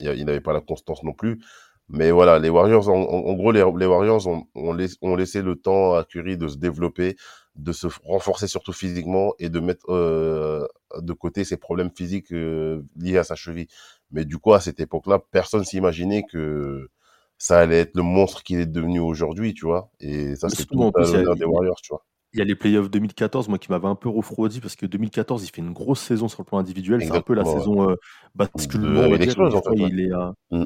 il 0.00 0.08
il 0.16 0.24
n'avait 0.24 0.40
pas 0.40 0.52
la 0.52 0.60
constance 0.60 1.02
non 1.04 1.12
plus. 1.12 1.40
Mais 1.88 2.10
voilà, 2.10 2.38
les 2.38 2.48
Warriors, 2.48 2.88
en, 2.88 3.34
gros, 3.34 3.52
les, 3.52 3.60
les 3.60 3.86
Warriors 3.86 4.26
ont, 4.26 4.46
ont, 4.54 4.74
laiss- 4.74 4.96
ont 5.02 5.14
laissé 5.14 5.40
le 5.40 5.54
temps 5.54 5.94
à 5.94 6.04
Curry 6.04 6.36
de 6.36 6.48
se 6.48 6.56
développer, 6.56 7.16
de 7.54 7.72
se 7.72 7.86
renforcer 8.04 8.48
surtout 8.48 8.72
physiquement 8.72 9.34
et 9.38 9.48
de 9.48 9.60
mettre 9.60 9.86
euh, 9.90 10.66
de 10.98 11.12
côté 11.12 11.44
ses 11.44 11.56
problèmes 11.56 11.90
physiques 11.94 12.32
euh, 12.32 12.82
liés 12.96 13.18
à 13.18 13.24
sa 13.24 13.36
cheville. 13.36 13.68
Mais 14.10 14.24
du 14.24 14.38
coup, 14.38 14.52
à 14.52 14.60
cette 14.60 14.80
époque-là, 14.80 15.20
personne 15.30 15.64
s'imaginait 15.64 16.24
que 16.24 16.88
ça 17.38 17.58
allait 17.58 17.80
être 17.80 17.96
le 17.96 18.02
monstre 18.02 18.42
qu'il 18.42 18.58
est 18.58 18.66
devenu 18.66 18.98
aujourd'hui, 18.98 19.54
tu 19.54 19.66
vois. 19.66 19.90
Et 20.00 20.34
ça, 20.36 20.48
c'est 20.48 20.66
tout 20.66 20.76
l'honneur 20.78 21.36
des 21.36 21.44
Warriors, 21.44 21.80
tu 21.82 21.90
vois. 21.90 22.04
Il 22.32 22.40
y 22.40 22.42
a 22.42 22.44
les 22.44 22.56
playoffs 22.56 22.90
2014, 22.90 23.48
moi 23.48 23.58
qui 23.58 23.70
m'avait 23.70 23.86
un 23.86 23.94
peu 23.94 24.08
refroidi 24.08 24.60
parce 24.60 24.76
que 24.76 24.84
2014, 24.84 25.44
il 25.44 25.50
fait 25.50 25.62
une 25.62 25.72
grosse 25.72 26.00
saison 26.00 26.28
sur 26.28 26.42
le 26.42 26.44
plan 26.44 26.58
individuel. 26.58 27.02
C'est 27.02 27.16
un 27.16 27.22
peu 27.22 27.34
la 27.34 27.44
ouais. 27.44 27.58
saison 27.58 27.88
euh, 27.90 27.94
basculement. 28.34 29.06
Il 29.06 29.22
explose, 29.22 29.54
en 29.54 29.62
fait, 29.62 29.70
ouais. 29.70 29.88
Il 29.90 30.00
est 30.00 30.12
à... 30.12 30.34
Mm. 30.50 30.64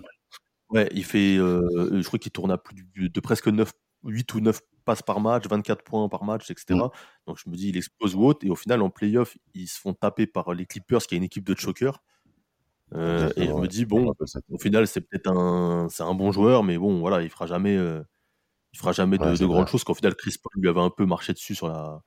Ouais, 0.70 0.88
il 0.92 1.04
fait. 1.04 1.36
euh, 1.36 2.00
je 2.00 2.06
crois 2.06 2.18
qu'il 2.18 2.32
tourne 2.32 2.50
à 2.50 2.58
plus 2.58 2.74
de, 2.96 3.08
de 3.08 3.20
presque 3.20 3.48
9, 3.48 3.72
8 4.04 4.34
ou 4.34 4.40
9 4.40 4.60
passes 4.84 5.02
par 5.02 5.20
match, 5.20 5.44
24 5.48 5.82
points 5.84 6.08
par 6.08 6.24
match, 6.24 6.50
etc. 6.50 6.74
Mm. 6.74 6.90
Donc 7.26 7.38
je 7.44 7.50
me 7.50 7.56
dis, 7.56 7.68
il 7.68 7.76
explose 7.76 8.14
ou 8.14 8.24
autre. 8.24 8.46
Et 8.46 8.50
au 8.50 8.56
final, 8.56 8.82
en 8.82 8.90
playoff, 8.90 9.36
ils 9.54 9.68
se 9.68 9.78
font 9.78 9.94
taper 9.94 10.26
par 10.26 10.54
les 10.54 10.66
Clippers, 10.66 11.02
qui 11.02 11.14
est 11.14 11.18
une 11.18 11.24
équipe 11.24 11.44
de 11.44 11.56
chokers. 11.56 12.00
Euh, 12.94 13.30
et 13.36 13.46
je 13.46 13.52
me 13.52 13.66
dis, 13.68 13.84
bon, 13.84 14.12
au 14.50 14.58
final, 14.58 14.86
c'est 14.86 15.00
peut-être 15.00 15.28
un, 15.30 15.88
c'est 15.90 16.02
un 16.02 16.14
bon 16.14 16.32
joueur, 16.32 16.64
mais 16.64 16.76
bon, 16.76 16.98
voilà, 16.98 17.22
il 17.22 17.30
fera 17.30 17.46
jamais, 17.46 17.76
euh, 17.76 18.02
il 18.72 18.78
fera 18.78 18.92
jamais 18.92 19.18
de, 19.18 19.24
Ouais, 19.24 19.38
de 19.38 19.46
grandes 19.46 19.68
choses. 19.68 19.84
Qu'au 19.84 19.94
final, 19.94 20.14
Chris 20.16 20.36
Paul 20.42 20.52
lui 20.60 20.68
avait 20.68 20.80
un 20.80 20.90
peu 20.90 21.06
marché 21.06 21.32
dessus 21.32 21.54
sur 21.54 21.68
la, 21.68 22.02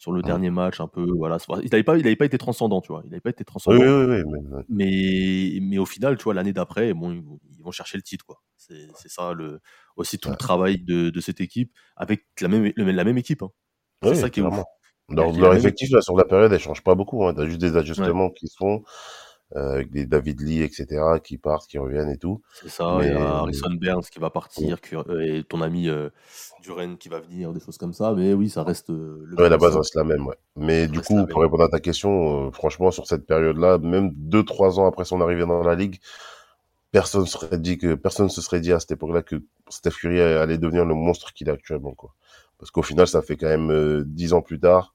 sur 0.00 0.12
le 0.12 0.20
Mm. 0.20 0.24
dernier 0.24 0.50
match, 0.50 0.80
un 0.80 0.88
peu, 0.88 1.06
voilà. 1.18 1.36
Il 1.62 1.68
n'avait 1.70 1.84
pas, 1.84 1.98
il 1.98 2.06
avait 2.06 2.16
pas 2.16 2.24
été 2.24 2.38
transcendant, 2.38 2.80
tu 2.80 2.90
vois. 2.90 3.02
Il 3.04 3.10
n'avait 3.10 3.20
pas 3.20 3.28
été 3.30 3.44
transcendant. 3.44 3.78
oui, 3.78 3.86
oui, 3.86 4.22
oui, 4.26 4.40
mais- 4.48 4.64
Mais, 4.70 5.58
mais 5.60 5.78
au 5.78 5.84
final, 5.84 6.16
tu 6.16 6.24
vois, 6.24 6.32
l'année 6.32 6.54
d'après, 6.54 6.94
bon, 6.94 7.12
ils, 7.12 7.20
vont- 7.22 7.38
ils 7.56 7.62
vont 7.62 7.70
chercher 7.70 7.98
le 7.98 8.02
titre, 8.02 8.24
quoi. 8.24 8.40
C'est 8.56 8.88
c'est 8.96 9.10
ça, 9.10 9.34
le, 9.34 9.60
aussi 9.96 10.18
tout 10.18 10.30
le 10.30 10.36
travail 10.36 10.78
de, 10.82 11.10
de 11.10 11.20
cette 11.20 11.40
équipe 11.42 11.70
avec 11.96 12.24
la 12.40 12.48
même, 12.48 12.72
le- 12.74 12.90
la 12.90 13.04
même 13.04 13.18
équipe. 13.18 13.42
hein. 13.42 13.50
C'est 14.02 14.14
ça 14.14 14.30
qui 14.30 14.40
est 14.40 14.42
ouf. 14.42 14.62
Leur, 15.10 15.54
effectif, 15.54 15.90
là, 15.90 16.00
sur 16.00 16.16
la 16.16 16.24
période, 16.24 16.50
elle 16.52 16.60
change 16.60 16.82
pas 16.82 16.94
beaucoup. 16.94 17.26
Hein. 17.26 17.34
Juste 17.44 17.60
des 17.60 17.76
ajustements 17.76 18.30
qui 18.30 18.46
se 18.48 18.56
font, 18.56 18.82
euh, 19.56 19.74
avec 19.74 19.90
des 19.90 20.06
David 20.06 20.40
Lee, 20.40 20.62
etc., 20.62 20.86
qui 21.22 21.38
partent, 21.38 21.68
qui 21.68 21.78
reviennent 21.78 22.10
et 22.10 22.18
tout. 22.18 22.42
C'est 22.62 22.68
ça, 22.68 22.98
il 23.02 23.08
y 23.08 23.10
a 23.12 23.38
Harrison 23.38 23.70
Burns 23.70 24.04
qui 24.10 24.18
va 24.18 24.30
partir, 24.30 24.78
euh, 24.92 25.20
et 25.20 25.44
ton 25.44 25.60
ami 25.60 25.88
euh, 25.88 26.08
Duren 26.62 26.96
qui 26.96 27.08
va 27.08 27.20
venir, 27.20 27.52
des 27.52 27.60
choses 27.60 27.78
comme 27.78 27.92
ça. 27.92 28.12
Mais 28.14 28.32
oui, 28.32 28.48
ça 28.48 28.62
reste 28.62 28.90
euh, 28.90 29.22
le 29.26 29.36
ouais, 29.36 29.48
la 29.48 29.58
base 29.58 29.76
reste 29.76 29.94
la 29.94 30.04
même, 30.04 30.26
ouais. 30.26 30.36
Mais 30.56 30.86
Ça 30.86 30.92
du 30.92 31.00
coup, 31.00 31.26
pour 31.26 31.42
répondre 31.42 31.64
à 31.64 31.68
ta 31.68 31.80
question, 31.80 32.48
euh, 32.48 32.50
franchement, 32.50 32.90
sur 32.90 33.06
cette 33.06 33.26
période-là, 33.26 33.78
même 33.78 34.12
deux, 34.14 34.44
trois 34.44 34.78
ans 34.78 34.86
après 34.86 35.04
son 35.04 35.20
arrivée 35.20 35.46
dans 35.46 35.62
la 35.62 35.74
ligue, 35.74 35.98
personne 36.92 37.26
serait 37.26 37.58
dit 37.58 37.78
que 37.78 37.94
personne 37.94 38.28
se 38.28 38.40
serait 38.40 38.60
dit 38.60 38.72
à 38.72 38.80
cette 38.80 38.92
époque-là 38.92 39.22
que 39.22 39.42
Steph 39.68 39.92
Curry 40.00 40.20
allait 40.20 40.58
devenir 40.58 40.84
le 40.84 40.94
monstre 40.94 41.32
qu'il 41.32 41.48
est 41.48 41.52
actuellement, 41.52 41.94
quoi. 41.94 42.14
Parce 42.60 42.70
qu'au 42.70 42.82
final, 42.82 43.08
ça 43.08 43.22
fait 43.22 43.36
quand 43.36 43.48
même 43.48 43.70
euh, 43.70 44.04
dix 44.06 44.34
ans 44.34 44.42
plus 44.42 44.60
tard, 44.60 44.94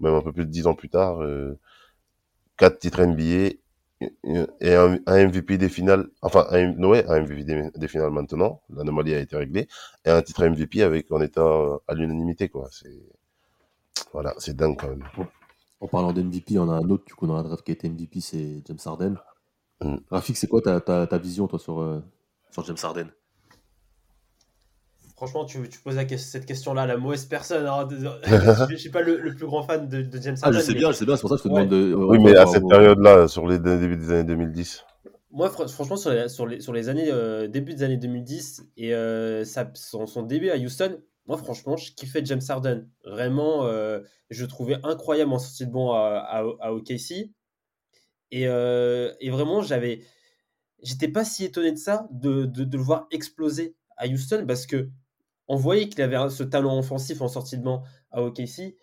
même 0.00 0.14
un 0.14 0.20
peu 0.20 0.32
plus 0.32 0.46
de 0.46 0.50
dix 0.50 0.66
ans 0.66 0.74
plus 0.74 0.88
tard, 0.88 1.22
euh, 1.22 1.56
quatre 2.56 2.80
titres 2.80 3.02
NBA 3.04 3.54
et- 4.60 4.74
un, 4.74 4.98
un 5.06 5.16
MVP 5.26 5.58
des 5.58 5.68
finales, 5.68 6.08
enfin 6.22 6.46
un, 6.50 6.82
ouais, 6.84 7.04
un 7.08 7.20
MVP 7.22 7.44
des, 7.44 7.70
des 7.74 7.88
finales 7.88 8.10
maintenant, 8.10 8.62
l'anomalie 8.70 9.14
a 9.14 9.20
été 9.20 9.36
réglée, 9.36 9.68
et 10.04 10.10
un 10.10 10.22
titre 10.22 10.44
MVP 10.46 10.82
avec 10.82 11.10
en 11.12 11.20
état 11.20 11.42
à 11.88 11.94
l'unanimité, 11.94 12.48
quoi. 12.48 12.68
C'est 12.72 13.00
voilà, 14.12 14.34
c'est 14.38 14.56
dingue 14.56 14.76
quand 14.78 14.88
même. 14.88 15.04
En 15.80 15.86
parlant 15.88 16.12
d'MVP, 16.12 16.58
on 16.58 16.68
a 16.70 16.74
un 16.74 16.88
autre 16.90 17.04
du 17.04 17.14
coup 17.14 17.26
dans 17.26 17.36
la 17.36 17.42
draft 17.42 17.64
qui 17.64 17.72
a 17.72 17.74
été 17.74 17.88
MVP, 17.88 18.20
c'est 18.20 18.62
James 18.66 18.78
Harden. 18.84 19.16
Mm. 19.80 19.96
Rafik, 20.10 20.36
c'est 20.36 20.46
quoi 20.48 20.62
ta, 20.62 20.80
ta, 20.80 21.06
ta 21.06 21.18
vision 21.18 21.46
toi 21.48 21.58
sur, 21.58 21.80
euh, 21.80 22.00
sur 22.50 22.64
James 22.64 22.76
Harden? 22.82 23.08
Franchement, 25.16 25.44
tu, 25.44 25.68
tu 25.68 25.80
poses 25.80 25.96
la 25.96 26.04
que- 26.04 26.16
cette 26.16 26.46
question-là 26.46 26.82
à 26.82 26.86
la 26.86 26.96
mauvaise 26.96 27.24
personne. 27.26 27.66
hein. 27.66 27.88
je 28.68 28.72
ne 28.72 28.76
suis 28.76 28.90
pas 28.90 29.02
le, 29.02 29.20
le 29.20 29.34
plus 29.34 29.46
grand 29.46 29.62
fan 29.62 29.88
de, 29.88 30.02
de 30.02 30.20
James 30.20 30.36
Ah, 30.42 30.46
Harden. 30.48 30.60
je 30.60 30.60
sais 30.60 30.72
mais 30.72 30.78
bien, 30.78 30.92
je 30.92 30.96
sais 30.96 31.04
bien, 31.06 31.16
c'est 31.16 31.22
pour 31.22 31.30
ça 31.30 31.36
que 31.36 31.42
je 31.42 31.48
te 31.48 31.48
Ouais. 31.48 31.66
demande 31.66 31.68
de. 31.70 31.94
Oui, 31.94 32.18
euh, 32.18 32.20
mais 32.20 32.36
à 32.36 32.42
euh, 32.42 32.46
cette 32.46 32.64
euh, 32.64 32.68
période-là, 32.68 33.28
sur 33.28 33.46
les 33.48 33.58
débuts 33.58 33.96
des 33.96 34.10
années 34.10 34.24
2010, 34.24 34.84
Moi, 35.30 35.48
fr- 35.48 35.68
franchement, 35.68 35.96
sur 35.96 36.10
les, 36.10 36.28
sur 36.28 36.46
les, 36.46 36.60
sur 36.60 36.72
les 36.72 36.88
années, 36.88 37.10
euh, 37.10 37.48
début 37.48 37.74
des 37.74 37.82
années 37.82 37.96
2010 37.96 38.62
et 38.76 38.94
euh, 38.94 39.44
sa- 39.44 39.70
son, 39.74 40.06
son 40.06 40.22
début 40.22 40.50
à 40.50 40.56
Houston, 40.56 41.00
moi, 41.26 41.36
franchement, 41.38 41.76
je 41.76 41.92
kiffais 41.92 42.24
James 42.24 42.40
Harden. 42.48 42.86
Vraiment, 43.04 43.64
euh, 43.66 44.00
je 44.30 44.42
le 44.42 44.48
trouvais 44.48 44.76
incroyable 44.84 45.32
en 45.32 45.38
sortie 45.38 45.66
de 45.66 45.72
banc 45.72 45.92
à, 45.94 46.18
à, 46.18 46.44
à 46.60 46.72
OKC. 46.72 47.32
Et, 48.30 48.46
euh, 48.48 49.12
et 49.20 49.30
vraiment, 49.30 49.62
j'avais, 49.62 50.02
j'étais 50.82 51.08
pas 51.08 51.24
si 51.24 51.44
étonné 51.44 51.72
de 51.72 51.78
ça, 51.78 52.08
de, 52.12 52.44
de, 52.46 52.64
de 52.64 52.76
le 52.76 52.82
voir 52.82 53.06
exploser 53.10 53.76
à 53.96 54.06
Houston, 54.08 54.44
parce 54.46 54.66
que 54.66 54.90
on 55.48 55.56
voyait 55.56 55.88
qu'il 55.88 56.00
avait 56.02 56.30
ce 56.30 56.42
talent 56.42 56.78
offensif 56.78 57.20
en 57.20 57.28
sortie 57.28 57.58
de 57.58 57.62
banc 57.64 57.82
à 58.10 58.22
OKC. 58.22 58.76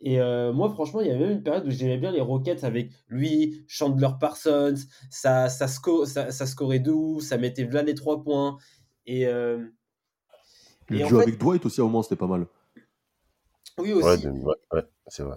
Et 0.00 0.20
euh, 0.20 0.52
moi, 0.52 0.68
franchement, 0.68 1.00
il 1.00 1.06
y 1.06 1.10
avait 1.10 1.20
même 1.20 1.30
une 1.38 1.42
période 1.42 1.66
où 1.66 1.70
j'aimais 1.70 1.96
bien 1.96 2.10
les 2.12 2.20
Rockets 2.20 2.62
avec 2.64 2.90
lui, 3.08 3.64
Chandler 3.68 4.10
Parsons, 4.20 4.74
ça, 5.08 5.48
ça, 5.48 5.66
sco- 5.66 6.04
ça, 6.04 6.30
ça 6.30 6.44
scorait 6.46 6.78
de 6.80 6.90
ouf, 6.90 7.22
ça 7.22 7.38
mettait 7.38 7.64
là 7.64 7.82
les 7.82 7.94
trois 7.94 8.22
points. 8.22 8.58
Et, 9.06 9.26
euh, 9.26 9.64
Le 10.88 10.98
et 10.98 11.04
en 11.04 11.08
duo 11.08 11.18
fait- 11.18 11.22
avec 11.22 11.38
Dwight 11.38 11.64
aussi, 11.64 11.80
à 11.80 11.84
un 11.84 11.86
moment, 11.86 12.02
c'était 12.02 12.16
pas 12.16 12.26
mal. 12.26 12.46
oui 13.78 13.92
aussi. 13.94 14.06
ouais, 14.06 14.18
de- 14.18 14.28
ouais, 14.30 14.54
ouais, 14.72 14.84
c'est 15.08 15.22
vrai. 15.22 15.36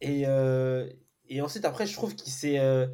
Et, 0.00 0.22
euh, 0.26 0.88
et 1.28 1.42
ensuite, 1.42 1.64
après, 1.66 1.86
je 1.86 1.92
trouve 1.94 2.14
qu'il 2.14 2.32
s'est, 2.32 2.58
euh, 2.58 2.86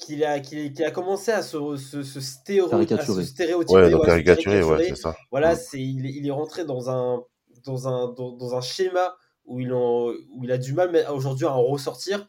qu'il 0.00 0.24
a, 0.24 0.40
qu'il, 0.40 0.72
qu'il 0.72 0.84
a 0.84 0.90
commencé 0.90 1.30
à 1.32 1.42
se, 1.42 1.76
se, 1.76 2.02
se 2.02 2.20
stéréo- 2.20 2.68
à 2.72 3.04
se 3.04 3.22
stéréotyper. 3.24 3.74
Ouais, 3.78 3.84
ouais, 3.84 3.90
donc 3.90 4.02
se 4.02 4.06
caricaturé, 4.06 4.56
ouais, 4.56 4.60
caricaturer. 4.62 4.88
c'est 4.96 5.02
ça. 5.02 5.16
Voilà, 5.30 5.56
c'est, 5.56 5.80
il, 5.80 6.06
est- 6.06 6.12
il 6.14 6.26
est 6.26 6.30
rentré 6.30 6.64
dans 6.64 6.90
un, 6.90 7.22
dans 7.64 7.88
un, 7.88 8.12
dans, 8.12 8.32
dans 8.32 8.54
un 8.54 8.60
schéma 8.60 9.14
où 9.44 9.60
il, 9.60 9.72
en, 9.72 10.08
où 10.34 10.44
il 10.44 10.52
a 10.52 10.58
du 10.58 10.72
mal 10.74 10.90
mais 10.92 11.06
aujourd'hui 11.08 11.46
à 11.46 11.52
en 11.52 11.62
ressortir. 11.64 12.28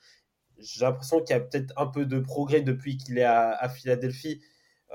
J'ai 0.58 0.86
l'impression 0.86 1.20
qu'il 1.22 1.36
y 1.36 1.40
a 1.40 1.42
peut-être 1.42 1.74
un 1.78 1.88
peu 1.88 2.06
de 2.06 2.20
progrès 2.20 2.62
depuis 2.62 2.98
qu'il 2.98 3.18
est 3.18 3.24
à, 3.24 3.50
à 3.52 3.68
Philadelphie. 3.70 4.42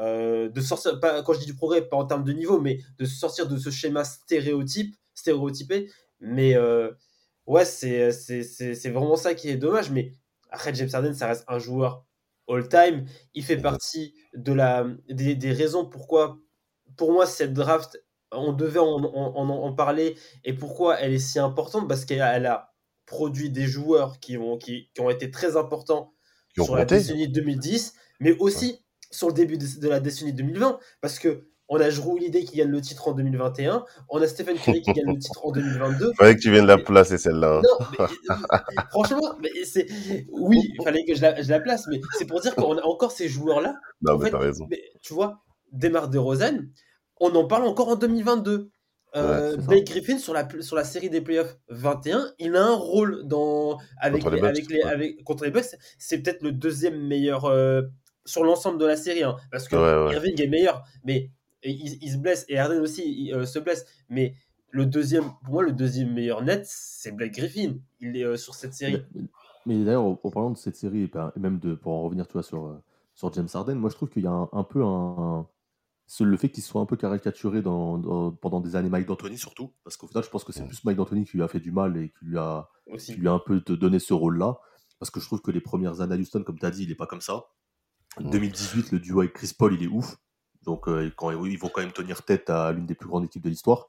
euh, 0.01 0.49
de 0.49 0.61
sortir, 0.61 1.01
pas, 1.01 1.23
quand 1.23 1.33
je 1.33 1.41
dis 1.41 1.47
du 1.47 1.55
progrès, 1.57 1.83
pas 1.83 1.97
en 1.97 2.05
termes 2.07 2.23
de 2.25 2.33
niveau, 2.33 2.61
mais 2.61 2.79
de 2.99 3.05
sortir 3.05 3.49
de 3.49 3.57
ce 3.59 3.71
schéma 3.71 4.05
stéréotype, 4.05 4.95
stéréotypé. 5.15 5.91
Mais 6.21 6.55
euh, 6.57 6.93
ouais, 7.47 7.65
c'est, 7.65 8.13
c'est, 8.13 8.43
c'est, 8.45 8.75
c'est 8.75 8.91
vraiment 8.91 9.17
ça 9.17 9.35
qui 9.35 9.49
est 9.49 9.57
dommage. 9.57 9.91
Mais 9.91 10.13
après, 10.51 10.73
James 10.75 10.89
Harden, 10.93 11.15
ça 11.15 11.27
reste 11.27 11.45
un 11.49 11.59
joueur 11.59 12.06
all-time. 12.49 13.05
Il 13.35 13.45
fait 13.45 13.57
partie 13.57 14.15
de 14.35 14.53
la, 14.53 14.87
des, 15.09 15.35
des 15.35 15.53
raisons 15.53 15.85
pourquoi, 15.87 16.39
pour 16.97 17.13
moi, 17.13 17.27
cette 17.27 17.53
draft, 17.53 18.03
on 18.33 18.53
devait 18.53 18.81
en, 18.81 19.03
en- 19.05 19.49
en- 19.49 19.73
parler 19.75 20.17
et 20.45 20.53
pourquoi 20.53 20.99
elle 21.01 21.13
est 21.15 21.19
si 21.19 21.39
importante 21.39 21.89
parce 21.89 22.05
qu'elle 22.05 22.21
a, 22.23 22.73
produit 23.07 23.51
des 23.51 23.67
joueurs 23.67 24.19
qui 24.19 24.37
ont, 24.37 24.59
qui, 24.59 24.91
qui 24.93 25.01
ont 25.01 25.11
été 25.11 25.31
très 25.31 25.57
importants 25.57 26.13
sur 26.65 26.75
la 26.77 26.85
décennie 26.99 27.29
2010, 27.29 27.95
mais 28.19 28.37
aussi 28.39 28.85
sur 29.13 29.29
le 29.29 29.33
début 29.35 29.59
de, 29.59 29.67
de 29.81 29.89
la 29.89 30.01
décennie 30.01 30.33
2020 30.33 30.81
parce 31.01 31.21
que 31.21 31.47
on 31.69 31.81
a 31.81 31.91
Drew 31.91 32.13
Holiday 32.13 32.45
qui 32.45 32.57
gagne 32.59 32.71
le 32.71 32.81
titre 32.81 33.09
en 33.09 33.13
2021, 33.13 33.85
on 34.09 34.23
a 34.23 34.27
Stephen 34.29 34.57
Curry 34.57 34.83
qui 34.83 34.93
gagne 34.93 35.13
le 35.15 35.19
titre 35.19 35.45
en 35.45 35.51
2022. 35.53 36.13
Fallait 36.17 36.37
que 36.37 36.41
tu 36.41 36.51
viennes 36.51 36.67
la 36.67 36.79
placer 36.79 37.19
celle-là. 37.19 37.59
hein. 37.59 37.63
Non, 37.65 37.87
mais, 37.99 38.05
euh, 38.05 38.83
franchement, 38.91 39.35
mais 39.41 39.51
c'est 39.65 39.87
oui, 40.31 40.61
il 40.79 40.85
fallait 40.85 41.05
que 41.05 41.15
je 41.15 41.23
la, 41.23 41.41
je 41.43 41.49
la 41.51 41.61
place, 41.61 41.87
mais 41.89 42.01
c'est 42.19 42.27
pour 42.27 42.41
dire 42.41 42.55
qu'on 42.55 42.77
a 42.79 42.83
encore 42.83 43.11
ces 43.13 43.29
joueurs-là. 43.29 43.75
Non, 44.03 44.15
en 44.15 44.19
mais 44.19 44.31
t'as 44.31 44.39
raison. 44.39 44.67
mais 44.71 44.81
tu 45.03 45.13
vois, 45.15 45.43
Demar 45.73 46.09
DeRozan, 46.09 46.59
on 47.21 47.35
en 47.35 47.47
parle 47.47 47.65
encore 47.67 47.89
en 47.89 47.97
2022. 47.97 48.71
Euh, 49.15 49.57
Ouais. 49.57 49.57
Blake 49.63 49.87
Griffin 49.87 50.19
sur 50.19 50.35
la, 50.35 50.47
sur 50.61 50.77
la 50.77 50.85
série 50.85 51.09
des 51.09 51.23
playoffs 51.23 51.57
21, 51.69 52.33
il 52.39 52.55
a 52.55 52.63
un 52.67 52.75
rôle 52.75 53.27
dans, 53.27 53.79
avec 53.99 54.23
Contre 54.23 54.35
les 54.35 54.37
les, 54.37 54.43
Bucks, 54.43 54.51
avec 54.59 54.71
les, 54.71 54.77
ouais. 54.85 54.91
avec, 54.93 55.25
contre 55.25 55.45
les 55.45 55.51
Bucks. 55.51 55.65
C'est 55.99 56.19
peut-être 56.19 56.43
le 56.43 56.53
deuxième 56.53 57.01
meilleur 57.01 57.47
euh, 57.47 57.81
sur 58.27 58.45
l'ensemble 58.45 58.79
de 58.79 58.85
la 58.85 58.97
série, 58.97 59.23
hein, 59.23 59.37
parce 59.51 59.69
que 59.69 59.77
ouais. 59.77 60.13
Irving 60.15 60.39
est 60.43 60.49
meilleur, 60.49 60.83
mais 61.05 61.31
il, 61.71 61.99
il 62.03 62.11
se 62.11 62.17
blesse 62.19 62.45
et 62.49 62.59
Harden 62.59 62.81
aussi 62.81 63.03
il, 63.27 63.33
euh, 63.35 63.47
se 63.47 63.59
blesse. 63.59 63.85
Mais 64.09 64.35
le 64.71 64.87
deuxième, 64.87 65.25
pour 65.45 65.55
moi, 65.55 65.63
le 65.63 65.73
deuxième 65.73 66.13
meilleur 66.13 66.43
net, 66.43 66.65
c'est 66.67 67.13
Blake 67.13 67.33
Griffin. 67.35 67.77
Il 68.01 68.17
est 68.17 68.25
euh, 68.25 68.37
sur 68.37 68.55
cette 68.55 68.75
série. 68.75 69.03
Mais, 69.15 69.23
mais 69.67 69.85
d'ailleurs, 69.85 70.05
en, 70.05 70.21
en 70.23 70.31
parlant 70.31 70.51
de 70.51 70.57
cette 70.57 70.77
série, 70.77 71.03
et 71.03 71.11
et 71.37 71.41
même 71.41 71.59
de, 71.59 71.75
pour 71.75 71.93
en 71.93 72.03
revenir 72.03 72.27
tu 72.27 72.35
vois, 72.35 72.43
sur, 72.43 72.67
euh, 72.67 72.83
sur 73.15 73.33
James 73.33 73.49
Harden, 73.53 73.75
moi 73.77 73.91
je 73.91 73.97
trouve 73.97 74.09
qu'il 74.11 74.23
y 74.23 74.27
a 74.27 74.31
un, 74.33 74.49
un 74.53 74.65
peu 74.65 74.85
un. 74.85 75.47
le 76.21 76.37
fait 76.37 76.51
qu'il 76.51 76.63
soit 76.63 76.81
un 76.81 76.87
peu 76.87 76.97
caricaturé 76.97 77.63
dans, 77.63 77.99
dans- 77.99 78.31
pendant 78.33 78.61
des 78.61 78.77
années 78.77 78.91
Mike 78.91 79.07
D'Antoni, 79.07 79.39
surtout, 79.39 79.73
parce 79.85 79.97
qu'au 79.97 80.07
final, 80.07 80.23
je 80.25 80.31
pense 80.31 80.45
que 80.45 80.53
c'est 80.53 80.67
plus 80.67 80.85
Mike 80.85 80.97
D'Antoni 80.99 81.25
qui 81.25 81.37
lui 81.37 81.43
a 81.43 81.49
fait 81.49 81.61
du 81.61 81.73
mal 81.73 81.97
et 81.97 82.11
qui 82.11 82.25
lui 82.27 82.39
a, 82.39 82.69
Aussi. 82.87 83.15
qui 83.15 83.21
lui 83.21 83.29
a 83.29 83.33
un 83.33 83.41
peu 83.45 83.61
donné 83.61 83.99
ce 83.99 84.15
rôle-là. 84.15 84.59
Parce 84.99 85.11
que 85.11 85.21
je 85.21 85.27
trouve 85.27 85.43
que 85.43 85.51
les 85.51 85.61
premières 85.61 86.01
années 86.01 86.15
à 86.15 86.19
Houston, 86.19 86.43
comme 86.43 86.59
tu 86.59 86.65
as 86.65 86.71
dit, 86.71 86.85
il 86.85 86.89
n'est 86.89 86.95
pas 86.95 87.07
comme 87.07 87.21
ça. 87.21 87.45
Mm. 88.19 88.31
2018, 88.31 88.93
le 88.93 88.99
duo 89.01 89.21
avec 89.21 89.35
Chris 89.35 89.53
Paul, 89.59 89.75
il 89.75 89.83
est 89.83 89.89
ouf. 89.89 90.17
Donc, 90.67 90.89
euh, 90.89 91.11
quand, 91.17 91.31
ils 91.45 91.59
vont 91.59 91.69
quand 91.69 91.81
même 91.81 91.93
tenir 91.93 92.23
tête 92.23 92.51
à 92.51 92.73
l'une 92.73 92.87
des 92.87 92.95
plus 92.95 93.09
grandes 93.09 93.25
équipes 93.25 93.43
de 93.45 93.49
l'histoire 93.49 93.89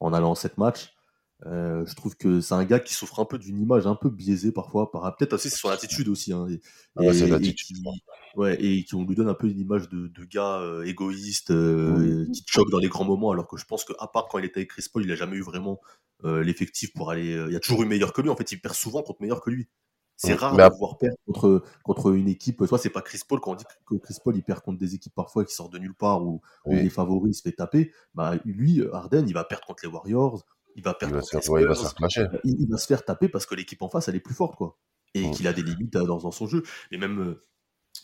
en 0.00 0.12
allant 0.12 0.32
en 0.32 0.34
7 0.34 0.58
matchs. 0.58 0.92
Euh, 1.44 1.84
je 1.86 1.94
trouve 1.94 2.16
que 2.16 2.40
c'est 2.40 2.54
un 2.54 2.64
gars 2.64 2.80
qui 2.80 2.94
souffre 2.94 3.20
un 3.20 3.26
peu 3.26 3.38
d'une 3.38 3.60
image 3.60 3.86
un 3.86 3.94
peu 3.94 4.08
biaisée 4.08 4.52
parfois, 4.52 4.90
par 4.90 5.02
peut-être 5.16 5.34
aussi 5.34 5.50
c'est 5.50 5.58
son 5.58 5.68
attitude 5.68 6.08
aussi. 6.08 6.32
hein, 6.32 6.46
et, 6.48 6.60
Ah 6.96 7.02
ouais, 7.02 7.12
c'est 7.12 7.26
et- 7.26 7.30
l'attitude, 7.30 7.76
et 7.76 7.80
qui- 7.80 8.00
je 8.34 8.38
ouais, 8.40 8.64
et 8.64 8.84
qui 8.84 8.94
on 8.94 9.04
lui 9.04 9.14
donne 9.14 9.28
un 9.28 9.34
peu 9.34 9.46
une 9.46 9.60
image 9.60 9.88
de, 9.90 10.08
de 10.08 10.24
gars 10.24 10.60
euh, 10.60 10.82
égoïste, 10.84 11.50
euh, 11.50 12.24
qui 12.32 12.42
choque 12.46 12.70
dans 12.70 12.78
les 12.78 12.88
grands 12.88 13.04
moments, 13.04 13.32
alors 13.32 13.48
que 13.48 13.58
je 13.58 13.66
pense 13.66 13.84
qu'à 13.84 14.06
part 14.06 14.28
quand 14.28 14.38
il 14.38 14.46
était 14.46 14.60
avec 14.60 14.70
Chris 14.70 14.86
Paul, 14.90 15.04
il 15.04 15.12
a 15.12 15.14
jamais 15.16 15.36
eu 15.36 15.42
vraiment 15.42 15.80
l'effectif 16.24 16.92
pour 16.94 17.10
aller. 17.10 17.26
il 17.48 17.52
y 17.52 17.56
a 17.56 17.60
toujours 17.60 17.82
eu 17.82 17.86
meilleur 17.86 18.14
que 18.14 18.22
lui. 18.22 18.30
En 18.30 18.36
fait, 18.36 18.50
il 18.50 18.60
perd 18.60 18.74
souvent 18.74 19.02
contre 19.02 19.20
meilleur 19.20 19.42
que 19.42 19.50
lui. 19.50 19.68
C'est 20.16 20.34
rare 20.34 20.56
Mais 20.56 20.68
de 20.68 20.74
voir 20.78 20.96
perdre 20.98 21.16
contre, 21.26 21.62
contre 21.82 22.14
une 22.14 22.28
équipe. 22.28 22.64
Soit 22.66 22.78
c'est 22.78 22.90
pas 22.90 23.02
Chris 23.02 23.20
Paul, 23.28 23.40
quand 23.40 23.52
on 23.52 23.54
dit 23.54 23.64
que 23.86 23.96
Chris 23.96 24.16
Paul 24.24 24.34
il 24.36 24.42
perd 24.42 24.60
contre 24.62 24.78
des 24.78 24.94
équipes 24.94 25.14
parfois 25.14 25.44
qui 25.44 25.54
sortent 25.54 25.72
de 25.72 25.78
nulle 25.78 25.94
part 25.94 26.22
ou, 26.24 26.40
ou 26.64 26.72
Oui. 26.72 26.78
il 26.78 26.86
est 26.86 26.90
favori, 26.90 27.30
il 27.30 27.34
se 27.34 27.42
fait 27.42 27.52
taper. 27.52 27.92
Bah, 28.14 28.34
lui, 28.44 28.82
Harden, 28.92 29.24
il 29.28 29.34
va 29.34 29.44
perdre 29.44 29.66
contre 29.66 29.84
les 29.84 29.90
Warriors, 29.92 30.44
il 30.74 30.82
va 30.82 30.96
Il 31.00 31.10
perdre 31.10 31.12
va 31.12 31.20
contre 31.20 31.30
se 31.30 31.36
les 31.36 31.42
faire, 31.42 31.50
ouais, 31.50 31.62
il 31.62 31.66
va 31.68 31.74
se 31.74 31.84
Spurs, 31.84 31.90
faire 31.90 31.94
clasher. 31.94 32.26
il, 32.44 32.56
il 32.60 32.68
va 32.70 32.78
se 32.78 32.86
faire 32.86 33.04
taper 33.04 33.28
parce 33.28 33.46
que 33.46 33.54
l'équipe 33.54 33.82
en 33.82 33.88
face, 33.90 34.08
elle 34.08 34.16
est 34.16 34.20
plus 34.20 34.34
forte, 34.34 34.56
quoi. 34.56 34.78
Et 35.14 35.28
Mm. 35.28 35.30
qu'il 35.30 35.46
a 35.48 35.52
des 35.52 35.62
limites 35.62 35.96
euh, 35.96 36.04
dans, 36.06 36.18
dans 36.18 36.30
son 36.30 36.46
jeu. 36.46 36.62
Et 36.90 36.98
même 36.98 37.20
euh, 37.20 37.42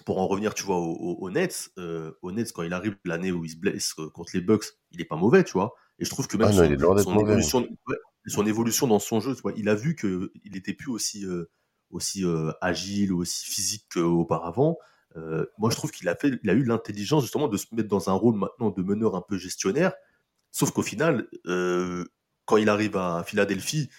pour 0.07 0.19
en 0.19 0.27
revenir, 0.27 0.55
tu 0.55 0.65
vois, 0.65 0.79
au, 0.79 0.93
au- 0.93 1.17
au 1.27 1.31
Nets, 1.31 1.71
euh, 1.79 2.13
au 2.23 2.33
Nets, 2.33 2.53
quand 2.53 2.63
il 2.63 2.73
arrive 2.73 2.97
l'année 3.05 3.33
où 3.33 3.45
il 3.45 3.51
se 3.51 3.57
blesse 3.57 3.95
euh, 3.99 4.09
contre 4.11 4.33
les 4.35 4.41
Bucks, 4.41 4.65
il 4.91 5.01
est 5.01 5.05
pas 5.07 5.17
mauvais, 5.17 5.45
tu 5.45 5.53
vois. 5.53 5.75
Et 5.99 6.05
je 6.05 6.11
trouve 6.11 6.27
que 6.29 6.37
même 6.37 6.49
Ah 6.49 6.53
non, 6.53 6.59
son, 6.59 6.65
il 6.65 7.21
évolution, 7.21 7.61
ouais, 7.89 7.97
son 8.27 8.47
évolution 8.47 8.87
dans 8.87 8.99
son 8.99 9.21
jeu, 9.21 9.35
tu 9.35 9.43
vois, 9.43 9.53
il 9.57 9.69
a 9.69 9.75
vu 9.75 9.95
qu'il 9.97 10.57
était 10.57 10.75
plus 10.75 10.91
aussi, 10.91 11.27
euh, 11.27 11.51
aussi 11.93 12.25
agile 12.61 13.13
ou 13.13 13.21
aussi 13.21 13.47
physique 13.47 13.87
qu'auparavant. 13.93 14.79
Moi, 15.59 15.71
je 15.71 15.77
trouve 15.77 15.91
qu'il 15.91 16.09
a, 16.09 16.17
fait, 16.17 16.33
il 16.43 16.51
a 16.51 16.55
eu 16.55 16.65
l'intelligence 16.65 17.23
justement 17.23 17.49
de 17.49 17.57
se 17.57 17.67
mettre 17.73 17.89
dans 17.89 18.11
un 18.11 18.15
rôle 18.15 18.37
maintenant 18.37 18.71
de 18.71 18.83
meneur 18.83 19.15
un 19.15 19.23
peu 19.23 19.39
gestionnaire. 19.39 19.93
Sauf 20.51 20.71
qu'au 20.71 20.83
final, 20.83 21.29
quand 22.45 22.57
il 22.57 22.69
arrive 22.69 22.97
à 22.97 23.23
Philadelphie, 23.25 23.91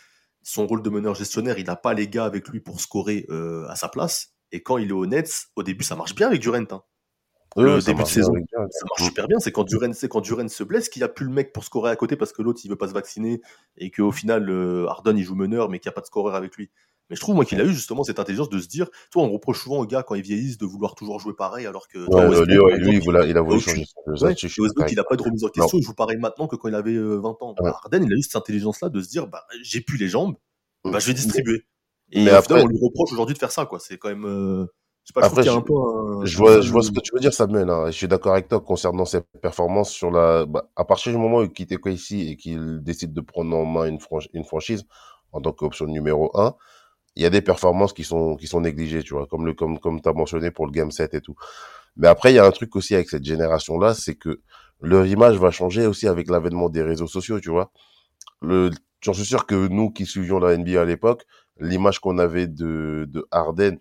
son 0.44 0.68
rôle 0.68 0.84
de 0.84 0.90
meneur 0.90 1.16
gestionnaire, 1.16 1.58
il 1.58 1.66
n'a 1.66 1.76
pas 1.76 1.94
les 1.94 2.08
gars 2.08 2.26
avec 2.26 2.50
lui 2.50 2.60
pour 2.60 2.80
scorer 2.82 3.26
euh, 3.30 3.66
à 3.70 3.76
sa 3.76 3.88
place. 3.88 4.34
Et 4.52 4.62
quand 4.62 4.78
il 4.78 4.90
est 4.90 4.94
au 4.94 5.06
Nets, 5.06 5.48
au 5.56 5.64
début, 5.64 5.84
ça 5.84 5.96
marche 5.96 6.14
bien 6.14 6.28
avec 6.28 6.42
Durant. 6.42 6.66
hein. 6.70 6.84
Oui, 7.56 7.64
Le 7.64 7.80
début 7.80 7.92
de 7.92 7.98
bien 7.98 8.06
saison, 8.06 8.34
ça 8.52 8.86
marche 8.90 9.04
super 9.04 9.28
bien. 9.28 9.40
C'est 9.40 9.52
quand 9.52 9.64
Durant, 9.64 9.94
c'est 9.94 10.10
quand 10.10 10.22
Durant 10.22 10.48
se 10.48 10.64
blesse 10.64 10.90
qu'il 10.90 11.02
n'y 11.02 11.06
a 11.06 11.10
plus 11.10 11.26
le 11.26 11.32
mec 11.32 11.54
pour 11.54 11.64
scorer 11.64 11.92
à 11.92 11.96
côté 11.96 12.16
parce 12.16 12.34
que 12.34 12.42
l'autre 12.42 12.62
il 12.64 12.70
veut 12.70 12.76
pas 12.76 12.88
se 12.88 12.94
vacciner 12.94 13.42
et 13.78 13.92
qu'au 13.92 14.12
final 14.12 14.50
euh, 14.50 14.88
Harden 14.88 15.16
il 15.16 15.24
joue 15.24 15.36
meneur 15.36 15.70
mais 15.70 15.80
qu'il 15.80 15.88
n'y 15.88 15.94
a 15.94 15.96
pas 15.96 16.02
de 16.02 16.08
scoreur 16.08 16.34
avec 16.34 16.56
lui. 16.56 16.72
Mais 17.14 17.18
je 17.18 17.22
trouve 17.22 17.36
moi 17.36 17.46
qu'il 17.46 17.62
a 17.62 17.64
eu 17.64 17.72
justement 17.74 18.04
cette 18.04 18.18
intelligence 18.18 18.50
de 18.50 18.58
se 18.58 18.68
dire, 18.68 18.88
toi 19.12 19.22
on 19.22 19.32
reproche 19.32 19.62
souvent 19.62 19.78
aux 19.78 19.86
gars 19.86 20.02
quand 20.02 20.16
ils 20.16 20.24
vieillissent 20.24 20.58
de 20.58 20.66
vouloir 20.66 20.96
toujours 20.96 21.20
jouer 21.20 21.34
pareil 21.36 21.68
alors 21.68 21.88
que 21.88 22.00
Ouais, 22.00 22.26
Westbrook, 22.26 22.48
lui, 22.80 22.96
exemple, 22.98 23.26
il 23.30 23.38
a 23.38 23.42
voulu 23.42 23.60
changer 23.60 23.86
Westbrook, 24.60 24.92
il 24.92 24.96
n'a 24.96 25.04
pas 25.04 25.16
de 25.16 25.22
remise 25.22 25.44
en 25.44 25.48
Non. 25.48 25.52
question, 25.52 25.78
il 25.78 25.84
joue 25.84 25.94
pareil 25.94 26.18
maintenant 26.18 26.48
que 26.48 26.56
quand 26.56 26.70
il 26.70 26.76
avait 26.76 26.96
euh, 26.96 27.18
20 27.18 27.38
ans. 27.42 27.54
Ouais. 27.60 27.70
Harden, 27.70 28.04
il 28.04 28.12
a 28.12 28.16
eu 28.18 28.24
cette 28.24 28.36
intelligence-là 28.36 28.90
de 28.90 29.00
se 29.00 29.10
dire, 29.10 29.28
bah, 29.28 29.44
j'ai 29.62 29.82
plus 29.82 29.98
les 29.98 30.08
jambes, 30.08 30.36
bah, 30.84 30.98
je 30.98 31.06
vais 31.08 31.14
distribuer. 31.14 31.66
Et 32.12 32.24
Mais 32.26 32.32
au 32.32 32.36
après- 32.36 32.56
final, 32.56 32.64
on 32.66 32.68
lui 32.68 32.80
reproche 32.84 33.12
aujourd'hui 33.12 33.36
de 33.36 33.40
faire 33.40 33.52
ça, 33.52 33.66
quoi. 33.68 33.80
C'est 33.80 33.98
quand 34.00 34.10
même. 34.10 34.26
euh, 34.26 34.66
Je 35.04 35.10
sais 35.10 35.14
pas, 35.20 35.26
Après, 35.26 35.44
je- 35.44 35.50
un 35.50 35.62
peu 35.62 35.74
un. 35.74 36.26
Je 36.26 36.38
vois, 36.38 36.62
je 36.62 36.72
vois 36.72 36.82
ce 36.82 36.92
que 36.92 37.00
tu 37.02 37.12
veux 37.14 37.20
dire, 37.20 37.34
Samuel. 37.34 37.70
hein. 37.70 37.88
Je 37.88 37.92
suis 37.98 38.08
d'accord 38.08 38.32
avec 38.34 38.48
toi 38.48 38.60
concernant 38.62 39.06
ses 39.06 39.20
performances 39.42 39.92
sur 39.92 40.10
la. 40.12 40.46
bah, 40.46 40.70
à 40.76 40.86
partir 40.86 41.12
du 41.12 41.18
moment 41.18 41.40
où 41.40 41.44
il 41.44 41.52
quitte 41.52 41.74
ici 41.88 42.30
et 42.30 42.38
qu'il 42.38 42.82
décide 42.82 43.14
de 43.14 43.22
prendre 43.22 43.56
en 43.56 43.66
main 43.66 43.86
une, 43.86 44.00
une 44.34 44.44
franchise 44.46 44.86
en 45.34 45.42
tant 45.42 45.52
qu'option 45.52 45.88
numéro 45.88 46.32
un, 46.40 46.54
il 47.16 47.24
y 47.24 47.26
a 47.26 47.30
des 47.30 47.42
performances 47.42 47.94
qui 47.94 48.04
sont 48.04 48.36
qui 48.36 48.48
sont 48.48 48.62
négligées, 48.62 49.04
tu 49.04 49.14
vois, 49.14 49.28
comme 49.28 49.46
le 49.46 49.54
comme 49.54 49.80
comme 49.80 50.02
t'as 50.02 50.14
mentionné 50.14 50.52
pour 50.52 50.66
le 50.66 50.72
game 50.72 50.92
set 50.92 51.14
et 51.14 51.22
tout. 51.22 51.36
Mais 51.98 52.08
après, 52.08 52.32
il 52.32 52.36
y 52.36 52.40
a 52.40 52.46
un 52.46 52.52
truc 52.52 52.76
aussi 52.76 52.96
avec 52.96 53.10
cette 53.10 53.24
génération-là, 53.26 53.94
c'est 53.94 54.16
que 54.16 54.42
leur 54.82 55.06
image 55.06 55.38
va 55.38 55.52
changer 55.52 55.86
aussi 55.88 56.08
avec 56.08 56.30
l'avènement 56.30 56.70
des 56.70 56.82
réseaux 56.84 57.08
sociaux, 57.08 57.40
tu 57.40 57.50
vois. 57.50 57.72
Le, 58.42 58.72
suis 59.02 59.26
sûr 59.26 59.46
que 59.46 59.68
nous 59.68 59.92
qui 59.92 60.06
suivions 60.06 60.40
la 60.40 60.58
NBA 60.58 60.82
à 60.82 60.86
l'époque, 60.86 61.26
l'image 61.60 62.00
qu'on 62.00 62.18
avait 62.20 62.48
de 62.48 63.06
de 63.10 63.28
Harden 63.32 63.78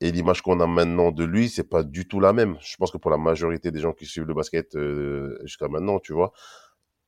et 0.00 0.12
l'image 0.12 0.42
qu'on 0.42 0.60
a 0.60 0.66
maintenant 0.66 1.10
de 1.12 1.24
lui, 1.24 1.48
c'est 1.48 1.68
pas 1.68 1.82
du 1.82 2.06
tout 2.08 2.20
la 2.20 2.32
même. 2.32 2.56
Je 2.60 2.76
pense 2.76 2.90
que 2.90 2.98
pour 2.98 3.10
la 3.10 3.16
majorité 3.18 3.70
des 3.70 3.80
gens 3.80 3.92
qui 3.92 4.06
suivent 4.06 4.26
le 4.26 4.34
basket 4.34 4.76
euh, 4.76 5.38
jusqu'à 5.44 5.68
maintenant, 5.68 5.98
tu 6.00 6.12
vois. 6.12 6.32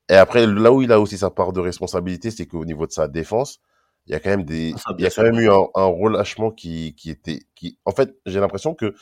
Et 0.08 0.14
après, 0.14 0.46
là 0.46 0.72
où 0.72 0.82
il 0.82 0.92
a 0.92 1.00
aussi 1.00 1.18
sa 1.18 1.30
part 1.30 1.52
de 1.52 1.60
responsabilité, 1.60 2.30
c'est 2.30 2.46
qu'au 2.46 2.64
niveau 2.64 2.86
de 2.86 2.92
sa 2.92 3.08
défense, 3.08 3.60
il 4.08 4.12
y 4.12 4.14
a 4.14 4.20
quand 4.20 4.30
même 4.30 4.44
des, 4.44 4.74
Ah, 4.86 4.94
il 4.98 5.04
y 5.04 5.06
a 5.06 5.10
quand 5.10 5.22
même 5.22 5.38
eu 5.38 5.50
un, 5.50 5.66
un 5.74 5.84
relâchement 5.86 6.50
qui, 6.50 6.94
qui 6.96 7.10
était, 7.10 7.40
qui, 7.54 7.78
en 7.84 7.92
fait, 7.92 8.16
j'ai 8.26 8.40
l'impression 8.40 8.74
que, 8.74 8.94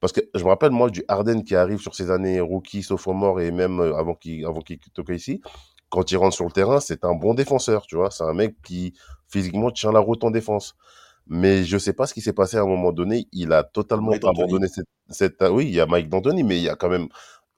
parce 0.00 0.12
que 0.12 0.20
je 0.34 0.42
me 0.44 0.48
rappelle 0.48 0.70
moi 0.70 0.88
du 0.90 1.04
Harden 1.08 1.42
qui 1.42 1.56
arrive 1.56 1.80
sur 1.80 1.94
ses 1.94 2.10
années 2.10 2.40
rookie, 2.40 2.82
sophomore 2.82 3.40
et 3.40 3.50
même 3.50 3.80
euh, 3.80 3.96
avant 3.96 4.14
qu'il, 4.14 4.44
avant 4.46 4.60
qu'il 4.60 4.78
quitte 4.78 5.00
ici, 5.10 5.40
quand 5.90 6.10
il 6.10 6.16
rentre 6.16 6.34
sur 6.34 6.44
le 6.46 6.52
terrain, 6.52 6.80
c'est 6.80 7.04
un 7.04 7.14
bon 7.14 7.34
défenseur, 7.34 7.86
tu 7.86 7.96
vois? 7.96 8.10
C'est 8.10 8.24
un 8.24 8.32
mec 8.34 8.56
qui 8.62 8.94
physiquement 9.28 9.70
tient 9.70 9.92
la 9.92 10.00
route 10.00 10.24
en 10.24 10.30
défense. 10.30 10.74
Mais 11.26 11.64
je 11.64 11.78
sais 11.78 11.92
pas 11.92 12.06
ce 12.06 12.14
qui 12.14 12.20
s'est 12.20 12.32
passé 12.32 12.56
à 12.56 12.62
un 12.62 12.66
moment 12.66 12.92
donné. 12.92 13.28
Il 13.32 13.52
a 13.52 13.62
totalement 13.62 14.10
Mike 14.10 14.24
abandonné 14.24 14.68
cette, 14.68 14.86
cette, 15.10 15.42
oui, 15.50 15.66
il 15.66 15.74
y 15.74 15.80
a 15.80 15.86
Mike 15.86 16.08
D'Antoni, 16.08 16.42
mais 16.44 16.56
il 16.58 16.62
y 16.64 16.68
a 16.68 16.76
quand 16.76 16.88
même, 16.88 17.08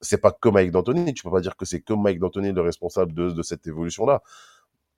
c'est 0.00 0.20
pas 0.20 0.32
que 0.32 0.48
Mike 0.48 0.70
D'Antoni. 0.70 1.14
Tu 1.14 1.22
peux 1.22 1.30
pas 1.30 1.40
dire 1.40 1.56
que 1.56 1.64
c'est 1.64 1.80
que 1.80 1.94
Mike 1.94 2.18
D'Antoni 2.18 2.52
le 2.52 2.60
responsable 2.60 3.14
de, 3.14 3.30
de 3.30 3.42
cette 3.42 3.66
évolution-là. 3.66 4.22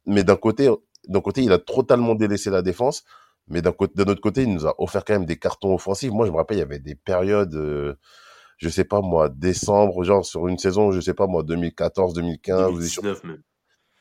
Mais 0.06 0.24
d'un 0.24 0.36
côté, 0.36 0.70
d'un 1.08 1.20
côté, 1.20 1.42
il 1.42 1.52
a 1.52 1.58
totalement 1.58 2.14
délaissé 2.14 2.50
la 2.50 2.62
défense. 2.62 3.04
Mais 3.48 3.62
d'un 3.62 3.72
côté, 3.72 3.94
d'un 3.96 4.10
autre 4.10 4.20
côté, 4.20 4.42
il 4.42 4.52
nous 4.52 4.66
a 4.66 4.74
offert 4.78 5.04
quand 5.04 5.14
même 5.14 5.26
des 5.26 5.38
cartons 5.38 5.74
offensifs. 5.74 6.10
Moi, 6.10 6.26
je 6.26 6.32
me 6.32 6.36
rappelle, 6.36 6.56
il 6.58 6.60
y 6.60 6.62
avait 6.64 6.80
des 6.80 6.96
périodes, 6.96 7.54
euh, 7.54 7.94
je 8.58 8.68
sais 8.68 8.84
pas 8.84 9.00
moi, 9.00 9.28
décembre, 9.28 10.02
genre 10.04 10.24
sur 10.24 10.48
une 10.48 10.58
saison, 10.58 10.90
je 10.92 11.00
sais 11.00 11.14
pas 11.14 11.26
moi, 11.26 11.42
2014, 11.44 12.14
2015, 12.14 12.72
ou 12.72 12.80
des 12.80 12.88
choses 12.88 13.04
2019 13.04 13.24
même. 13.24 13.42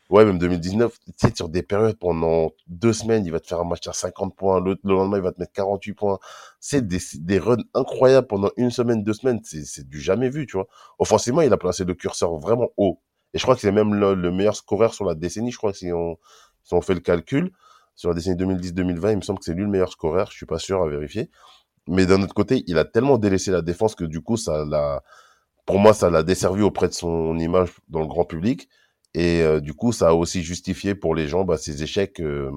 Ouais, 0.09 0.23
même 0.23 0.37
2019, 0.37 0.99
tu 0.99 1.11
sais, 1.17 1.35
sur 1.35 1.49
des 1.49 1.63
périodes 1.63 1.97
pendant 1.97 2.51
deux 2.67 2.93
semaines, 2.93 3.25
il 3.25 3.31
va 3.31 3.39
te 3.39 3.47
faire 3.47 3.59
un 3.59 3.63
match 3.63 3.87
à 3.87 3.93
50 3.93 4.35
points, 4.35 4.61
le, 4.61 4.77
le 4.83 4.93
lendemain, 4.93 5.17
il 5.17 5.23
va 5.23 5.31
te 5.31 5.39
mettre 5.39 5.53
48 5.53 5.93
points. 5.93 6.19
C'est 6.59 6.87
des, 6.87 6.99
des 7.15 7.39
runs 7.39 7.63
incroyables 7.73 8.27
pendant 8.27 8.51
une 8.57 8.69
semaine, 8.69 9.03
deux 9.03 9.13
semaines. 9.13 9.39
C'est, 9.43 9.65
c'est 9.65 9.87
du 9.87 9.99
jamais 9.99 10.29
vu, 10.29 10.45
tu 10.45 10.57
vois. 10.57 10.67
Offensivement, 10.99 11.41
il 11.41 11.51
a 11.53 11.57
placé 11.57 11.85
le 11.85 11.95
curseur 11.95 12.35
vraiment 12.37 12.69
haut. 12.77 13.01
Et 13.35 13.39
je 13.39 13.43
crois 13.43 13.55
que 13.55 13.61
c'est 13.61 13.73
même 13.73 13.93
le, 13.95 14.15
le 14.15 14.31
meilleur 14.31 14.55
scoreur 14.57 14.95
sur 14.95 15.05
la 15.05 15.15
décennie. 15.15 15.51
Je 15.51 15.57
crois 15.57 15.73
que 15.73 15.77
si 15.79 15.93
on, 15.93 16.17
si 16.63 16.73
on 16.73 16.81
fait 16.81 16.95
le 16.95 17.01
calcul, 17.01 17.51
sur 17.95 18.09
la 18.09 18.15
décennie 18.15 18.37
2010-2020, 18.37 19.11
il 19.11 19.17
me 19.17 19.21
semble 19.21 19.39
que 19.39 19.45
c'est 19.45 19.53
lui 19.53 19.63
le 19.63 19.69
meilleur 19.69 19.91
scoreur. 19.91 20.31
Je 20.31 20.37
suis 20.37 20.47
pas 20.47 20.59
sûr 20.59 20.81
à 20.83 20.89
vérifier. 20.89 21.29
Mais 21.87 22.05
d'un 22.07 22.21
autre 22.23 22.33
côté, 22.35 22.63
il 22.67 22.77
a 22.79 22.85
tellement 22.85 23.17
délaissé 23.19 23.51
la 23.51 23.61
défense 23.63 23.95
que 23.95 24.05
du 24.05 24.21
coup, 24.21 24.37
ça 24.37 24.65
l'a, 24.65 25.03
pour 25.65 25.79
moi, 25.79 25.93
ça 25.93 26.09
l'a 26.11 26.23
desservi 26.23 26.63
auprès 26.63 26.87
de 26.89 26.93
son 26.93 27.37
image 27.39 27.71
dans 27.89 28.01
le 28.01 28.07
grand 28.07 28.25
public. 28.25 28.69
Et 29.15 29.41
euh, 29.43 29.61
du 29.61 29.73
coup, 29.75 29.93
ça 29.93 30.09
a 30.09 30.13
aussi 30.13 30.43
justifié 30.43 30.95
pour 30.95 31.15
les 31.15 31.27
gens 31.27 31.45
bah, 31.45 31.57
ses 31.57 31.83
échecs 31.83 32.21
euh, 32.21 32.51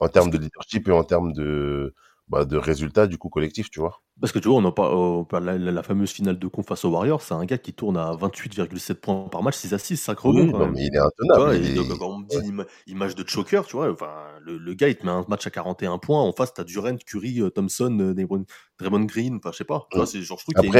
en 0.00 0.08
termes 0.10 0.30
de 0.30 0.38
leadership 0.38 0.88
et 0.88 0.92
en 0.92 1.04
termes 1.04 1.32
de, 1.34 1.94
bah, 2.28 2.46
de 2.46 2.58
résultats 2.58 3.08
du 3.08 3.18
coup 3.18 3.30
collectif, 3.30 3.70
tu 3.70 3.80
vois. 3.80 4.02
Parce 4.20 4.32
que 4.32 4.38
tu 4.38 4.48
vois, 4.48 4.58
on 4.58 4.64
en 4.64 4.70
parle, 4.72 4.94
on 4.94 5.24
parle 5.24 5.44
la, 5.44 5.58
la- 5.58 5.72
la 5.72 5.82
fameuse 5.82 6.12
finale 6.12 6.38
de 6.38 6.46
conf 6.46 6.66
face 6.66 6.84
aux 6.84 6.90
Warriors, 6.90 7.20
c'est 7.20 7.34
un 7.34 7.44
gars 7.44 7.58
qui 7.58 7.72
tourne 7.74 7.96
à 7.96 8.12
28,7 8.12 9.00
points 9.00 9.28
par 9.28 9.42
match, 9.42 9.56
6 9.56 9.74
à 9.74 9.78
6, 9.78 9.96
5 9.96 10.18
rebonds 10.20 10.46
Oui, 10.46 10.52
quand 10.52 10.58
non, 10.58 10.66
même. 10.66 10.74
mais 10.74 10.86
il 10.86 10.94
est 10.94 10.98
intenable. 10.98 11.56
il 11.56 11.98
quand 11.98 12.08
on 12.08 12.18
me 12.18 12.26
dit 12.26 12.52
image 12.86 13.16
de 13.16 13.28
choker, 13.28 13.66
tu 13.66 13.76
vois, 13.76 13.90
enfin, 13.90 14.12
le, 14.40 14.56
le 14.56 14.74
gars, 14.74 14.88
il 14.88 14.96
te 14.96 15.04
met 15.04 15.10
un 15.10 15.24
match 15.28 15.46
à 15.48 15.50
41 15.50 15.98
points, 15.98 16.22
en 16.22 16.32
face, 16.32 16.54
t'as 16.54 16.62
Durant, 16.64 16.96
Curry, 16.96 17.40
euh, 17.40 17.50
Thompson, 17.50 17.98
euh, 18.00 18.14
Draymond 18.78 19.04
Green, 19.04 19.36
enfin, 19.36 19.50
je 19.52 19.58
sais 19.58 19.64
pas. 19.64 19.86
Tu 19.90 19.96
vois, 19.96 20.06
c'est 20.06 20.22
genre, 20.22 20.38
je 20.38 20.44
trouve 20.44 20.54
qu'il 20.54 20.68
y, 20.70 20.72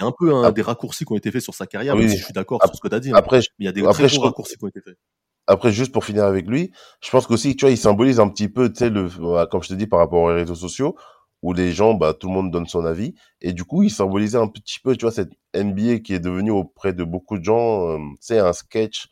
y 0.00 0.02
a 0.02 0.06
un 0.06 0.12
peu 0.18 0.44
Ap- 0.44 0.54
des 0.54 0.62
raccourcis 0.62 1.04
qui 1.04 1.12
ont 1.12 1.16
été 1.16 1.30
faits 1.30 1.42
sur 1.42 1.54
sa 1.54 1.66
carrière, 1.66 1.94
Oui, 1.94 2.00
même 2.00 2.08
oui. 2.08 2.14
si 2.14 2.18
je 2.20 2.24
suis 2.24 2.34
d'accord 2.34 2.64
sur 2.64 2.74
ce 2.74 2.80
que 2.80 2.88
t'as 2.88 3.00
dit. 3.00 3.10
hein. 3.10 3.16
Après, 3.18 3.38
mais 3.38 3.44
il 3.60 3.64
y 3.66 3.68
a 3.68 3.72
des 3.72 3.82
après, 3.86 4.08
très 4.08 4.18
raccourcis 4.18 4.56
qui 4.56 4.64
ont 4.64 4.68
été 4.68 4.80
faits. 4.80 4.98
Après, 5.46 5.72
juste 5.72 5.92
pour 5.92 6.04
finir 6.04 6.24
avec 6.24 6.46
lui, 6.46 6.72
je 7.02 7.10
pense 7.10 7.26
qu'aussi, 7.26 7.56
tu 7.56 7.64
vois, 7.64 7.70
il 7.70 7.76
symbolise 7.78 8.20
un 8.20 8.28
petit 8.28 8.48
peu, 8.48 8.72
tu 8.72 8.78
sais, 8.78 8.90
le, 8.90 9.08
bah, 9.20 9.46
comme 9.50 9.62
je 9.62 9.68
te 9.68 9.74
dis, 9.74 9.86
par 9.86 9.98
rapport 9.98 10.22
aux 10.22 10.26
réseaux 10.34 10.54
sociaux, 10.54 10.96
où 11.42 11.52
les 11.52 11.72
gens, 11.72 11.94
bah, 11.94 12.14
tout 12.14 12.28
le 12.28 12.34
monde 12.34 12.50
donne 12.50 12.66
son 12.66 12.84
avis. 12.84 13.14
Et 13.40 13.52
du 13.52 13.64
coup, 13.64 13.82
il 13.82 13.90
symbolisait 13.90 14.38
un 14.38 14.48
petit 14.48 14.78
peu, 14.80 14.96
tu 14.96 15.04
vois, 15.04 15.12
cette 15.12 15.32
NBA 15.54 15.98
qui 15.98 16.14
est 16.14 16.20
devenue 16.20 16.50
auprès 16.52 16.92
de 16.92 17.04
beaucoup 17.04 17.38
de 17.38 17.44
gens, 17.44 17.88
euh, 17.90 17.98
tu 17.98 18.16
sais, 18.20 18.38
un 18.38 18.52
sketch. 18.52 19.08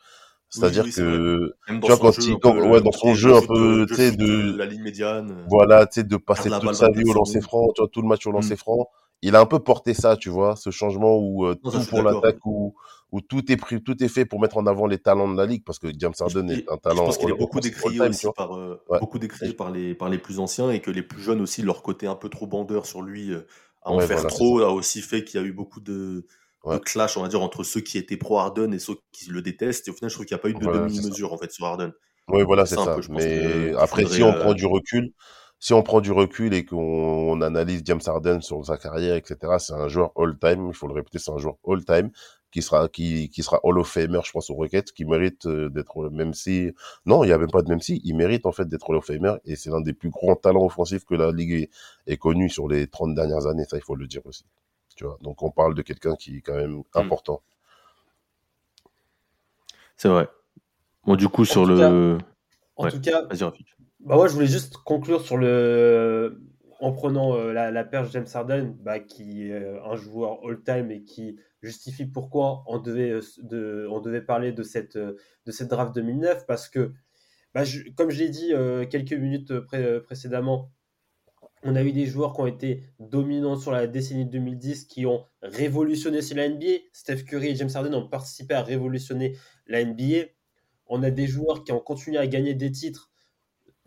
C'est-à-dire 0.49 0.85
oui, 0.85 0.93
c'est 0.93 1.03
que, 1.03 1.55
tu 1.67 1.75
vois, 1.87 1.99
quand 1.99 2.19
il, 2.19 2.33
un 2.33 2.39
quand- 2.41 2.53
peu, 2.55 2.69
ouais, 2.69 2.81
dans 2.81 2.93
son 2.93 3.15
jeu 3.15 3.35
un 3.35 3.41
peu, 3.41 3.87
tu 3.89 3.95
sais, 3.95 4.11
de, 4.13 4.57
la 4.57 4.67
ligne 4.67 4.83
médiane. 4.83 5.31
euh, 5.31 5.45
voilà, 5.49 5.87
tu 5.87 6.01
sais, 6.01 6.05
de 6.05 6.17
passer 6.17 6.51
toute 6.51 6.75
sa 6.75 6.91
vie 6.91 7.05
au 7.05 7.13
lancer 7.13 7.41
franc, 7.41 7.69
tu 7.75 7.83
vois, 7.83 7.89
tout 7.93 8.03
le 8.03 8.09
match 8.09 8.27
au 8.27 8.33
lancer 8.33 8.55
Mm. 8.55 8.59
franc. 8.59 8.89
Il 9.23 9.37
a 9.37 9.41
un 9.41 9.47
peu 9.47 9.59
porté 9.61 9.95
ça, 9.95 10.17
tu 10.17 10.29
vois, 10.31 10.57
ce 10.57 10.71
changement 10.71 11.17
où 11.19 11.47
euh, 11.47 11.55
Non, 11.63 11.71
tout 11.71 11.85
pour 11.87 12.03
l'attaque, 12.03 12.45
où, 12.47 12.75
où 13.13 13.21
tout 13.21 13.51
est 13.53 13.57
pris, 13.57 13.83
tout 13.83 14.03
est 14.03 14.09
fait 14.09 14.25
pour 14.25 14.41
mettre 14.41 14.57
en 14.57 14.67
avant 14.67 14.87
les 14.87 14.99
talents 14.99 15.29
de 15.29 15.37
la 15.37 15.47
ligue, 15.47 15.65
parce 15.65 15.79
que 15.79 15.89
James 15.99 16.15
Harden 16.19 16.49
est 16.51 16.63
un 16.71 16.77
talent. 16.79 16.97
Je 16.97 17.03
pense 17.05 17.19
qu'il 17.19 17.29
est 17.31 17.33
all- 17.33 17.39
beaucoup 17.39 17.61
décrié 17.61 18.01
aussi 18.01 18.31
par 18.31 18.57
euh, 18.57 18.81
Ouais. 18.89 19.01
beaucoup 19.01 19.19
décrié 19.19 19.53
par 19.53 19.71
les 19.71 19.95
par 19.95 20.09
les 20.09 20.19
plus 20.19 20.41
anciens 20.41 20.71
et 20.71 20.81
que 20.81 20.91
les 20.91 21.03
plus 21.03 21.23
jeunes 21.23 21.41
aussi 21.41 21.63
leur 21.63 21.83
côté 21.83 22.07
un 22.07 22.17
peu 22.17 22.29
trop 22.29 22.47
bandeur 22.47 22.87
sur 22.87 23.03
lui 23.03 23.33
euh, 23.33 23.47
à 23.83 23.91
en 23.93 23.99
Ouais, 23.99 24.01
faire 24.01 24.17
voilà, 24.17 24.27
trop 24.27 24.61
a 24.61 24.71
aussi 24.73 25.01
fait 25.01 25.25
qu'il 25.25 25.41
y 25.41 25.45
a 25.45 25.47
eu 25.47 25.53
beaucoup 25.53 25.81
de, 25.81 26.27
clash 26.85 27.17
on 27.17 27.23
va 27.23 27.29
dire 27.29 27.43
entre 27.43 27.65
ceux 27.65 27.81
qui 27.81 27.97
étaient 27.99 28.17
pro 28.17 28.39
Harden 28.39 28.73
et 28.73 28.79
ceux 28.79 28.97
qui 29.13 29.31
le 29.31 29.41
détestent 29.43 29.89
et 29.89 29.91
au 29.91 29.95
final 29.95 30.11
je 30.11 30.15
trouve 30.17 30.27
qu'il 30.27 30.35
n'y 30.35 30.41
a 30.41 30.43
pas 30.43 30.51
eu 30.51 30.55
de 30.55 30.67
Voilà, 30.67 30.79
demi 30.79 30.95
c'est 30.95 31.03
ça. 31.03 31.09
mesure 31.09 31.33
en 31.33 31.39
fait 31.39 31.51
sur 31.53 31.65
Harden. 31.67 31.93
Oui, 32.29 32.43
voilà, 32.45 32.65
C'est 32.65 32.77
ça 32.77 32.87
peu, 32.89 33.01
Mais 33.09 33.73
que- 33.73 33.75
après, 33.79 34.07
si 34.07 34.23
on 34.23 34.33
prend 34.35 34.53
euh, 34.53 34.55
du 34.55 34.65
recul, 34.67 35.13
si 35.61 35.75
on 35.75 35.83
prend 35.83 36.01
du 36.01 36.11
recul 36.13 36.55
et 36.55 36.65
qu'on 36.65 36.79
on 36.79 37.41
analyse 37.43 37.83
James 37.85 38.01
Harden 38.07 38.41
sur 38.41 38.65
sa 38.67 38.79
carrière, 38.79 39.17
etc., 39.17 39.37
c'est 39.59 39.75
un 39.75 39.89
joueur 39.89 40.13
all-time. 40.17 40.69
Il 40.69 40.75
faut 40.75 40.89
le 40.89 40.95
répéter, 40.95 41.19
c'est 41.19 41.31
un 41.31 41.39
joueur 41.39 41.57
all-time 41.69 42.11
qui 42.51 42.63
sera 42.63 42.89
qui 42.89 43.29
qui 43.31 43.43
sera 43.45 43.61
Hall 43.63 43.79
of 43.79 43.89
Famer, 43.89 44.21
je 44.25 44.33
pense 44.33 44.51
aux 44.51 44.55
Rockets, 44.55 44.91
qui 44.93 45.05
mérite 45.05 45.47
euh, 45.47 45.69
d'être 45.71 46.11
même 46.11 46.35
si 46.35 46.73
non, 47.07 47.23
il 47.25 47.29
y 47.29 47.33
a 47.33 47.39
même 47.39 47.51
pas 47.51 47.63
de 47.63 47.69
même 47.69 47.81
si, 47.81 48.01
il 48.05 48.17
mérite 48.17 48.45
en 48.47 48.53
fait 48.53 48.67
d'être 48.69 48.89
Hall 48.91 48.97
of 48.97 49.05
Famer 49.07 49.35
et 49.45 49.55
c'est 49.57 49.71
l'un 49.71 49.81
des 49.83 49.93
plus 49.93 50.11
grands 50.11 50.35
talents 50.37 50.65
offensifs 50.65 51.05
que 51.05 51.15
la 51.15 51.31
ligue 51.33 51.53
ait, 51.53 51.71
ait 52.09 52.17
connu 52.17 52.49
sur 52.51 52.67
les 52.69 52.87
30 52.89 53.15
dernières 53.15 53.47
années. 53.47 53.65
Ça, 53.69 53.77
il 53.77 53.83
faut 53.85 53.95
le 53.97 54.07
dire 54.09 54.23
aussi. 54.27 54.45
Tu 54.97 55.05
vois. 55.05 55.19
Donc 55.23 55.43
on 55.43 55.51
parle 55.53 55.75
de 55.75 55.83
quelqu'un 55.83 56.17
qui 56.17 56.39
est 56.39 56.41
quand 56.41 56.57
même 56.57 56.83
Hmm. 56.95 56.99
important. 57.01 57.43
C'est 59.97 60.09
vrai. 60.09 60.29
Bon 61.05 61.17
du 61.17 61.29
coup 61.29 61.45
sur 61.45 61.67
le 61.67 62.19
En 62.77 62.85
Ouais. 62.85 62.91
tout 62.91 63.01
cas, 63.01 63.23
vas-y 63.23 63.45
Rafik. 63.45 63.77
Bah 64.05 64.17
moi, 64.17 64.29
je 64.29 64.35
voulais 64.35 64.47
juste 64.47 64.77
conclure 64.79 65.21
sur 65.23 65.37
le. 65.37 66.41
En 66.83 66.93
prenant 66.93 67.35
euh, 67.37 67.53
la, 67.53 67.71
la 67.71 67.85
perche 67.85 68.11
James 68.13 68.27
Harden, 68.33 68.75
bah, 68.81 69.01
qui 69.01 69.49
est 69.49 69.53
euh, 69.53 69.85
un 69.85 69.97
joueur 69.97 70.39
all-time 70.47 70.91
et 70.91 71.03
qui 71.05 71.39
justifie 71.61 72.07
pourquoi 72.07 72.65
on 72.67 72.79
devait, 72.79 73.11
euh, 73.11 73.21
de, 73.43 73.87
on 73.91 74.01
devait 74.01 74.23
parler 74.23 74.53
de 74.53 74.63
cette, 74.63 74.97
de 74.97 75.17
cette 75.53 75.69
draft 75.69 75.95
2009. 75.95 76.47
Parce 76.47 76.71
que, 76.71 76.95
bah, 77.55 77.65
comme 77.97 78.11
je 78.11 78.21
l'ai 78.21 78.31
dit 78.31 78.53
quelques 78.91 79.13
minutes 79.15 79.59
pré- 79.61 80.01
précédemment, 80.03 80.71
on 81.63 81.77
a 81.77 81.83
eu 81.83 81.93
des 81.93 82.07
joueurs 82.07 82.33
qui 82.35 82.41
ont 82.41 82.47
été 82.47 82.85
dominants 82.99 83.57
sur 83.57 83.71
la 83.73 83.87
décennie 83.87 84.27
2010, 84.27 84.85
qui 84.87 85.07
ont 85.07 85.25
révolutionné 85.43 86.21
la 86.35 86.49
NBA. 86.49 86.67
Steph 86.93 87.25
Curry 87.25 87.49
et 87.49 87.57
James 87.57 87.71
Harden 87.75 87.95
ont 87.95 88.09
participé 88.09 88.55
à 88.55 88.63
révolutionner 88.63 89.37
la 89.67 89.85
NBA. 89.85 90.27
On 90.87 91.03
a 91.03 91.11
des 91.11 91.27
joueurs 91.27 91.65
qui 91.65 91.73
ont 91.73 91.81
continué 91.81 92.19
à 92.19 92.27
gagner 92.27 92.55
des 92.55 92.73
titres 92.73 93.10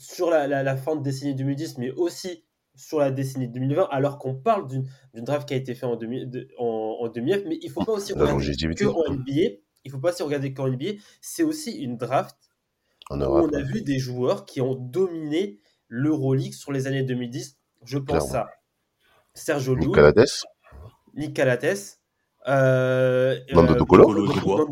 sur 0.04 0.30
la, 0.30 0.48
la- 0.48 0.64
la 0.64 0.76
fin 0.78 0.96
de 0.96 1.02
décennie 1.04 1.36
2010, 1.36 1.78
mais 1.78 1.92
aussi 1.92 2.44
sur 2.76 3.00
la 3.00 3.12
décennie 3.12 3.48
2020, 3.48 3.88
alors 3.92 4.18
qu'on 4.18 4.36
parle 4.36 4.68
d'une 4.68 4.86
draft 5.16 5.48
qui 5.48 5.54
a 5.54 5.58
été 5.58 5.76
faite 5.76 5.84
en, 5.86 5.96
2000 5.96 6.30
de- 6.30 6.48
en, 6.58 6.98
en 7.02 7.08
2009, 7.08 7.44
mais 7.48 7.58
il 7.62 7.68
ne 7.70 7.72
faut 7.74 7.84
pas 7.86 7.92
aussi 7.94 8.14
regarder 8.14 8.76
que 8.76 8.86
en 8.86 9.14
NBA. 9.14 9.58
Il 9.86 9.92
faut 9.92 10.00
pas 10.00 10.12
aussi 10.12 10.24
regarder 10.24 10.54
qu'en 10.54 10.68
NBA. 10.70 10.94
C'est 11.22 11.44
aussi 11.44 11.72
une 11.72 11.98
draft 11.98 12.38
En 13.10 13.20
où 13.20 13.24
Europe. 13.24 13.50
on 13.52 13.58
a 13.58 13.62
vu 13.62 13.82
des 13.82 14.00
joueurs 14.00 14.46
qui 14.46 14.62
ont 14.62 14.76
dominé 14.76 15.60
l'Euroleague 15.90 16.54
sur 16.54 16.72
les 16.72 16.88
années 16.88 17.04
2010. 17.04 17.58
Je 17.86 17.98
pense 17.98 18.30
Clairement. 18.30 18.48
à 18.50 18.54
Sergio 19.34 19.76
Llull, 19.76 20.14
Nick 21.16 21.34
Calates, 21.36 22.00
euh, 22.48 23.40
Nando 23.54 23.74
euh, 23.74 23.78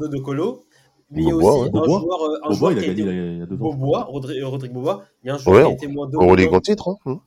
De 0.08 0.18
Colo. 1.14 1.30
Colo, 1.30 1.32
Dubois. 1.32 1.32
Nando 1.32 1.32
De 1.32 1.32
Colo, 1.32 1.32
mais 1.32 1.32
Bobois, 1.32 1.52
aussi 1.52 1.62
ouais. 1.62 1.68
un 1.68 1.72
Bobois. 1.72 2.00
joueur, 2.00 2.22
euh, 2.24 2.36
un 2.36 2.40
Bobois 2.50 2.54
joueur 2.56 2.72
il 2.72 2.78
a 2.78 2.82
qui 2.82 2.86
a 2.90 2.94
gagné 2.94 3.02
été 3.02 3.32
il 3.34 3.38
y 3.38 3.42
a 3.42 3.46
deux 3.46 3.56
ans. 3.56 3.58
Bobois, 3.60 4.04
Rodri- 4.10 4.44
Rodrigue 4.44 4.72
Bobois. 4.74 5.04
Il 5.24 5.28
y 5.28 5.30
a 5.30 5.36
un 5.36 5.38
joueur 5.38 5.56
Ouais, 5.56 5.64
qui 5.64 5.70
a 5.70 5.74
été 5.74 5.88
moins 5.88 6.10
Euroleague 6.12 6.38
dominant, 6.46 6.58
en 6.58 6.62
titre. 6.62 6.88
Hein. 6.90 6.98
Hum. 7.06 7.20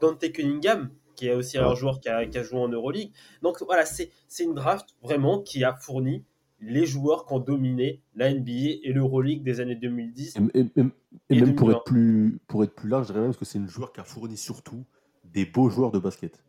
Dante 0.00 0.32
Cunningham, 0.32 0.90
qui 1.14 1.26
est 1.28 1.34
aussi 1.34 1.58
un 1.58 1.74
joueur 1.74 2.00
qui 2.00 2.08
a, 2.08 2.24
qui 2.26 2.38
a 2.38 2.42
joué 2.42 2.58
en 2.58 2.68
Euroleague. 2.68 3.10
Donc 3.42 3.62
voilà, 3.66 3.84
c'est 3.84 4.10
c'est 4.28 4.44
une 4.44 4.54
draft 4.54 4.88
vraiment 5.02 5.40
qui 5.40 5.62
a 5.64 5.74
fourni 5.74 6.24
les 6.62 6.84
joueurs 6.86 7.24
qui 7.26 7.32
ont 7.34 7.38
dominé 7.38 8.00
la 8.14 8.32
NBA 8.32 8.80
et 8.82 8.92
l'Euroleague 8.92 9.42
des 9.42 9.60
années 9.60 9.74
2010. 9.76 10.36
Et, 10.54 10.58
et- 10.58 10.60
et- 10.60 10.80
et 11.30 11.36
Et 11.36 11.40
même 11.40 11.54
pour 11.54 11.68
2020. 11.68 11.70
être, 11.72 11.84
plus, 11.84 12.38
pour 12.48 12.64
être 12.64 12.74
plus 12.74 12.88
large, 12.88 13.08
je 13.08 13.12
dirais 13.12 13.24
même 13.24 13.34
que 13.34 13.44
c'est 13.44 13.58
une 13.58 13.68
joueur 13.68 13.92
qui 13.92 14.00
a 14.00 14.04
fourni 14.04 14.36
surtout 14.36 14.84
des 15.24 15.44
beaux 15.46 15.70
joueurs 15.70 15.90
de 15.90 15.98
basket. 15.98 16.42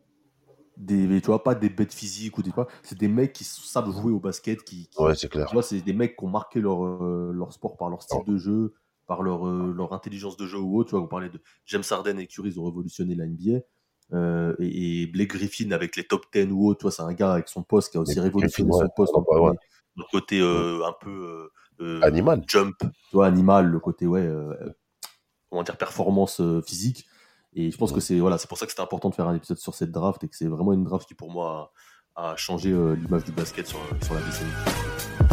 Des, 0.78 1.20
tu 1.20 1.26
vois, 1.26 1.42
pas 1.42 1.54
des 1.54 1.68
bêtes 1.68 1.92
physiques 1.92 2.38
ou 2.38 2.42
des. 2.42 2.50
C'est 2.82 2.96
des 2.98 3.08
mecs 3.08 3.32
qui 3.34 3.44
savent 3.44 3.90
jouer 3.92 4.10
au 4.12 4.18
basket, 4.20 4.64
qui, 4.64 4.88
qui- 4.88 5.02
Ouais, 5.02 5.14
c'est 5.14 5.28
clair. 5.28 5.46
tu 5.46 5.52
vois, 5.52 5.62
c'est 5.62 5.80
des 5.82 5.92
mecs 5.92 6.16
qui 6.16 6.24
ont 6.24 6.28
marqué 6.30 6.60
leur, 6.60 6.84
euh, 6.84 7.30
leur 7.34 7.52
sport 7.52 7.76
par 7.76 7.90
leur 7.90 8.02
style 8.02 8.20
Oh. 8.26 8.30
de 8.30 8.36
jeu, 8.38 8.74
par 9.06 9.22
leur, 9.22 9.46
euh, 9.46 9.72
leur 9.76 9.92
intelligence 9.92 10.36
de 10.38 10.46
jeu 10.46 10.58
ou 10.58 10.78
autre. 10.78 10.88
Tu 10.88 10.92
vois, 10.92 11.00
vous 11.00 11.08
parlez 11.08 11.28
de 11.28 11.40
James 11.66 11.82
Harden 11.90 12.18
et 12.18 12.26
Curry, 12.26 12.50
ils 12.50 12.60
ont 12.60 12.64
révolutionné 12.64 13.14
la 13.14 13.26
NBA. 13.26 13.60
Euh, 14.14 14.54
et, 14.60 15.02
et 15.02 15.06
Blake 15.06 15.30
Griffin 15.30 15.70
avec 15.72 15.94
les 15.96 16.04
top 16.04 16.24
10 16.32 16.50
ou 16.50 16.66
autre, 16.68 16.78
tu 16.80 16.82
vois, 16.84 16.90
c'est 16.90 17.02
un 17.02 17.12
gars 17.12 17.34
avec 17.34 17.48
son 17.48 17.62
poste 17.62 17.92
qui 17.92 17.98
a 17.98 18.00
aussi 18.00 18.18
révolutionné 18.18 18.70
son 18.72 18.88
poste. 18.96 19.12
ouais, 19.14 19.38
ouais. 19.40 19.56
Le 19.96 20.04
côté 20.10 20.40
un 20.40 20.94
peu 21.00 21.50
Animal. 22.02 22.42
jump, 22.46 22.76
tu 22.78 22.86
vois, 23.12 23.26
animal, 23.26 23.66
le 23.66 23.78
côté, 23.78 24.06
ouais, 24.06 24.26
comment 25.50 25.62
dire, 25.62 25.76
performance 25.76 26.40
physique. 26.66 27.06
Et 27.54 27.70
je 27.70 27.76
pense 27.76 27.90
Ouais. 27.90 27.96
que 27.96 28.00
c'est 28.00 28.18
voilà, 28.18 28.38
c'est 28.38 28.48
pour 28.48 28.58
ça 28.58 28.66
que 28.66 28.72
c'était 28.72 28.82
important 28.82 29.10
de 29.10 29.14
faire 29.14 29.28
un 29.28 29.34
épisode 29.34 29.58
sur 29.58 29.74
cette 29.74 29.90
draft 29.90 30.22
et 30.24 30.28
que 30.28 30.36
c'est 30.36 30.46
vraiment 30.48 30.72
une 30.72 30.84
draft 30.84 31.06
qui, 31.06 31.14
pour 31.14 31.30
moi, 31.30 31.72
a, 32.16 32.32
a 32.32 32.36
changé 32.36 32.70
euh, 32.70 32.94
l'image 32.94 33.24
du 33.24 33.32
basket 33.32 33.66
sur, 33.66 33.78
sur 34.02 34.14
la 34.14 34.20
décennie. 34.22 35.31